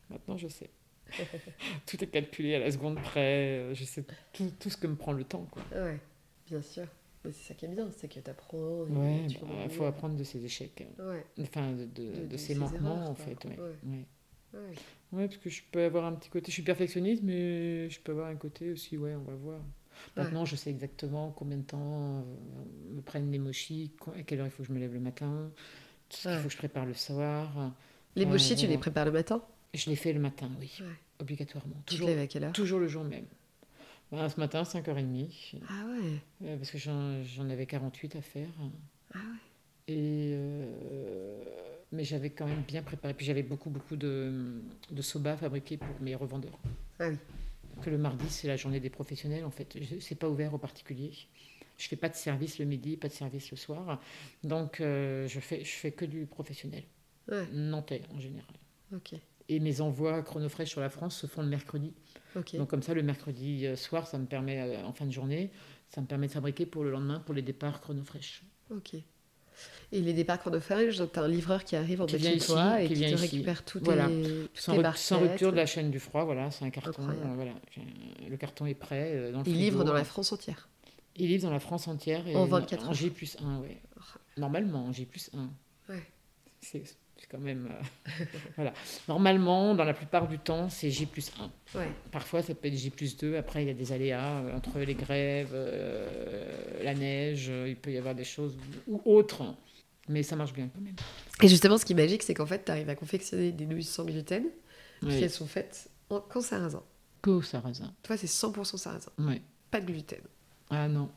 Maintenant, 0.09 0.37
je 0.37 0.47
sais. 0.47 0.69
tout 1.85 2.03
est 2.03 2.07
calculé 2.07 2.55
à 2.55 2.59
la 2.59 2.71
seconde 2.71 2.95
près. 3.01 3.59
euh, 3.59 3.73
Je 3.75 3.83
sais 3.83 4.03
tout, 4.33 4.51
tout 4.59 4.69
ce 4.69 4.77
que 4.77 4.87
me 4.87 4.95
prend 4.95 5.11
le 5.13 5.23
temps. 5.23 5.47
Quoi. 5.51 5.63
Ouais. 5.73 5.99
Bien 6.47 6.61
sûr. 6.61 6.85
Mais 7.23 7.31
c'est 7.31 7.43
ça 7.49 7.53
qui 7.55 7.65
est 7.65 7.69
bien, 7.69 7.89
c'est 7.95 8.07
que 8.07 8.19
t'apprends. 8.19 8.85
et 8.87 8.91
Ouais, 8.91 9.27
tu 9.27 9.33
il 9.35 9.39
comprends 9.39 9.69
faut 9.69 9.85
apprendre 9.85 10.15
de 10.15 10.23
ses 10.23 10.43
échecs. 10.45 10.85
Ouais. 10.99 11.25
Enfin, 11.41 11.71
de, 11.71 11.85
de, 11.85 12.11
De- 12.11 12.21
de 12.21 12.27
de 12.27 12.37
ses 12.37 12.55
manquements, 12.55 12.95
erreurs, 12.97 13.09
en 13.09 13.15
fait. 13.15 13.45
Ouais. 13.45 14.73
Ouais. 15.11 15.27
Parce 15.27 15.37
que 15.37 15.49
je 15.49 15.61
peux 15.71 15.83
avoir 15.83 16.05
un 16.05 16.13
petit 16.13 16.29
côté. 16.29 16.47
Je 16.47 16.53
suis 16.53 16.63
perfectionniste, 16.63 17.23
mais 17.23 17.89
je 17.89 17.99
peux 17.99 18.11
avoir 18.11 18.27
un 18.27 18.35
côté 18.35 18.71
aussi, 18.71 18.97
ouais, 18.97 19.15
on 19.15 19.23
va 19.23 19.35
voir. 19.35 19.61
Maintenant, 20.17 20.43
je 20.45 20.55
sais 20.57 20.69
exactement 20.69 21.31
combien 21.31 21.57
de 21.57 21.63
temps 21.63 22.19
euh, 22.19 22.21
me 22.95 23.01
prennent 23.01 23.31
les 23.31 23.39
mochis, 23.39 23.91
à 24.17 24.23
quelle 24.23 24.41
heure 24.41 24.45
il 24.47 24.51
faut 24.51 24.63
que 24.63 24.67
je 24.67 24.73
me 24.73 24.79
lève 24.79 24.93
le 24.93 24.99
matin, 24.99 25.49
qu'il 26.09 26.29
Ouais. 26.29 26.37
faut 26.39 26.47
que 26.47 26.53
je 26.53 26.57
prépare 26.57 26.85
le 26.85 26.93
soir. 26.93 27.71
Les 28.15 28.25
mochis, 28.25 28.55
tu 28.55 28.67
les 28.67 28.77
prépares 28.77 29.05
le 29.05 29.11
matin? 29.11 29.41
Je 29.73 29.89
l'ai 29.89 29.95
fait 29.95 30.11
le 30.13 30.19
matin, 30.19 30.49
oui, 30.59 30.71
Ouais. 30.81 30.85
obligatoirement. 31.19 31.75
Tu 31.79 31.83
te 31.85 31.91
Toujours, 31.91 32.07
lèves 32.09 32.19
à 32.19 32.27
quelle 32.27 32.43
heure? 32.45 32.51
toujours 32.53 32.79
le 32.79 32.87
jour 32.87 33.03
même. 33.03 33.25
Ben, 34.11 34.29
ce 34.29 34.39
matin, 34.39 34.63
5h30. 34.63 35.55
Ah 35.67 35.85
ouais. 35.87 36.19
Euh, 36.47 36.57
parce 36.57 36.71
que 36.71 36.77
j'en 36.77 37.23
j'en 37.23 37.49
avais 37.49 37.65
48 37.65 38.15
à 38.17 38.21
faire. 38.21 38.47
Ah 39.13 39.17
ouais. 39.17 39.93
Et 39.93 40.33
euh, 40.35 41.43
mais 41.95 42.03
j'avais 42.03 42.29
quand 42.29 42.45
même 42.45 42.61
bien 42.61 42.83
préparé. 42.83 43.13
Puis 43.13 43.25
j'avais 43.25 43.43
beaucoup, 43.43 43.69
beaucoup 43.69 43.95
de, 43.95 44.61
de 44.91 45.01
soba 45.01 45.37
fabriqués 45.37 45.77
pour 45.77 45.99
mes 46.01 46.15
revendeurs. 46.15 46.59
Ah 46.99 47.09
oui. 47.09 47.17
Que 47.81 47.89
le 47.89 47.97
mardi, 47.97 48.29
c'est 48.29 48.47
la 48.47 48.55
journée 48.55 48.79
des 48.79 48.89
professionnels, 48.89 49.43
en 49.43 49.51
fait. 49.51 49.77
C'est 49.99 50.15
pas 50.15 50.29
ouvert 50.29 50.53
aux 50.53 50.57
particuliers. 50.57 51.11
Je 51.77 51.87
fais 51.87 51.97
pas 51.97 52.07
de 52.07 52.15
service 52.15 52.59
le 52.59 52.65
midi, 52.65 52.95
pas 52.95 53.09
de 53.09 53.13
service 53.13 53.51
le 53.51 53.57
soir. 53.57 53.99
Donc, 54.43 54.79
euh, 54.79 55.27
je, 55.27 55.39
fais, 55.39 55.63
je 55.63 55.71
fais 55.71 55.91
que 55.91 56.05
du 56.05 56.25
professionnel. 56.25 56.83
Ouais. 57.29 57.45
Nantais, 57.51 58.03
en 58.13 58.19
général. 58.19 58.53
Ok. 58.93 59.15
Et 59.49 59.59
mes 59.59 59.81
envois 59.81 60.21
chronofresh 60.23 60.69
sur 60.69 60.81
la 60.81 60.89
France 60.89 61.17
se 61.17 61.27
font 61.27 61.41
le 61.41 61.49
mercredi. 61.49 61.93
Ok. 62.35 62.55
Donc 62.55 62.69
comme 62.69 62.81
ça, 62.81 62.93
le 62.93 63.03
mercredi 63.03 63.67
euh, 63.67 63.75
soir, 63.75 64.07
ça 64.07 64.17
me 64.17 64.25
permet, 64.25 64.59
euh, 64.59 64.85
en 64.85 64.93
fin 64.93 65.05
de 65.05 65.11
journée, 65.11 65.51
ça 65.89 66.01
me 66.01 66.07
permet 66.07 66.27
de 66.27 66.31
fabriquer 66.31 66.65
pour 66.65 66.83
le 66.83 66.91
lendemain, 66.91 67.19
pour 67.19 67.35
les 67.35 67.41
départs 67.41 67.81
chronofresh. 67.81 68.43
Ok. 68.71 68.95
Et 69.91 70.01
les 70.01 70.13
départs 70.13 70.39
chronophages, 70.39 70.97
donc 70.97 71.11
t'as 71.13 71.21
un 71.23 71.27
livreur 71.27 71.63
qui 71.63 71.75
arrive 71.75 72.01
en 72.01 72.05
bas 72.05 72.17
de 72.17 72.45
toi 72.45 72.81
et 72.81 72.87
qui 72.87 72.93
qui, 72.95 72.99
te 73.01 73.05
ici. 73.05 73.15
récupère 73.15 73.63
tous 73.63 73.79
Voilà. 73.79 74.07
tes, 74.07 74.49
Sans, 74.55 74.75
tes 74.81 74.97
sans 74.97 75.19
rupture 75.19 75.51
de 75.51 75.57
la 75.57 75.65
chaîne 75.65 75.91
du 75.91 75.99
froid, 75.99 76.23
voilà, 76.25 76.51
c'est 76.51 76.65
un 76.65 76.69
carton. 76.69 77.07
Euh, 77.09 77.13
voilà, 77.35 77.51
J'ai- 77.75 78.29
le 78.29 78.37
carton 78.37 78.65
est 78.65 78.73
prêt 78.73 79.11
euh, 79.13 79.31
dans 79.31 79.39
le 79.43 79.47
Il 79.47 79.57
livre 79.57 79.83
dans 79.83 79.93
la 79.93 80.03
France 80.03 80.31
entière. 80.33 80.67
Il 81.15 81.27
livre 81.27 81.43
dans 81.43 81.51
la 81.53 81.59
France 81.61 81.87
entière. 81.87 82.27
Et 82.27 82.35
En 82.35 82.45
24 82.45 82.89
en 82.89 82.93
J 82.93 83.09
plus 83.09 83.37
1, 83.39 83.59
oui. 83.59 83.77
Normalement, 84.37 84.85
en 84.87 84.91
J 84.91 85.05
plus 85.05 85.29
1. 85.33 85.49
Ouais. 85.93 86.03
C'est 86.61 86.83
c'est 87.17 87.27
quand 87.29 87.39
même... 87.39 87.69
euh, 87.71 88.25
voilà. 88.55 88.73
Normalement, 89.07 89.73
dans 89.75 89.83
la 89.83 89.93
plupart 89.93 90.27
du 90.27 90.37
temps, 90.39 90.69
c'est 90.69 90.89
J 90.91 91.05
plus 91.05 91.31
1. 91.73 91.79
Ouais. 91.79 91.89
Parfois, 92.11 92.41
ça 92.41 92.53
peut 92.53 92.67
être 92.67 92.75
J 92.75 92.89
plus 92.89 93.17
2. 93.17 93.37
Après, 93.37 93.63
il 93.63 93.67
y 93.67 93.71
a 93.71 93.73
des 93.73 93.91
aléas 93.91 94.39
euh, 94.41 94.55
entre 94.57 94.79
les 94.79 94.95
grèves, 94.95 95.51
euh, 95.53 96.83
la 96.83 96.93
neige, 96.93 97.51
il 97.67 97.75
peut 97.75 97.91
y 97.91 97.97
avoir 97.97 98.15
des 98.15 98.23
choses 98.25 98.57
ou 98.87 99.01
autres. 99.05 99.43
Mais 100.07 100.21
ça 100.23 100.35
marche 100.35 100.53
bien 100.53 100.69
quand 100.73 100.81
même. 100.81 100.95
Et 101.41 101.47
justement, 101.47 101.77
ce 101.77 101.85
qui 101.85 101.93
est 101.93 101.95
magique, 101.95 102.21
c'est 102.23 102.33
qu'en 102.35 102.45
fait, 102.45 102.63
tu 102.65 102.71
arrives 102.71 102.89
à 102.89 102.95
confectionner 102.95 103.51
des 103.51 103.65
nouilles 103.65 103.83
sans 103.83 104.05
gluten, 104.05 104.43
Oui. 105.01 105.09
puis 105.09 105.23
elles 105.23 105.29
sont 105.31 105.47
faites 105.47 105.89
en, 106.09 106.19
qu'en 106.19 106.41
sarrasin. 106.41 106.83
Qu'au 107.23 107.41
sarrasin. 107.41 107.91
Toi, 108.03 108.15
c'est 108.17 108.27
100% 108.27 108.77
sarrasin. 108.77 109.11
Ouais. 109.17 109.41
Pas 109.71 109.81
de 109.81 109.87
gluten. 109.87 110.21
Ah 110.69 110.87
non. 110.87 111.09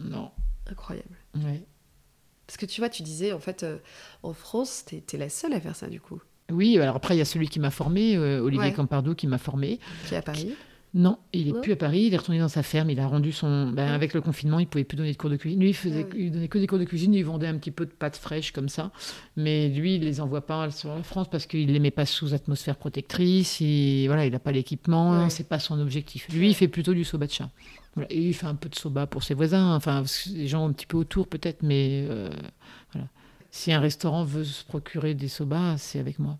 Non. 0.00 0.32
Incroyable. 0.66 1.16
Ouais. 1.36 1.62
Parce 2.46 2.56
que 2.56 2.66
tu 2.66 2.80
vois, 2.80 2.88
tu 2.88 3.02
disais, 3.02 3.32
en 3.32 3.38
fait, 3.38 3.62
euh, 3.62 3.78
en 4.22 4.32
France, 4.32 4.84
t'es 4.86 5.02
es 5.12 5.16
la 5.16 5.28
seule 5.28 5.52
à 5.54 5.60
faire 5.60 5.76
ça, 5.76 5.86
du 5.88 6.00
coup, 6.00 6.20
Oui, 6.50 6.78
alors 6.78 6.96
après, 6.96 7.14
il 7.14 7.18
y 7.18 7.22
a 7.22 7.24
celui 7.24 7.48
qui 7.48 7.60
m'a 7.60 7.70
formé, 7.70 8.16
euh, 8.16 8.40
Olivier 8.40 8.66
Ouais. 8.66 8.72
Campardo, 8.72 9.14
qui 9.14 9.26
m'a 9.26 9.38
formé. 9.38 9.78
qui 10.06 10.14
est 10.14 10.18
à 10.18 10.22
Paris. 10.22 10.52
Non, 10.94 11.16
il 11.32 11.48
est 11.48 11.52
Non 11.52 11.62
plus 11.62 11.72
à 11.72 11.76
Paris, 11.76 12.02
il 12.08 12.12
est 12.12 12.18
retourné 12.18 12.38
dans 12.38 12.48
sa 12.50 12.62
ferme, 12.62 12.90
il 12.90 13.00
a 13.00 13.06
rendu 13.06 13.32
son... 13.32 13.68
ben, 13.70 13.88
Ah. 13.90 13.94
Avec 13.94 14.12
le 14.12 14.20
confinement, 14.20 14.58
il 14.58 14.66
pouvait 14.66 14.84
plus 14.84 14.96
donner 14.96 15.10
de 15.12 15.16
cours 15.16 15.30
de 15.30 15.36
cuisine. 15.36 15.58
Lui, 15.58 15.70
il, 15.70 15.74
faisait... 15.74 16.04
Ah 16.06 16.12
oui. 16.14 16.24
il 16.26 16.30
donnait 16.32 16.48
que 16.48 16.58
des 16.58 16.66
cours 16.66 16.78
de 16.78 16.84
cuisine, 16.84 17.14
il 17.14 17.22
vendait 17.24 17.46
un 17.46 17.56
petit 17.56 17.70
peu 17.70 17.86
de 17.86 17.90
pâtes 17.92 18.18
fraîches 18.18 18.52
comme 18.52 18.68
ça. 18.68 18.90
Mais 19.34 19.68
lui, 19.70 19.94
il 19.94 20.02
les 20.04 20.20
envoie 20.20 20.44
pas 20.44 20.70
sur 20.70 20.94
la 20.94 21.02
France 21.02 21.28
parce 21.30 21.46
qu'il 21.46 21.72
les 21.72 21.78
met 21.78 21.90
pas 21.90 22.04
sous 22.04 22.34
atmosphère 22.34 22.76
protectrice, 22.76 23.60
il 23.62 24.06
voilà, 24.08 24.26
il 24.26 24.32
n'a 24.32 24.38
pas 24.38 24.52
l'équipement, 24.52 25.22
Ouais. 25.22 25.30
c'est 25.30 25.48
pas 25.48 25.58
son 25.58 25.80
objectif. 25.80 26.28
Lui, 26.30 26.48
il 26.50 26.54
fait 26.54 26.68
plutôt 26.68 26.92
du 26.92 27.04
soba 27.04 27.26
de 27.26 27.32
chat. 27.32 27.48
Voilà. 27.94 28.10
Et 28.12 28.20
il 28.20 28.34
fait 28.34 28.46
un 28.46 28.54
peu 28.54 28.68
de 28.68 28.74
soba 28.74 29.06
pour 29.06 29.22
ses 29.22 29.34
voisins, 29.34 29.74
enfin, 29.76 30.02
les 30.32 30.48
gens 30.48 30.66
un 30.68 30.72
petit 30.72 30.86
peu 30.86 30.96
autour 30.96 31.28
peut-être, 31.28 31.62
mais 31.62 32.06
euh, 32.08 32.30
voilà. 32.92 33.08
Si 33.50 33.70
un 33.72 33.80
restaurant 33.80 34.24
veut 34.24 34.44
se 34.44 34.64
procurer 34.64 35.14
des 35.14 35.28
sobas, 35.28 35.76
c'est 35.78 35.98
avec 35.98 36.18
moi. 36.18 36.38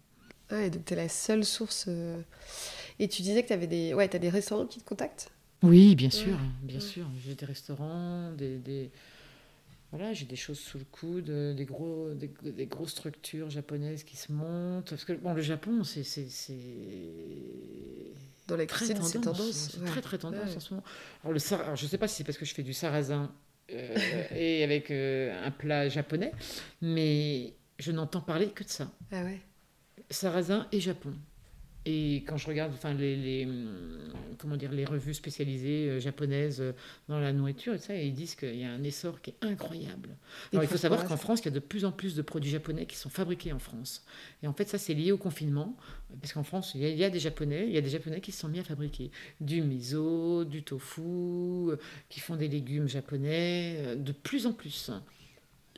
Ouais, 0.51 0.71
donc 0.71 0.85
t'es 0.85 0.97
la 0.97 1.09
seule 1.09 1.45
source. 1.45 1.87
euh, 1.89 2.21
Et 2.99 3.09
tu 3.09 3.23
disais 3.23 3.43
que 3.43 3.49
t'avais 3.49 3.67
des... 3.67 3.95
Ouais, 3.95 4.09
t'as 4.09 4.19
des 4.19 4.29
restaurants 4.31 4.67
qui 4.67 4.81
te 4.81 4.85
contactent? 4.85 5.31
Oui, 5.63 5.95
bien 5.95 6.11
sûr, 6.11 6.39
Ouais, 6.39 6.49
bien 6.63 6.81
sûr. 6.81 7.07
J'ai 7.25 7.35
des 7.35 7.47
restaurants, 7.47 8.33
des, 8.33 8.59
des, 8.59 8.91
voilà, 9.93 10.15
j'ai 10.15 10.25
des 10.25 10.37
choses 10.37 10.59
sous 10.59 10.79
le 10.79 10.85
coude, 10.85 11.31
des, 11.55 11.65
gros, 11.67 12.15
des, 12.15 12.67
grosses 12.67 12.93
structures 12.93 13.51
japonaises 13.51 14.05
qui 14.05 14.17
se 14.17 14.33
montent. 14.33 14.89
Parce 14.89 15.05
que 15.05 15.13
bon, 15.13 15.35
le 15.35 15.43
Japon, 15.43 15.85
c'est. 15.85 16.03
Dans 18.49 18.57
la 18.57 18.67
cuisine, 18.67 19.03
c'est 19.03 19.21
tendance. 19.21 19.51
C'est 19.53 19.85
très, 19.85 20.01
très 20.01 20.19
tendance 20.19 20.57
en 20.57 20.61
ce 20.61 20.75
moment. 20.75 20.85
Alors, 21.23 21.35
le, 21.35 21.55
alors 21.55 21.77
je 21.77 21.85
ne 21.85 21.89
sais 21.91 21.99
pas 21.99 22.09
si 22.09 22.17
c'est 22.17 22.25
parce 22.25 22.39
que 22.39 22.47
je 22.47 22.55
fais 22.55 22.63
du 22.63 22.73
sarrasin 22.73 23.31
et 23.69 24.65
avec 24.65 24.91
un 24.91 25.51
plat 25.51 25.89
japonais, 25.91 26.33
mais 26.81 27.55
je 27.79 27.93
n'entends 27.93 28.23
parler 28.23 28.49
que 28.49 28.65
de 28.65 28.69
ça. 28.71 28.91
Ah 29.13 29.23
ouais 29.25 29.41
Sarrasin 30.09 30.67
et 30.73 30.81
Japon. 30.81 31.15
Et 31.85 32.23
quand 32.27 32.37
je 32.37 32.47
regarde 32.47 32.73
enfin, 32.73 32.95
les, 32.95 33.17
les, 33.17 33.49
comment 34.39 34.57
dire, 34.57 34.71
les 34.71 34.85
revues 34.85 35.15
spécialisées 35.15 35.89
euh, 35.89 36.01
japonaises 36.01 36.61
euh, 36.61 36.73
dans 37.09 37.19
la 37.19 37.33
nourriture, 37.33 37.75
et 37.75 37.79
ça, 37.79 37.97
ils 37.97 38.13
disent 38.13 38.37
qu'il 38.37 38.55
y 38.55 38.65
a 38.65 38.71
un 38.71 38.85
essor 38.85 39.21
qui 39.21 39.31
est 39.31 39.37
incroyable. 39.41 40.11
Alors, 40.53 40.63
il 40.63 40.69
faut 40.69 40.77
savoir 40.77 41.05
qu'en 41.05 41.17
France, 41.17 41.41
il 41.41 41.47
y 41.47 41.49
a 41.49 41.53
de 41.53 41.59
plus 41.59 41.85
en 41.85 41.91
plus 41.91 42.15
de 42.15 42.23
produits 42.23 42.51
japonais 42.51 42.87
qui 42.87 42.97
sont 42.97 43.09
fabriqués 43.09 43.53
en 43.53 43.59
France. 43.59 44.05
Et 44.45 44.47
en 44.47 44.53
fait, 44.53 44.69
ça, 44.69 44.79
c'est 44.79 44.95
lié 44.95 45.11
au 45.11 45.19
confinement, 45.19 45.77
parce 46.21 46.33
qu'en 46.33 46.45
France, 46.45 46.73
il 46.77 46.83
y, 46.83 47.05
a, 47.05 47.11
des 47.11 47.19
Japonais, 47.19 47.65
il 47.67 47.73
y 47.73 47.79
a 47.79 47.81
des 47.81 47.91
Japonais 47.91 48.21
qui 48.21 48.31
se 48.31 48.41
sont 48.41 48.49
mis 48.49 48.61
à 48.61 48.65
fabriquer 48.65 49.11
du 49.41 49.61
miso, 49.63 50.45
du 50.45 50.63
tofu, 50.63 51.01
euh, 51.01 51.77
qui 52.09 52.21
font 52.21 52.37
des 52.37 52.49
légumes 52.49 52.87
japonais, 52.87 53.97
de 53.97 54.13
plus 54.13 54.47
en 54.47 54.53
plus. 54.53 54.93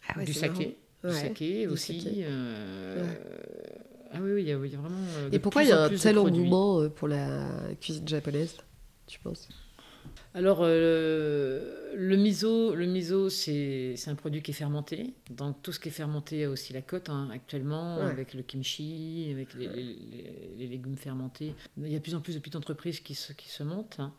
Ah 0.08 0.22
du 0.22 0.34
saké. 0.34 0.76
Du 1.02 1.12
saké 1.12 1.66
aussi. 1.66 2.24
Ah 4.14 4.18
oui, 4.22 4.42
il 4.42 4.48
y, 4.48 4.52
a 4.52 4.56
vraiment. 4.56 4.90
Euh, 5.18 5.28
Et 5.32 5.40
pourquoi 5.40 5.64
il 5.64 5.70
y 5.70 5.72
a 5.72 5.84
un 5.84 5.88
tel 5.88 6.18
engouement 6.18 6.80
euh, 6.80 6.88
pour 6.88 7.08
la 7.08 7.48
cuisine 7.80 8.06
japonaise, 8.06 8.56
tu 9.06 9.18
penses? 9.18 9.48
Alors, 10.34 10.58
euh, 10.60 11.92
le 11.96 12.16
miso, 12.16 12.74
le 12.74 12.86
miso 12.86 13.28
c'est 13.28 13.96
un 14.06 14.14
produit 14.14 14.40
qui 14.40 14.52
est 14.52 14.54
fermenté. 14.54 15.14
Donc, 15.30 15.62
tout 15.62 15.72
ce 15.72 15.80
qui 15.80 15.88
est 15.88 15.92
fermenté 15.92 16.44
a 16.44 16.50
aussi 16.50 16.72
la 16.72 16.82
cote 16.82 17.08
hein, 17.08 17.28
actuellement, 17.32 17.96
avec 17.98 18.34
le 18.34 18.42
kimchi, 18.42 19.30
avec 19.32 19.54
les, 19.54 19.68
légumes 20.58 20.96
fermentés. 20.96 21.54
Il 21.76 21.90
y 21.90 21.96
a 21.96 21.98
de 21.98 22.02
plus 22.02 22.14
en 22.14 22.20
plus 22.20 22.34
de 22.34 22.38
petites 22.38 22.56
entreprises 22.56 23.00
qui 23.00 23.14
se, 23.16 23.32
qui 23.32 23.48
se 23.48 23.64
montent. 23.64 23.98
Hein. 23.98 24.12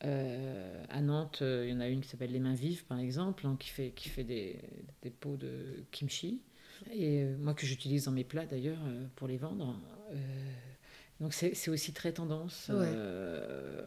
à 0.00 1.00
Nantes, 1.00 1.42
il 1.42 1.70
y 1.70 1.72
en 1.72 1.80
a 1.80 1.88
une 1.88 2.02
qui 2.02 2.08
s'appelle 2.08 2.32
Les 2.32 2.40
Mains 2.40 2.54
Vives, 2.54 2.84
par 2.84 3.00
exemple, 3.00 3.46
hein, 3.46 3.56
qui 3.58 3.70
fait, 3.70 3.90
qui 3.96 4.08
fait 4.08 4.24
des, 4.24 4.60
des 5.02 5.10
pots 5.10 5.36
de 5.36 5.84
kimchi 5.90 6.40
et 6.92 7.22
euh, 7.22 7.36
moi 7.38 7.54
que 7.54 7.66
j'utilise 7.66 8.04
dans 8.04 8.12
mes 8.12 8.24
plats 8.24 8.46
d'ailleurs 8.46 8.78
euh, 8.86 9.04
pour 9.16 9.28
les 9.28 9.36
vendre. 9.36 9.76
Euh, 10.12 10.16
donc 11.20 11.32
c'est 11.32 11.68
aussi 11.68 11.92
très 11.92 12.12
tendance 12.12 12.70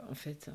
en 0.10 0.15
fait. 0.15 0.50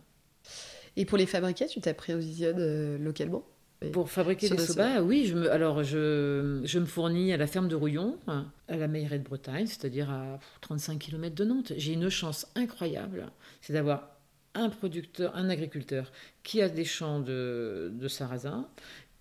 Et 0.96 1.04
pour 1.04 1.18
les 1.18 1.26
fabriquer, 1.26 1.66
tu 1.66 1.80
t'approvisionnes 1.80 2.96
localement? 2.96 3.44
Pour 3.92 4.10
fabriquer 4.10 4.48
des 4.48 4.58
soba, 4.58 5.02
oui. 5.02 5.26
Je 5.26 5.34
me, 5.34 5.50
alors, 5.50 5.82
je, 5.82 6.60
je, 6.64 6.78
me 6.78 6.86
fournis 6.86 7.32
à 7.32 7.36
la 7.36 7.46
ferme 7.46 7.68
de 7.68 7.74
Rouillon, 7.74 8.16
à 8.26 8.76
la 8.76 8.88
meillerie 8.88 9.18
de 9.18 9.24
Bretagne, 9.24 9.66
c'est-à-dire 9.66 10.10
à 10.10 10.38
35 10.60 10.98
km 10.98 11.34
de 11.34 11.44
Nantes. 11.44 11.72
J'ai 11.76 11.92
une 11.92 12.08
chance 12.08 12.46
incroyable, 12.54 13.30
c'est 13.60 13.72
d'avoir 13.72 14.12
un 14.54 14.68
producteur, 14.68 15.34
un 15.34 15.48
agriculteur 15.48 16.12
qui 16.42 16.60
a 16.62 16.68
des 16.68 16.84
champs 16.84 17.20
de, 17.20 17.90
de 17.94 18.08
sarrasin, 18.08 18.68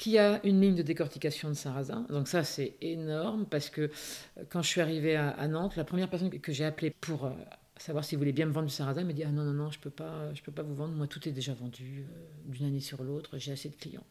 qui 0.02 0.18
a 0.18 0.44
une 0.44 0.60
ligne 0.60 0.74
de 0.74 0.82
décortication 0.82 1.50
de 1.50 1.54
sarrasin. 1.54 2.08
Donc 2.10 2.28
ça, 2.28 2.44
c'est 2.44 2.74
énorme 2.82 3.46
parce 3.46 3.70
que 3.70 3.82
euh, 3.82 4.44
quand 4.50 4.64
je 4.64 4.68
suis 4.68 4.82
arrivée 4.82 5.16
à, 5.16 5.48
Nantes, 5.48 5.76
la 5.76 5.84
première 5.84 6.10
personne 6.10 6.32
que 6.32 6.52
j'ai 6.52 6.66
appelée 6.66 6.90
pour 6.90 7.26
euh, 7.26 7.30
savoir 7.78 8.04
s'il 8.04 8.18
voulait 8.18 8.32
bien 8.32 8.48
me 8.48 8.52
vendre 8.52 8.66
du 8.66 8.74
sarrasin 8.74 9.04
me 9.04 9.14
dit 9.14 9.24
ah 9.24 9.30
non 9.30 9.44
non 9.44 9.54
non 9.54 9.70
je 9.70 9.78
peux 9.78 9.92
pas 9.92 10.34
je 10.34 10.42
peux 10.42 10.52
pas 10.52 10.64
vous 10.64 10.74
vendre. 10.74 10.96
Moi 10.96 11.06
tout 11.06 11.30
est 11.30 11.32
déjà 11.32 11.54
vendu 11.54 12.00
euh, 12.00 12.52
d'une 12.52 12.66
année 12.66 12.80
sur 12.80 13.04
l'autre. 13.04 13.38
J'ai 13.38 13.52
assez 13.52 13.70
de 13.70 13.76
clients. 13.76 14.08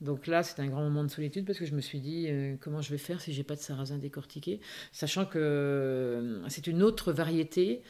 Donc 0.00 0.28
là, 0.28 0.44
c'est 0.44 0.62
un 0.62 0.68
grand 0.68 0.82
moment 0.82 1.02
de 1.02 1.08
solitude 1.08 1.44
parce 1.44 1.58
que 1.58 1.66
je 1.66 1.74
me 1.74 1.80
suis 1.80 1.98
dit 1.98 2.28
comment 2.60 2.80
je 2.80 2.92
vais 2.92 2.98
faire 2.98 3.20
si 3.20 3.32
j'ai 3.32 3.42
pas 3.42 3.56
de 3.56 3.60
sarrasin 3.60 3.98
décortiqué, 3.98 4.60
sachant 4.92 5.26
que 5.26 6.40
c'est 6.46 6.68
une 6.68 6.84
autre 6.84 7.10
variété 7.10 7.82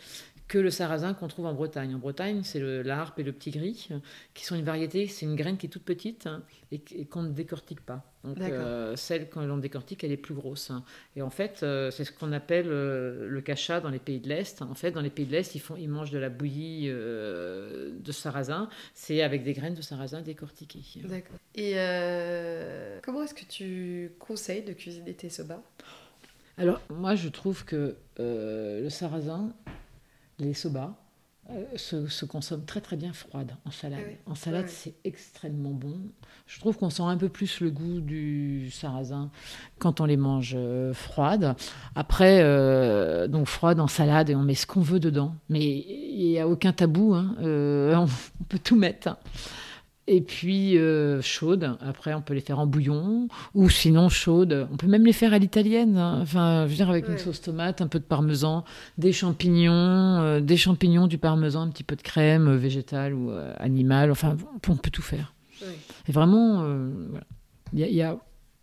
que 0.49 0.59
le 0.59 0.71
sarrasin 0.71 1.13
qu'on 1.13 1.29
trouve 1.29 1.47
en 1.47 1.53
Bretagne. 1.53 1.95
En 1.95 1.99
Bretagne, 1.99 2.41
c'est 2.43 2.61
l'harpe 2.83 3.19
et 3.19 3.23
le 3.23 3.33
petit 3.33 3.51
gris, 3.51 3.91
qui 4.33 4.45
sont 4.47 4.57
une 4.57 4.65
variété, 4.65 5.07
c'est 5.07 5.27
une 5.27 5.37
graine 5.37 5.59
qui 5.59 5.67
est 5.67 5.69
toute 5.69 5.85
petite 5.85 6.27
hein, 6.27 6.43
et, 6.73 6.81
qu'on 7.05 7.23
ne 7.23 7.33
décortique 7.33 7.83
pas. 7.83 8.03
Donc 8.25 8.41
euh, 8.41 8.97
celle, 8.97 9.29
quand 9.29 9.45
l'on 9.45 9.59
décortique, 9.59 10.05
elle 10.05 10.13
est 10.13 10.17
plus 10.17 10.35
grosse. 10.35 10.71
Hein. 10.71 10.83
Et 11.17 11.23
en 11.23 11.29
fait, 11.31 11.61
euh, 11.63 11.91
c'est 11.91 12.05
ce 12.05 12.13
qu'on 12.13 12.33
appelle 12.33 12.67
euh, 12.69 13.29
le 13.29 13.41
cachat 13.43 13.81
dans 13.81 13.91
les 13.91 13.99
pays 13.99 14.21
de 14.21 14.29
l'Est. 14.29 14.63
En 14.63 14.75
fait, 14.75 14.91
dans 14.91 15.03
les 15.03 15.11
pays 15.11 15.27
de 15.27 15.33
l'Est, 15.33 15.55
ils, 15.55 15.61
font, 15.61 15.77
ils 15.77 15.89
mangent 15.89 16.11
de 16.11 16.19
la 16.19 16.31
bouillie 16.31 16.89
de 16.89 18.13
sarrasin. 18.13 18.71
C'est 18.95 19.23
avec 19.23 19.45
des 19.45 19.53
graines 19.53 19.75
de 19.75 19.83
sarrasin 19.83 20.23
décortiquées. 20.23 20.81
D'accord. 21.05 21.37
Et 21.55 21.75
comment 23.03 23.23
est-ce 23.23 23.35
que 23.35 23.45
tu 23.45 24.13
conseilles 24.19 24.63
de 24.63 24.73
cuisiner 24.73 25.13
tes 25.13 25.29
soba? 25.29 25.63
Alors, 26.57 26.81
moi, 26.89 27.15
je 27.15 27.29
trouve 27.29 27.65
que 27.67 27.95
le 28.19 28.89
sarrasin, 28.89 29.53
les 30.39 30.55
soba 30.55 30.97
euh, 31.51 31.65
se, 31.77 32.27
consomment 32.27 32.67
très 32.67 32.83
très 32.83 32.97
bien 32.97 33.15
froides 33.15 33.57
en 33.65 33.71
salade. 33.71 34.01
En 34.27 34.35
salade, 34.35 34.69
c'est 34.69 34.93
extrêmement 35.05 35.71
bon. 35.71 35.99
Je 36.47 36.61
trouve 36.61 36.77
qu'on 36.77 36.91
sent 36.91 37.05
un 37.05 37.17
peu 37.17 37.31
plus 37.31 37.61
le 37.61 37.71
goût 37.71 38.01
du 38.01 38.71
sarrasin 38.71 39.31
quand 39.79 40.03
on 40.03 40.05
les 40.05 40.19
mange 40.19 40.53
euh, 40.55 40.93
froides. 40.93 41.57
Après, 41.95 42.41
euh, 42.43 43.29
donc 43.29 43.47
froides 43.47 43.81
en 43.81 43.87
salade 43.87 44.29
et 44.29 44.35
on 44.35 44.43
met 44.43 44.55
ce 44.55 44.67
qu'on 44.67 44.83
veut 44.83 45.01
dedans. 45.01 45.37
Mais 45.49 45.65
il 45.65 46.29
n'y 46.29 46.39
a 46.39 46.47
aucun 46.47 46.75
tabou. 46.75 47.15
Hein. 47.15 47.35
on, 47.41 48.09
peut 48.51 48.59
tout 48.59 48.77
mettre. 48.77 49.17
Et 50.11 50.23
puis 50.23 50.79
euh, 50.79 51.21
chaude, 51.21 51.77
après 51.87 52.15
on 52.15 52.23
peut 52.23 52.33
les 52.33 52.41
faire 52.41 52.59
en 52.59 52.67
bouillon, 52.67 53.29
ou 53.55 53.69
sinon 53.69 54.09
chaude, 54.09 54.67
on 54.73 54.77
peut 54.79 54.87
même 54.87 55.05
les 55.05 55.13
faire 55.13 55.35
à 55.35 55.39
l'italienne, 55.39 55.99
hein. 55.99 56.21
enfin 56.23 56.65
je 56.65 56.71
veux 56.71 56.77
dire 56.77 56.89
avec 56.89 57.07
une 57.09 57.19
sauce 57.19 57.43
tomate, 57.43 57.83
un 57.83 57.89
peu 57.89 57.99
de 57.99 58.05
parmesan, 58.05 58.65
des 58.97 59.13
champignons, 59.13 59.71
euh, 59.71 60.41
des 60.41 60.57
champignons, 60.57 61.09
du 61.09 61.19
parmesan, 61.19 61.61
un 61.61 61.69
petit 61.69 61.85
peu 61.85 61.95
de 61.95 62.01
crème 62.01 62.49
euh, 62.49 62.57
végétale 62.57 63.13
ou 63.13 63.31
animale, 63.59 64.11
enfin 64.11 64.35
on 64.67 64.77
peut 64.77 64.91
tout 64.91 65.03
faire. 65.03 65.35
Et 66.09 66.13
vraiment, 66.13 66.65
il 67.75 67.81
y, 67.81 68.03
a 68.03 68.17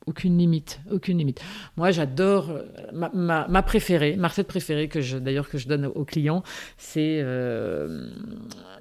aucune 0.08 0.38
limite, 0.38 0.80
aucune 0.92 1.18
limite. 1.18 1.42
Moi, 1.78 1.92
j'adore 1.92 2.52
euh, 2.52 2.64
ma, 2.94 3.48
ma, 3.48 3.64
préférée, 3.64 4.16
ma 4.16 4.28
recette 4.28 4.48
préférée 4.48 4.88
que 4.88 5.02
je 5.02 5.18
d'ailleurs 5.18 5.50
que 5.50 5.58
je 5.58 5.68
donne 5.68 5.86
aux 5.86 6.06
clients, 6.06 6.44
c'est 6.78 7.20
euh, 7.22 8.08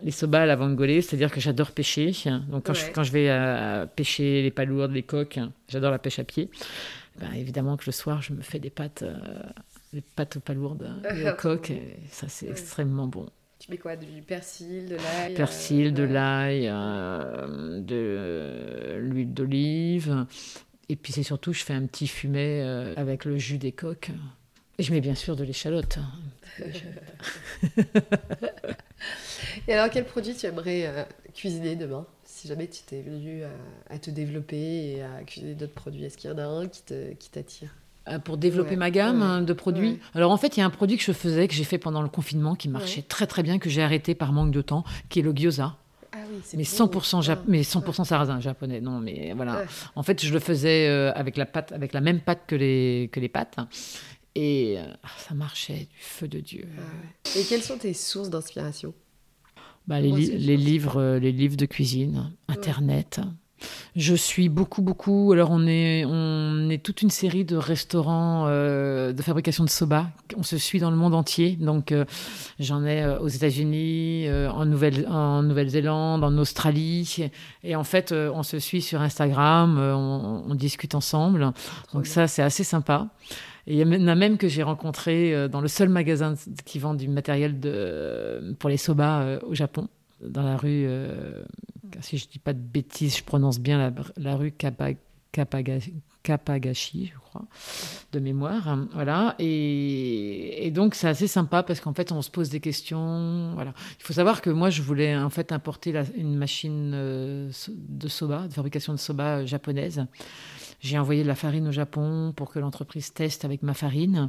les 0.03 0.11
soba 0.11 0.43
à 0.43 0.47
la 0.47 0.57
vangolée, 0.57 1.01
c'est-à-dire 1.01 1.31
que 1.31 1.41
j'adore 1.41 1.73
pêcher. 1.73 2.13
Donc 2.49 2.67
quand, 2.67 2.75
je, 2.75 2.91
quand 2.93 3.03
je 3.03 3.13
vais 3.13 3.31
euh, 3.31 3.87
pêcher 3.87 4.43
les 4.43 4.51
palourdes, 4.51 4.93
les 4.93 5.03
coques, 5.03 5.39
j'adore 5.69 5.91
la 5.91 5.99
pêche 5.99 6.19
à 6.19 6.25
pied. 6.25 6.51
Ben, 7.19 7.33
évidemment 7.35 7.77
que 7.77 7.85
le 7.87 7.93
soir, 7.93 8.23
je 8.23 8.33
me 8.33 8.43
fais 8.43 8.59
des 8.59 8.71
pâtes, 8.71 9.05
des 9.93 10.03
pâtes 10.03 10.37
aux 10.37 10.41
palourdes 10.41 10.91
et 11.17 11.29
aux 11.29 11.35
coques. 11.39 11.71
Et 11.71 11.97
ça, 12.11 12.27
c'est 12.29 12.49
extrêmement 12.49 13.07
bon. 13.07 13.27
Tu 13.61 13.71
mets 13.71 13.79
quoi? 13.79 13.97
Du 13.97 14.21
persil, 14.21 14.89
de 14.89 14.97
l'ail 14.97 15.35
Persil, 15.35 15.95
de 15.95 16.03
l'ail, 16.03 16.67
de 16.67 18.99
l'huile 18.99 19.33
d'olive, 19.33 20.27
et 20.89 20.97
puis 20.97 21.13
c'est 21.13 21.23
surtout, 21.23 21.53
je 21.53 21.65
fais 21.65 21.75
un 21.75 21.87
petit 21.87 22.07
fumet 22.07 22.61
euh, 22.63 22.95
avec 22.97 23.25
le 23.25 23.39
jus 23.39 23.59
des 23.59 23.73
coques. 23.73 24.11
Et 24.79 24.83
je 24.83 24.93
mets 24.93 25.01
bien 25.01 25.15
sûr 25.15 25.37
de 25.37 25.45
l'échalote. 25.45 25.99
et 29.69 29.73
alors, 29.73 29.89
quel 29.89 30.05
produit 30.05 30.35
tu 30.35 30.47
aimerais 30.47 30.87
euh, 30.87 31.05
cuisiner 31.33 31.77
demain 31.77 32.07
Si 32.25 32.49
jamais 32.49 32.67
tu 32.67 32.83
t'es 32.83 33.01
venu 33.01 33.43
à, 33.89 33.99
te 33.99 34.11
développer 34.11 34.57
et 34.57 35.03
à 35.03 35.23
cuisiner 35.25 35.55
d'autres 35.55 35.75
produits, 35.75 36.05
est-ce 36.05 36.19
qu'il 36.19 36.29
y 36.31 36.33
en 36.33 36.39
a 36.39 36.45
un 36.45 36.67
qui 36.67 36.83
t'attire? 37.31 37.71
Ah, 38.07 38.19
pour 38.19 38.37
développer 38.37 38.77
ma 38.77 38.91
gamme 38.91 39.23
hein, 39.23 39.41
de 39.41 39.53
produits? 39.53 39.99
Alors 40.15 40.31
en 40.31 40.37
fait, 40.37 40.57
il 40.57 40.61
y 40.61 40.63
a 40.63 40.67
un 40.67 40.71
produit 40.71 40.99
que 40.99 41.03
je 41.03 41.13
faisais, 41.13 41.49
que 41.49 41.55
j'ai 41.55 41.65
fait 41.65 41.79
pendant 41.79 42.03
le 42.03 42.09
confinement, 42.09 42.55
qui 42.55 42.69
marchait 42.69 43.03
très 43.03 43.27
très 43.27 43.43
bien, 43.43 43.59
que 43.59 43.71
j'ai 43.71 43.83
arrêté 43.83 44.15
par 44.15 44.33
manque 44.33 44.51
de 44.51 44.61
temps, 44.61 44.85
qui 45.09 45.21
est 45.21 45.23
le 45.23 45.33
gyoza. 45.33 45.77
Ah 46.25 46.57
mais 46.57 46.65
100%, 46.65 47.39
mais 47.47 47.63
100% 47.63 48.05
sarrasin 48.05 48.41
japonais. 48.41 48.81
Non, 48.81 49.01
mais 49.01 49.33
voilà. 49.35 49.65
En 49.95 50.03
fait, 50.03 50.25
je 50.25 50.33
le 50.33 50.41
faisais 50.41 50.89
euh, 50.89 51.13
avec 51.15 51.37
la 51.37 51.47
pâte, 51.47 51.73
avec 51.73 51.93
la 51.93 52.01
même 52.01 52.21
pâte 52.21 52.43
que 52.47 52.55
les 52.55 53.11
que 53.13 53.21
les 53.21 53.29
pâtes, 53.29 53.57
et 54.35 54.77
euh, 54.79 54.85
ça 55.19 55.35
marchait 55.35 55.89
du 55.91 55.99
feu 55.99 56.29
de 56.29 56.41
dieu. 56.41 56.67
Et 57.37 57.45
quelles 57.45 57.63
sont 57.63 57.79
tes 57.79 57.95
sources 57.95 58.31
d'inspiration? 58.31 58.95
Bah, 59.87 60.01
les, 60.01 60.11
les 60.11 60.57
livres, 60.57 60.99
euh, 60.99 61.19
les 61.19 61.33
livres 61.33 61.57
de 61.57 61.67
cuisine, 61.67 62.33
Internet. 62.49 63.21
Je 63.97 64.17
suis 64.17 64.49
beaucoup, 64.49 64.83
beaucoup. 64.83 65.31
Alors, 65.33 65.51
on 65.53 65.69
est, 65.69 66.05
on 66.05 66.69
est 66.69 66.83
toute 66.83 67.03
une 67.03 67.11
série 67.11 67.45
de 67.45 67.57
restaurants 67.57 68.47
euh, 68.49 69.13
de 69.13 69.23
fabrication 69.23 69.63
de 69.63 69.71
soba. 69.71 70.09
On 70.37 70.43
se 70.43 70.59
suit 70.59 70.81
dans 70.81 70.91
le 70.91 70.97
monde 70.97 71.15
entier. 71.15 71.55
Donc, 71.55 71.93
euh, 71.93 72.05
j'en 72.59 72.85
ai 72.85 73.05
euh, 73.05 73.21
aux 73.21 73.29
États-Unis, 73.29 74.27
en 74.31 74.67
Nouvelle, 74.67 75.07
en 75.09 75.45
Nouvelle-Zélande, 75.45 76.25
en 76.25 76.37
Australie. 76.39 77.31
Et 77.63 77.77
en 77.77 77.85
fait, 77.85 78.13
on 78.13 78.43
se 78.43 78.59
suit 78.59 78.83
sur 78.83 79.01
Instagram. 79.01 79.79
On, 79.79 80.55
discute 80.57 80.95
ensemble. 80.95 81.53
Donc, 81.93 82.07
ça, 82.07 82.27
c'est 82.27 82.43
assez 82.43 82.65
sympa. 82.65 83.09
Et 83.67 83.75
il 83.75 83.79
y 83.79 84.03
en 84.03 84.09
a 84.09 84.15
même 84.15 84.39
que 84.39 84.49
j'ai 84.49 84.63
rencontré 84.63 85.49
dans 85.49 85.61
le 85.61 85.69
seul 85.69 85.89
magasin 85.89 86.35
qui 86.65 86.79
vend 86.79 86.95
du 86.95 87.09
matériel 87.09 87.61
de, 87.61 88.57
pour 88.59 88.71
les 88.71 88.77
soba 88.77 89.39
au 89.47 89.55
Japon 89.55 89.89
dans 90.21 90.43
la 90.43 90.57
rue, 90.57 90.89
si 92.01 92.19
je 92.19 92.29
dis 92.29 92.39
pas 92.39 92.53
de 92.53 92.59
bêtises, 92.59 93.19
je 93.19 93.25
prononce 93.25 93.61
bien 93.61 93.93
la, 94.17 94.37
rue 94.37 94.53
Kaba, 94.53 94.91
Kapagashi, 96.25 97.11
je 97.13 97.19
crois, 97.19 97.45
de 98.13 98.19
mémoire. 98.19 98.79
Voilà. 98.95 99.35
Et, 99.39 100.71
donc, 100.73 100.95
c'est 100.95 101.09
assez 101.09 101.27
sympa 101.27 101.63
parce 101.63 101.81
qu'en 101.81 101.93
fait, 101.93 102.13
on 102.13 102.23
se 102.23 102.31
pose 102.31 102.49
des 102.49 102.61
questions. 102.61 103.53
Voilà. 103.55 103.75
Il 103.99 104.05
faut 104.05 104.15
savoir 104.15 104.41
que 104.41 104.51
moi, 104.51 104.71
je 104.71 104.81
voulais 104.83 105.15
en 105.17 105.31
fait 105.31 105.53
importer 105.53 105.95
une 106.17 106.35
machine 106.35 106.93
euh, 106.95 107.51
de 107.69 108.09
soba, 108.09 108.49
de 108.49 108.53
fabrication 108.53 108.95
de 108.95 108.99
soba 108.99 109.39
euh, 109.39 109.47
japonaise. 109.47 110.07
J'ai 110.85 110.99
envoyé 110.99 111.23
de 111.23 111.29
la 111.29 111.35
farine 111.35 111.67
au 111.67 111.73
Japon 111.73 112.35
pour 112.37 112.51
que 112.51 112.59
l'entreprise 112.59 113.15
teste 113.15 113.47
avec 113.47 113.63
ma 113.63 113.73
farine 113.73 114.29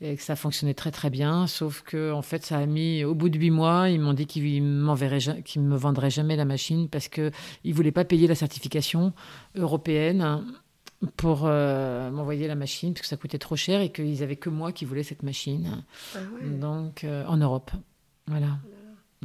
et 0.00 0.14
que 0.14 0.22
ça 0.22 0.36
fonctionnait 0.36 0.72
très 0.72 0.92
très 0.92 1.10
bien. 1.10 1.48
Sauf 1.48 1.82
que 1.82 2.12
en 2.12 2.22
fait, 2.22 2.46
ça 2.46 2.58
a 2.58 2.66
mis 2.66 3.02
au 3.02 3.16
bout 3.16 3.28
de 3.28 3.36
huit 3.36 3.50
mois, 3.50 3.90
ils 3.90 4.00
m'ont 4.00 4.12
dit 4.12 4.26
qu'ils 4.26 4.62
ne 4.62 5.68
me 5.68 5.76
vendraient 5.76 6.10
jamais 6.10 6.36
la 6.36 6.44
machine 6.44 6.88
parce 6.88 7.08
qu'ils 7.08 7.32
ne 7.64 7.72
voulaient 7.72 7.90
pas 7.90 8.04
payer 8.04 8.28
la 8.28 8.36
certification 8.36 9.14
européenne 9.56 10.44
pour 11.16 11.40
euh, 11.42 12.08
m'envoyer 12.12 12.46
la 12.46 12.54
machine 12.54 12.92
parce 12.92 13.02
que 13.02 13.08
ça 13.08 13.16
coûtait 13.16 13.38
trop 13.38 13.56
cher 13.56 13.80
et 13.80 13.90
qu'ils 13.90 14.22
avaient 14.22 14.36
que 14.36 14.48
moi 14.48 14.70
qui 14.70 14.84
voulais 14.84 15.02
cette 15.02 15.24
machine. 15.24 15.82
Ah 16.14 16.18
Donc 16.60 17.02
euh, 17.02 17.24
en 17.26 17.36
Europe, 17.36 17.72
voilà. 18.28 18.58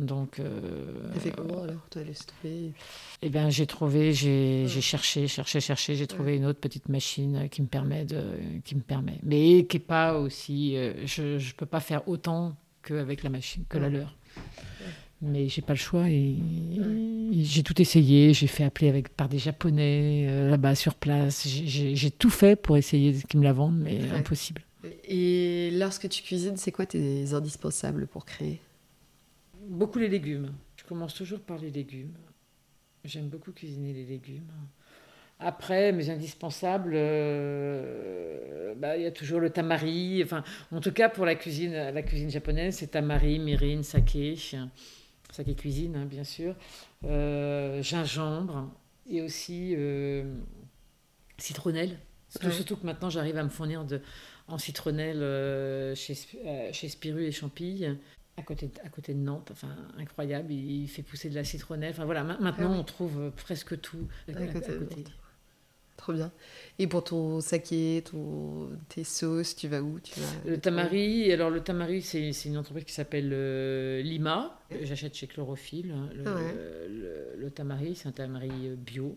Donc. 0.02 0.40
Euh, 0.40 1.14
fait 1.20 1.32
comment 1.32 1.64
alors 1.64 1.82
laissé 1.96 2.26
tomber 2.26 2.74
Eh 3.22 3.30
bien, 3.30 3.50
j'ai 3.50 3.68
trouvé, 3.68 4.14
j'ai 4.14 4.68
cherché, 4.68 5.28
cherché, 5.28 5.60
cherché, 5.60 5.96
j'ai 5.96 6.08
trouvé 6.08 6.36
une 6.36 6.46
autre 6.46 6.60
petite 6.60 6.90
machine 6.90 7.48
qui 7.50 7.62
me 7.62 7.68
permet 7.68 8.04
de, 8.06 8.22
qui 8.66 8.76
me 8.76 8.82
permet, 8.82 9.20
mais 9.24 9.66
qui 9.66 9.78
est 9.78 9.80
pas 9.80 10.18
aussi, 10.18 10.76
je 11.06 11.36
ne 11.36 11.54
peux 11.56 11.66
pas 11.66 11.80
faire 11.80 12.08
autant 12.08 12.56
qu'avec 12.84 13.24
la 13.24 13.30
machine, 13.30 13.64
que 13.70 13.78
la 13.78 13.90
leur. 13.90 14.16
Mais 15.22 15.50
j'ai 15.50 15.62
pas 15.62 15.74
le 15.74 15.80
choix 15.80 16.10
et, 16.10 16.36
j'ai 17.32 17.64
tout 17.64 17.80
essayé. 17.80 18.34
J'ai 18.34 18.48
fait 18.48 18.64
appeler 18.64 18.90
avec, 18.90 19.10
par 19.10 19.30
des 19.30 19.38
Japonais 19.38 20.26
euh, 20.28 20.50
là-bas 20.50 20.74
sur 20.74 20.96
place. 20.96 21.48
J'ai 21.48 22.12
tout 22.12 22.32
fait 22.32 22.56
pour 22.56 22.76
essayer 22.78 23.14
qu'ils 23.14 23.40
me 23.40 23.46
la 23.46 23.54
vendent, 23.54 23.80
mais 23.80 24.00
impossible. 24.10 24.64
Et 25.06 25.70
lorsque 25.74 26.10
tu 26.10 26.24
cuisines, 26.24 26.58
c'est 26.58 26.72
quoi 26.72 26.88
tes 26.88 27.34
indispensables 27.34 28.08
pour 28.08 28.26
créer? 28.26 28.60
Beaucoup 29.68 30.00
les 30.00 30.10
légumes. 30.10 30.54
Je 30.76 30.84
commence 30.84 31.14
toujours 31.14 31.40
par 31.40 31.58
les 31.58 31.70
légumes. 31.70 32.14
J'aime 33.04 33.30
beaucoup 33.30 33.52
cuisiner 33.52 33.94
les 33.94 34.06
légumes. 34.06 34.52
Après, 35.40 35.92
mes 35.92 36.10
indispensables, 36.10 36.94
euh, 36.94 38.76
bah, 38.76 38.96
il 38.96 39.04
y 39.04 39.06
a 39.08 39.12
toujours 39.12 39.40
le 39.40 39.50
tamari. 39.50 40.22
Enfin, 40.24 40.44
en 40.72 40.80
tout 40.80 40.92
cas, 40.92 41.10
pour 41.10 41.26
la 41.26 41.36
cuisine, 41.36 41.74
la 41.74 42.02
cuisine 42.04 42.30
japonaise, 42.30 42.76
c'est 42.76 42.88
tamari, 42.88 43.40
mirin, 43.40 43.82
saké 43.82 44.34
est 44.34 45.56
cuisine, 45.56 45.96
hein, 45.96 46.06
bien 46.06 46.24
sûr, 46.24 46.56
euh, 47.06 47.82
gingembre 47.82 48.70
et 49.10 49.22
aussi 49.22 49.74
euh, 49.76 50.24
citronnelle. 51.38 51.98
Surtout, 52.30 52.78
que 52.78 52.86
maintenant, 52.86 53.10
j'arrive 53.10 53.38
à 53.38 53.44
me 53.44 53.50
fournir 53.50 53.84
de, 53.84 54.02
en 54.48 54.58
citronnelle 54.58 55.96
chez, 55.96 56.16
chez 56.72 56.88
Spiru 56.88 57.26
et 57.26 57.32
Champille. 57.32 57.98
À 58.42 58.44
côté, 58.44 58.68
de, 58.68 58.74
à 58.84 58.90
côté 58.90 59.14
de 59.14 59.20
Nantes, 59.20 59.50
enfin 59.52 59.76
incroyable, 60.00 60.52
il 60.52 60.88
fait 60.88 61.04
pousser 61.04 61.30
de 61.30 61.36
la 61.36 61.44
citronnelle. 61.44 61.92
Enfin 61.92 62.06
voilà, 62.06 62.24
maintenant 62.24 62.74
ah 62.74 62.80
on 62.80 62.84
trouve 62.84 63.32
presque 63.38 63.80
tout 63.80 64.08
à, 64.28 64.48
côté. 64.48 64.74
Trop 66.02 66.14
bien. 66.14 66.32
Et 66.80 66.88
pour 66.88 67.04
ton 67.04 67.42
saké, 67.42 68.04
ton, 68.10 68.70
tes 68.90 69.04
sauces, 69.04 69.56
tu 69.56 69.68
vas 69.68 69.84
où? 69.84 70.00
Tu 70.00 70.20
vas, 70.20 70.26
Le 70.50 70.58
tamari, 70.58 71.32
alors 71.32 71.52
le 71.52 71.62
tamari, 71.62 72.02
c'est 72.02 72.32
une 72.46 72.58
entreprise 72.58 72.86
qui 72.86 72.94
s'appelle 72.94 73.30
euh, 73.32 74.02
Lima. 74.02 74.60
J'achète 74.82 75.14
chez 75.14 75.28
Chlorophylle. 75.28 75.92
Hein, 75.92 76.10
le, 76.16 76.24
ah 76.26 77.38
le, 77.38 77.52
tamari, 77.52 77.96
c'est 77.96 78.08
un 78.08 78.14
tamari 78.14 78.50
euh, 78.50 78.76
bio. 78.76 79.16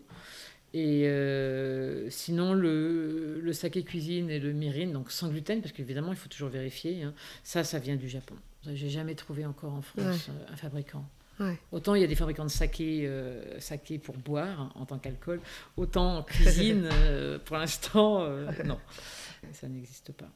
Et 0.77 1.07
euh, 1.07 2.09
sinon, 2.09 2.53
le, 2.53 3.39
le, 3.39 3.53
saké 3.53 3.83
cuisine 3.83 4.29
et 4.29 4.39
le 4.39 4.51
mirin, 4.51 4.87
donc 4.87 5.09
sans 5.09 5.29
gluten, 5.29 5.61
parce 5.61 5.71
qu'évidemment, 5.71 6.11
il 6.11 6.17
faut 6.17 6.27
toujours 6.27 6.49
vérifier, 6.49 7.03
hein, 7.03 7.13
ça, 7.45 7.63
ça 7.63 7.79
vient 7.79 7.95
du 7.95 8.09
Japon. 8.09 8.35
J'ai 8.73 8.89
jamais 8.89 9.15
trouvé 9.15 9.45
encore 9.45 9.73
en 9.73 9.81
France 9.81 10.29
un 10.51 10.55
fabricant. 10.57 11.05
Autant 11.71 11.95
il 11.95 12.01
y 12.01 12.03
a 12.03 12.07
des 12.07 12.15
fabricants 12.15 12.45
de 12.45 12.49
saké, 12.49 13.05
euh, 13.07 13.59
saké 13.59 13.99
pour 13.99 14.17
boire 14.17 14.71
en 14.75 14.85
tant 14.85 14.97
qu'alcool, 14.97 15.41
autant 15.75 16.17
en 16.17 16.23
cuisine, 16.23 16.89
euh, 16.91 17.39
pour 17.39 17.57
l'instant, 17.57 18.23
euh, 18.23 18.49
non, 18.65 18.79
ça 19.51 19.67
n'existe 19.67 20.11
pas. 20.13 20.29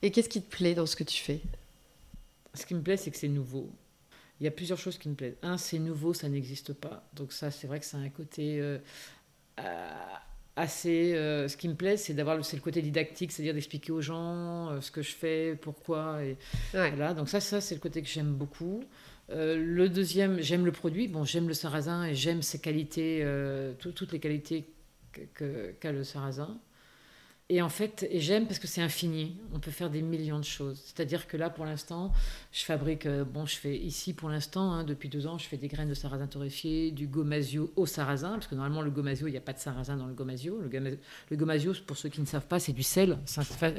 Et 0.00 0.10
qu'est-ce 0.10 0.28
qui 0.28 0.42
te 0.42 0.56
plaît 0.56 0.74
dans 0.74 0.86
ce 0.86 0.96
que 0.96 1.04
tu 1.04 1.20
fais? 1.20 1.40
Ce 2.54 2.66
qui 2.66 2.74
me 2.74 2.82
plaît, 2.82 2.96
c'est 2.96 3.10
que 3.10 3.16
c'est 3.16 3.28
nouveau. 3.28 3.70
Il 4.40 4.44
y 4.44 4.48
a 4.48 4.50
plusieurs 4.50 4.78
choses 4.78 4.98
qui 4.98 5.08
me 5.08 5.14
plaisent. 5.14 5.36
Un, 5.42 5.56
c'est 5.56 5.78
nouveau, 5.78 6.14
ça 6.14 6.28
n'existe 6.28 6.72
pas. 6.72 7.08
Donc 7.14 7.32
ça, 7.32 7.50
c'est 7.50 7.66
vrai 7.66 7.78
que 7.78 7.86
c'est 7.86 7.96
un 7.96 8.08
côté 8.08 8.60
assez... 10.56 11.14
ce 11.14 11.56
qui 11.56 11.68
me 11.68 11.74
plaît, 11.74 11.96
c'est 11.96 12.14
d'avoir 12.14 12.36
le, 12.36 12.42
le 12.42 12.60
côté 12.60 12.82
didactique, 12.82 13.32
c'est-à-dire 13.32 13.54
d'expliquer 13.54 13.92
aux 13.92 14.00
gens 14.00 14.80
ce 14.80 14.90
que 14.90 15.02
je 15.02 15.12
fais, 15.12 15.56
pourquoi. 15.60 16.24
Et, 16.24 16.36
voilà. 16.72 17.14
Donc 17.14 17.28
ça, 17.28 17.40
ça 17.40 17.60
c'est 17.60 17.74
le 17.74 17.80
côté 17.80 18.02
que 18.02 18.08
j'aime 18.08 18.32
beaucoup. 18.32 18.84
Euh, 19.30 19.56
le 19.56 19.88
deuxième, 19.88 20.40
j'aime 20.40 20.66
le 20.66 20.72
produit. 20.72 21.08
Bon, 21.08 21.24
j'aime 21.24 21.48
le 21.48 21.54
sarrasin 21.54 22.04
et 22.04 22.14
j'aime 22.14 22.42
ses 22.42 22.60
qualités, 22.60 23.20
euh, 23.22 23.72
toutes 23.78 24.12
les 24.12 24.18
qualités 24.18 24.66
qu'a 25.80 25.92
le 25.92 26.04
sarrasin. 26.04 26.58
Et 27.52 27.60
en 27.60 27.68
fait, 27.68 28.08
et 28.10 28.18
j'aime 28.18 28.46
parce 28.46 28.58
que 28.58 28.66
c'est 28.66 28.80
infini. 28.80 29.36
On 29.52 29.60
peut 29.60 29.70
faire 29.70 29.90
des 29.90 30.00
millions 30.00 30.38
de 30.38 30.44
choses. 30.44 30.80
C'est-à-dire 30.86 31.26
que 31.26 31.36
là, 31.36 31.50
pour 31.50 31.66
l'instant, 31.66 32.10
je 32.50 32.64
fabrique. 32.64 33.04
Euh, 33.04 33.24
bon, 33.24 33.44
je 33.44 33.56
fais 33.56 33.76
ici 33.76 34.14
pour 34.14 34.30
l'instant, 34.30 34.72
hein, 34.72 34.84
depuis 34.84 35.10
deux 35.10 35.26
ans, 35.26 35.36
je 35.36 35.44
fais 35.44 35.58
des 35.58 35.68
graines 35.68 35.90
de 35.90 35.94
sarrasin 35.94 36.26
torréfié, 36.26 36.92
du 36.92 37.06
gomasio 37.06 37.70
au 37.76 37.84
sarrasin, 37.84 38.32
parce 38.32 38.46
que 38.46 38.54
normalement 38.54 38.80
le 38.80 38.90
gomasio, 38.90 39.26
il 39.26 39.32
n'y 39.32 39.36
a 39.36 39.42
pas 39.42 39.52
de 39.52 39.58
sarrasin 39.58 39.98
dans 39.98 40.06
le 40.06 40.14
gomasio. 40.14 40.62
Le, 40.62 41.36
gomasio, 41.36 41.74
pour 41.86 41.98
ceux 41.98 42.08
qui 42.08 42.22
ne 42.22 42.26
savent 42.26 42.46
pas, 42.46 42.58
c'est 42.58 42.72
du 42.72 42.82
sel. 42.82 43.18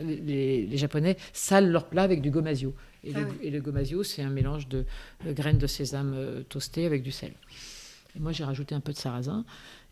Les, 0.03 0.67
les, 0.67 0.78
Japonais 0.78 1.17
salent 1.34 1.71
leur 1.71 1.88
plat 1.88 2.03
avec 2.03 2.21
du 2.21 2.30
gomasio. 2.30 2.76
Et, 3.03 3.11
le, 3.11 3.21
ah 3.28 3.34
et 3.41 3.49
le 3.49 3.59
gomasio, 3.59 4.03
c'est 4.03 4.21
un 4.21 4.30
mélange 4.30 4.67
de, 4.67 4.86
de, 5.26 5.34
graines 5.34 5.57
de 5.57 5.65
sésame 5.65 6.13
euh, 6.15 6.43
toastées 6.43 6.86
avec 6.86 7.01
du 7.01 7.11
sel. 7.11 7.34
Et 8.15 8.19
moi, 8.19 8.34
j'ai 8.34 8.43
rajouté 8.43 8.76
un 8.76 8.82
peu 8.82 8.93
de 8.93 8.99
sarrasin. 8.99 9.43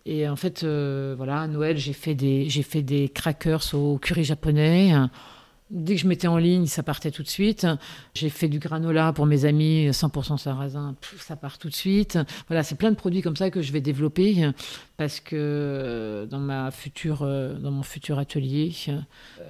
Et 0.06 0.28
en 0.28 0.36
fait, 0.36 0.64
euh, 0.64 1.14
voilà, 1.16 1.42
à 1.42 1.48
Noël, 1.48 1.78
j'ai 1.78 1.94
fait 1.94 2.16
des, 2.16 2.50
j'ai 2.50 2.64
fait 2.64 2.82
des 2.82 3.10
crackers 3.10 3.74
au 3.74 3.98
curry 3.98 4.24
japonais. 4.24 4.94
Dès 5.72 5.96
que 5.96 6.02
je 6.02 6.08
mettais 6.08 6.28
en 6.28 6.38
ligne, 6.38 6.66
ça 6.66 6.84
partait 6.84 7.12
tout 7.12 7.24
de 7.24 7.30
suite. 7.30 7.66
J'ai 8.14 8.30
fait 8.30 8.50
du 8.50 8.60
granola 8.60 9.14
pour 9.14 9.26
mes 9.26 9.46
amis, 9.46 9.90
100% 9.90 10.38
sarrasin, 10.38 10.96
ça 11.18 11.38
part 11.38 11.58
tout 11.58 11.70
de 11.70 11.74
suite. 11.74 12.18
Voilà, 12.48 12.64
c'est 12.64 12.76
plein 12.76 12.92
de 12.92 12.96
produits 12.96 13.22
comme 13.22 13.38
ça 13.38 13.50
que 13.50 13.62
je 13.62 13.72
vais 13.72 13.80
développer 13.80 14.52
parce 15.02 15.20
que 15.20 15.36
euh, 15.36 16.26
dans, 16.28 16.38
ma 16.40 16.70
future, 16.70 17.24
euh, 17.24 17.56
dans 17.56 17.72
mon 17.72 17.82
futur 17.82 18.20
atelier, 18.20 18.72
euh, 18.90 19.00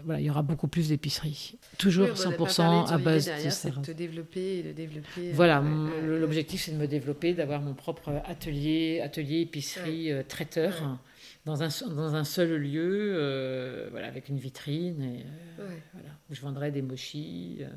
voilà, 0.05 0.21
il 0.21 0.25
y 0.25 0.29
aura 0.29 0.43
beaucoup 0.43 0.67
plus 0.67 0.87
d'épicerie. 0.87 1.57
Toujours 1.77 2.07
100% 2.07 2.89
à 2.89 2.97
base 2.97 3.25
de 3.25 3.49
sarrasin. 3.49 3.81
De 3.81 3.91
développer 3.91 4.59
et 4.59 4.63
de 4.63 4.71
développer. 4.71 5.31
Voilà, 5.33 5.61
l'objectif 6.05 6.61
c'est 6.61 6.71
de 6.71 6.77
me 6.77 6.87
développer, 6.87 7.33
d'avoir 7.33 7.59
mon 7.61 7.73
propre 7.73 8.21
atelier, 8.25 9.01
atelier 9.03 9.41
épicerie 9.41 10.11
traiteur 10.29 10.99
dans 11.45 11.63
un, 11.63 11.69
dans 11.89 12.15
un 12.15 12.23
seul 12.23 12.55
lieu, 12.55 13.13
euh, 13.15 13.87
voilà, 13.91 14.07
avec 14.07 14.29
une 14.29 14.37
vitrine, 14.37 15.01
et, 15.01 15.25
euh, 15.59 15.67
voilà, 15.93 16.09
où 16.29 16.35
je 16.35 16.41
vendrais 16.41 16.71
des 16.71 16.81
mochis. 16.81 17.57
Euh. 17.61 17.69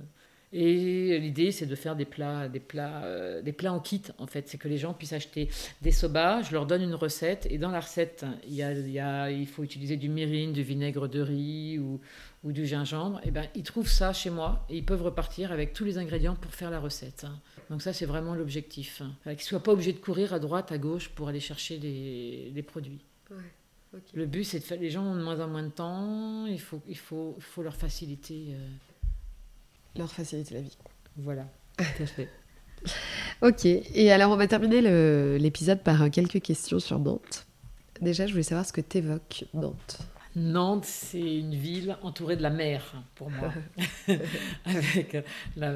Et 0.56 1.18
l'idée, 1.18 1.50
c'est 1.50 1.66
de 1.66 1.74
faire 1.74 1.96
des 1.96 2.04
plats, 2.04 2.48
des 2.48 2.60
plats, 2.60 3.02
des 3.42 3.52
plats 3.52 3.72
en 3.72 3.80
kit, 3.80 4.02
en 4.18 4.28
fait. 4.28 4.48
C'est 4.48 4.58
que 4.58 4.68
les 4.68 4.78
gens 4.78 4.94
puissent 4.94 5.12
acheter 5.12 5.48
des 5.82 5.90
soba, 5.90 6.42
je 6.42 6.52
leur 6.52 6.64
donne 6.64 6.82
une 6.82 6.94
recette, 6.94 7.48
et 7.50 7.58
dans 7.58 7.72
la 7.72 7.80
recette, 7.80 8.24
il, 8.46 8.54
y 8.54 8.62
a, 8.62 8.72
il, 8.72 8.88
y 8.88 9.00
a, 9.00 9.32
il 9.32 9.48
faut 9.48 9.64
utiliser 9.64 9.96
du 9.96 10.08
mirin, 10.08 10.52
du 10.52 10.62
vinaigre 10.62 11.08
de 11.08 11.20
riz 11.20 11.80
ou, 11.80 12.00
ou 12.44 12.52
du 12.52 12.66
gingembre. 12.66 13.20
Et 13.24 13.32
ben, 13.32 13.48
ils 13.56 13.64
trouvent 13.64 13.88
ça 13.88 14.12
chez 14.12 14.30
moi, 14.30 14.64
et 14.70 14.76
ils 14.76 14.84
peuvent 14.84 15.02
repartir 15.02 15.50
avec 15.50 15.72
tous 15.72 15.84
les 15.84 15.98
ingrédients 15.98 16.36
pour 16.36 16.54
faire 16.54 16.70
la 16.70 16.78
recette. 16.78 17.26
Donc 17.68 17.82
ça, 17.82 17.92
c'est 17.92 18.06
vraiment 18.06 18.36
l'objectif. 18.36 19.02
Qu'ils 19.24 19.32
ne 19.32 19.38
soient 19.38 19.62
pas 19.62 19.72
obligés 19.72 19.92
de 19.92 19.98
courir 19.98 20.34
à 20.34 20.38
droite, 20.38 20.70
à 20.70 20.78
gauche 20.78 21.08
pour 21.08 21.26
aller 21.26 21.40
chercher 21.40 21.78
les, 21.78 22.52
les 22.54 22.62
produits. 22.62 23.00
Le 24.12 24.26
but, 24.26 24.44
c'est 24.44 24.58
de 24.58 24.64
faire. 24.64 24.78
Les 24.78 24.90
gens 24.90 25.04
ont 25.04 25.16
de 25.16 25.22
moins 25.22 25.40
en 25.40 25.48
moins 25.48 25.62
de 25.62 25.68
temps. 25.68 26.46
Il 26.46 26.60
faut, 26.60 26.80
il 26.88 26.98
faut, 26.98 27.34
il 27.36 27.42
faut 27.42 27.62
leur 27.62 27.76
faciliter. 27.76 28.48
Euh, 28.50 28.68
leur 29.96 30.10
faciliter 30.10 30.54
la 30.54 30.60
vie. 30.60 30.76
Voilà, 31.16 31.46
tout 31.76 32.02
à 32.02 32.06
fait. 32.06 32.28
ok. 33.42 33.64
Et 33.64 34.10
alors, 34.10 34.32
on 34.32 34.36
va 34.36 34.46
terminer 34.46 35.38
l'épisode 35.38 35.80
par 35.82 36.02
euh, 36.02 36.08
quelques 36.08 36.40
questions 36.40 36.80
sur 36.80 36.98
Nantes. 36.98 37.46
Déjà, 38.00 38.26
je 38.26 38.32
voulais 38.32 38.42
savoir 38.42 38.66
ce 38.66 38.72
que 38.72 38.80
t'évoques 38.80 39.44
Nantes. 39.54 39.98
Nantes, 40.36 40.84
c'est 40.84 41.38
une 41.38 41.54
ville 41.54 41.96
entourée 42.02 42.34
de 42.34 42.42
la 42.42 42.50
mer 42.50 42.94
pour 43.14 43.30
moi, 43.30 43.52
avec 44.66 45.24
la, 45.56 45.70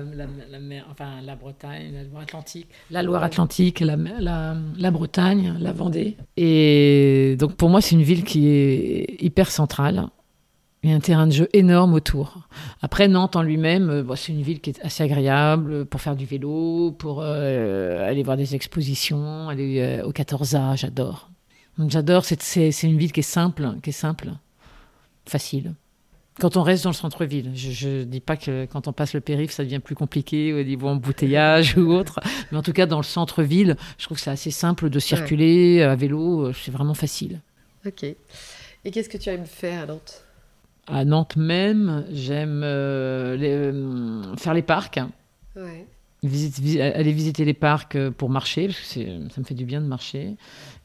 mer, 0.58 0.84
enfin 0.90 1.20
la 1.22 1.36
Bretagne, 1.36 1.92
la 1.94 2.02
Loire-Atlantique, 2.02 2.68
la 2.90 3.04
Loire-Atlantique, 3.04 3.80
la, 3.80 3.96
la, 3.96 4.90
Bretagne, 4.90 5.54
la 5.60 5.70
Vendée. 5.70 6.16
Et 6.36 7.36
donc 7.38 7.54
pour 7.54 7.68
moi, 7.70 7.80
c'est 7.80 7.94
une 7.94 8.02
ville 8.02 8.24
qui 8.24 8.48
est 8.48 9.22
hyper 9.22 9.52
centrale. 9.52 10.08
Il 10.82 10.90
y 10.90 10.92
a 10.92 10.96
un 10.96 11.00
terrain 11.00 11.26
de 11.26 11.32
jeu 11.32 11.48
énorme 11.52 11.94
autour. 11.94 12.48
Après, 12.82 13.06
Nantes 13.06 13.36
en 13.36 13.42
lui-même, 13.42 14.04
c'est 14.16 14.32
une 14.32 14.42
ville 14.42 14.60
qui 14.60 14.70
est 14.70 14.80
assez 14.84 15.04
agréable 15.04 15.86
pour 15.86 16.00
faire 16.00 16.16
du 16.16 16.24
vélo, 16.24 16.92
pour 16.98 17.20
euh, 17.22 18.08
aller 18.08 18.22
voir 18.24 18.36
des 18.36 18.56
expositions, 18.56 19.48
aller 19.48 19.80
euh, 19.80 20.04
au 20.04 20.12
14A, 20.12 20.76
j'adore. 20.76 21.30
J'adore, 21.86 22.24
c'est 22.24 22.82
une 22.82 22.98
ville 22.98 23.12
qui 23.12 23.20
est 23.20 23.22
simple, 23.22 23.76
qui 23.82 23.90
est 23.90 23.92
simple, 23.92 24.32
facile. 25.28 25.74
Quand 26.40 26.56
on 26.56 26.62
reste 26.62 26.84
dans 26.84 26.90
le 26.90 26.94
centre-ville, 26.94 27.50
je 27.54 27.88
ne 27.88 28.04
dis 28.04 28.20
pas 28.20 28.36
que 28.36 28.66
quand 28.66 28.86
on 28.86 28.92
passe 28.92 29.12
le 29.12 29.20
périph', 29.20 29.50
ça 29.50 29.64
devient 29.64 29.80
plus 29.80 29.96
compliqué 29.96 30.52
au 30.52 30.62
niveau 30.62 30.86
embouteillage 30.86 31.76
ou 31.76 31.92
autre, 31.92 32.20
mais 32.52 32.58
en 32.58 32.62
tout 32.62 32.72
cas 32.72 32.86
dans 32.86 32.98
le 32.98 33.04
centre-ville, 33.04 33.76
je 33.98 34.04
trouve 34.04 34.18
que 34.18 34.22
c'est 34.22 34.30
assez 34.30 34.52
simple 34.52 34.88
de 34.88 34.98
circuler 35.00 35.82
à 35.82 35.96
vélo, 35.96 36.52
c'est 36.52 36.70
vraiment 36.70 36.94
facile. 36.94 37.40
Ok. 37.84 38.04
Et 38.04 38.90
qu'est-ce 38.90 39.08
que 39.08 39.18
tu 39.18 39.30
aimes 39.30 39.46
faire 39.46 39.82
à 39.82 39.86
Nantes? 39.86 40.24
À 40.86 41.04
Nantes 41.04 41.36
même, 41.36 42.06
j'aime 42.10 42.62
euh, 42.64 43.36
euh, 43.38 44.36
faire 44.36 44.54
les 44.54 44.62
parcs. 44.62 45.00
Ouais. 45.56 45.86
aller 46.80 47.12
visiter 47.12 47.44
les 47.44 47.54
parcs 47.54 47.96
euh, 47.96 48.10
pour 48.10 48.30
marcher, 48.30 48.68
parce 48.68 48.94
que 48.94 49.28
ça 49.28 49.40
me 49.40 49.44
fait 49.44 49.54
du 49.54 49.64
bien 49.64 49.80
de 49.80 49.86
marcher. 49.86 50.36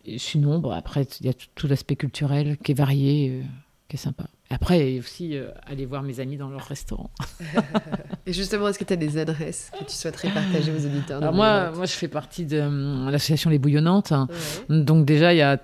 Et 0.05 0.17
sinon, 0.17 0.59
bon, 0.59 0.71
après, 0.71 1.07
il 1.21 1.27
y 1.27 1.29
a 1.29 1.33
tout, 1.33 1.67
l'aspect 1.67 1.95
culturel 1.95 2.57
qui 2.57 2.73
est 2.73 2.75
varié, 2.75 3.43
qui 3.93 3.97
est 3.97 3.99
sympa. 3.99 4.25
Après, 4.49 4.97
aussi 4.97 5.35
aller 5.67 5.85
voir 5.85 6.01
mes 6.01 6.19
amis 6.19 6.37
dans 6.37 6.49
leur 6.49 6.61
restaurant. 6.61 7.11
et 8.25 8.33
justement, 8.33 8.67
est-ce 8.67 8.79
que 8.79 8.83
tu 8.83 8.93
as 8.93 8.97
des 8.97 9.19
adresses 9.19 9.71
que 9.77 9.83
tu 9.83 9.93
souhaiterais 9.93 10.29
partager 10.29 10.71
aux 10.71 10.85
auditeurs 10.85 11.21
Alors 11.21 11.33
moi, 11.33 11.71
moi, 11.71 11.85
je 11.85 11.93
fais 11.93 12.07
partie 12.07 12.45
de 12.45 12.57
l'association 13.11 13.51
Les 13.51 13.59
Bouillonnantes. 13.59 14.13
Donc 14.69 15.05
déjà, 15.05 15.33
il 15.33 15.37
y 15.37 15.41
a 15.43 15.59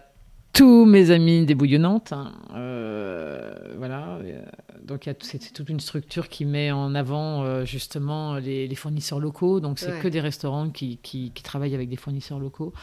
tous 0.53 0.85
mes 0.85 1.11
amis 1.11 1.45
des 1.45 1.55
bouillonnantes. 1.55 2.13
Hein. 2.13 2.33
Euh, 2.53 3.53
voilà. 3.77 4.19
Euh, 4.23 4.41
donc 4.83 5.09
c'est 5.21 5.53
toute 5.53 5.69
une 5.69 5.79
structure 5.79 6.29
qui 6.29 6.45
met 6.45 6.71
en 6.71 6.95
avant 6.95 7.43
euh, 7.43 7.65
justement 7.65 8.35
les, 8.35 8.73
fournisseurs 8.75 9.19
locaux. 9.19 9.59
Donc 9.59 9.79
c'est 9.79 9.99
que 10.01 10.07
des 10.07 10.19
restaurants 10.19 10.69
qui, 10.69 10.97
qui, 10.97 11.31
travaillent 11.43 11.75
avec 11.75 11.89
des 11.89 11.95
fournisseurs 11.95 12.39
locaux 12.39 12.73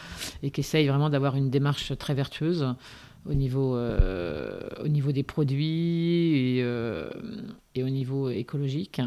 et 0.41 0.51
qui 0.51 0.61
essayent 0.61 0.87
vraiment 0.87 1.09
d'avoir 1.09 1.35
une 1.35 1.49
démarche 1.49 1.97
très 1.97 2.13
vertueuse 2.13 2.73
au 3.27 3.33
niveau, 3.33 3.77
au 3.77 4.87
niveau 4.87 5.11
des 5.11 5.23
produits 5.23 6.59
et, 6.59 6.63
et 7.75 7.83
au 7.83 7.89
niveau 7.89 8.29
écologique. 8.29 9.01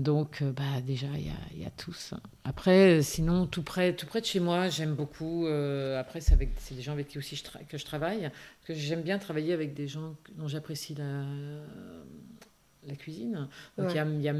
Donc, 0.00 0.40
euh, 0.40 0.50
bah, 0.50 0.80
déjà, 0.86 1.08
il 1.18 1.60
y 1.60 1.64
a, 1.66 1.70
tous. 1.70 2.14
Après, 2.44 3.02
sinon, 3.02 3.46
tout 3.46 3.62
près, 3.62 3.94
tout 3.94 4.06
près 4.06 4.22
de 4.22 4.26
chez 4.26 4.40
moi, 4.40 4.70
j'aime 4.70 4.94
beaucoup. 4.94 5.46
Euh, 5.46 6.00
après, 6.00 6.22
c'est, 6.22 6.38
des 6.38 6.80
gens 6.80 6.92
avec 6.92 7.08
qui 7.08 7.18
aussi 7.18 7.36
je 7.36 7.42
que 7.68 7.76
je 7.76 7.84
travaille. 7.84 8.20
Parce 8.20 8.66
que 8.66 8.74
j'aime 8.74 9.02
bien 9.02 9.18
travailler 9.18 9.52
avec 9.52 9.74
des 9.74 9.88
gens 9.88 10.16
dont 10.38 10.48
j'apprécie 10.48 10.94
la, 10.94 11.24
la 12.86 12.94
cuisine. 12.94 13.46
Donc, 13.76 13.90
il 13.90 14.22
y, 14.22 14.28
a, 14.28 14.34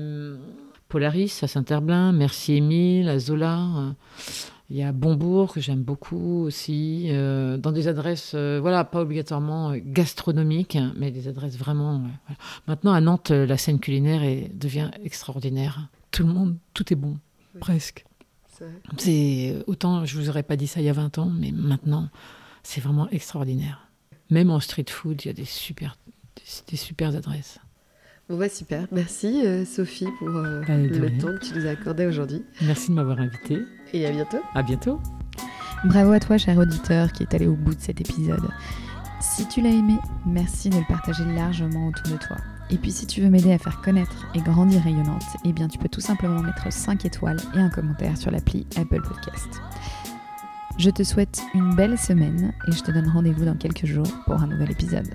Polaris 0.88 1.40
à 1.42 1.46
Saint-Herblain, 1.46 2.12
Merci 2.12 2.54
Émile, 2.54 3.10
à 3.10 3.18
Zola. 3.18 3.94
Il 4.70 4.76
y 4.76 4.84
a 4.84 4.92
Bonbourg, 4.92 5.52
que 5.52 5.60
j'aime 5.60 5.82
beaucoup 5.82 6.44
aussi, 6.44 7.06
euh, 7.08 7.56
dans 7.56 7.72
des 7.72 7.88
adresses, 7.88 8.32
euh, 8.34 8.60
voilà, 8.60 8.84
pas 8.84 9.00
obligatoirement 9.00 9.74
gastronomiques, 9.76 10.78
mais 10.96 11.10
des 11.10 11.26
adresses 11.26 11.56
vraiment. 11.56 12.02
Maintenant, 12.68 12.92
à 12.92 13.00
Nantes, 13.00 13.30
la 13.30 13.56
scène 13.56 13.80
culinaire 13.80 14.22
est, 14.22 14.48
devient 14.54 14.92
extraordinaire. 15.02 15.88
Tout 16.12 16.22
le 16.22 16.32
monde, 16.32 16.56
tout 16.72 16.92
est 16.92 16.96
bon, 16.96 17.18
presque. 17.58 18.04
C'est 18.98 19.56
autant, 19.66 20.04
je 20.04 20.16
vous 20.18 20.28
aurais 20.28 20.42
pas 20.42 20.56
dit 20.56 20.66
ça 20.66 20.80
il 20.80 20.86
y 20.86 20.90
a 20.90 20.92
20 20.92 21.18
ans, 21.18 21.30
mais 21.30 21.50
maintenant, 21.50 22.08
c'est 22.62 22.80
vraiment 22.80 23.08
extraordinaire. 23.10 23.88
Même 24.28 24.50
en 24.50 24.60
street 24.60 24.84
food, 24.88 25.22
il 25.24 25.28
y 25.28 25.30
a 25.30 25.34
des 25.34 25.46
super, 25.46 25.96
des 26.68 26.76
super 26.76 27.16
adresses. 27.16 27.58
Bon 28.30 28.36
bah 28.36 28.48
super, 28.48 28.86
merci 28.92 29.44
euh, 29.44 29.64
Sophie 29.64 30.06
pour 30.20 30.28
euh, 30.28 30.62
bah, 30.64 30.76
le 30.76 31.18
temps 31.18 31.34
que 31.34 31.44
tu 31.44 31.52
nous 31.52 31.66
as 31.66 31.70
accordé 31.70 32.06
aujourd'hui. 32.06 32.44
Merci 32.62 32.90
de 32.90 32.94
m'avoir 32.94 33.18
invité. 33.18 33.58
Et 33.92 34.06
à 34.06 34.12
bientôt. 34.12 34.38
À 34.54 34.62
bientôt. 34.62 35.00
Bravo 35.84 36.12
à 36.12 36.20
toi 36.20 36.38
cher 36.38 36.56
auditeur 36.56 37.10
qui 37.10 37.24
est 37.24 37.34
allé 37.34 37.48
au 37.48 37.56
bout 37.56 37.74
de 37.74 37.80
cet 37.80 38.00
épisode. 38.00 38.48
Si 39.20 39.48
tu 39.48 39.60
l'as 39.60 39.70
aimé, 39.70 39.96
merci 40.26 40.70
de 40.70 40.76
le 40.76 40.84
partager 40.86 41.24
largement 41.24 41.88
autour 41.88 42.12
de 42.12 42.18
toi. 42.18 42.36
Et 42.70 42.76
puis 42.76 42.92
si 42.92 43.04
tu 43.04 43.20
veux 43.20 43.30
m'aider 43.30 43.52
à 43.52 43.58
faire 43.58 43.80
connaître 43.80 44.28
et 44.36 44.40
grandir 44.40 44.80
rayonnante, 44.84 45.24
eh 45.44 45.52
bien 45.52 45.66
tu 45.66 45.78
peux 45.78 45.88
tout 45.88 46.00
simplement 46.00 46.40
mettre 46.40 46.72
5 46.72 47.04
étoiles 47.04 47.40
et 47.56 47.58
un 47.58 47.68
commentaire 47.68 48.16
sur 48.16 48.30
l'appli 48.30 48.64
Apple 48.76 49.02
Podcast. 49.02 49.60
Je 50.78 50.90
te 50.90 51.02
souhaite 51.02 51.42
une 51.52 51.74
belle 51.74 51.98
semaine 51.98 52.52
et 52.68 52.70
je 52.70 52.80
te 52.80 52.92
donne 52.92 53.08
rendez-vous 53.08 53.44
dans 53.44 53.56
quelques 53.56 53.86
jours 53.86 54.06
pour 54.24 54.40
un 54.40 54.46
nouvel 54.46 54.70
épisode. 54.70 55.08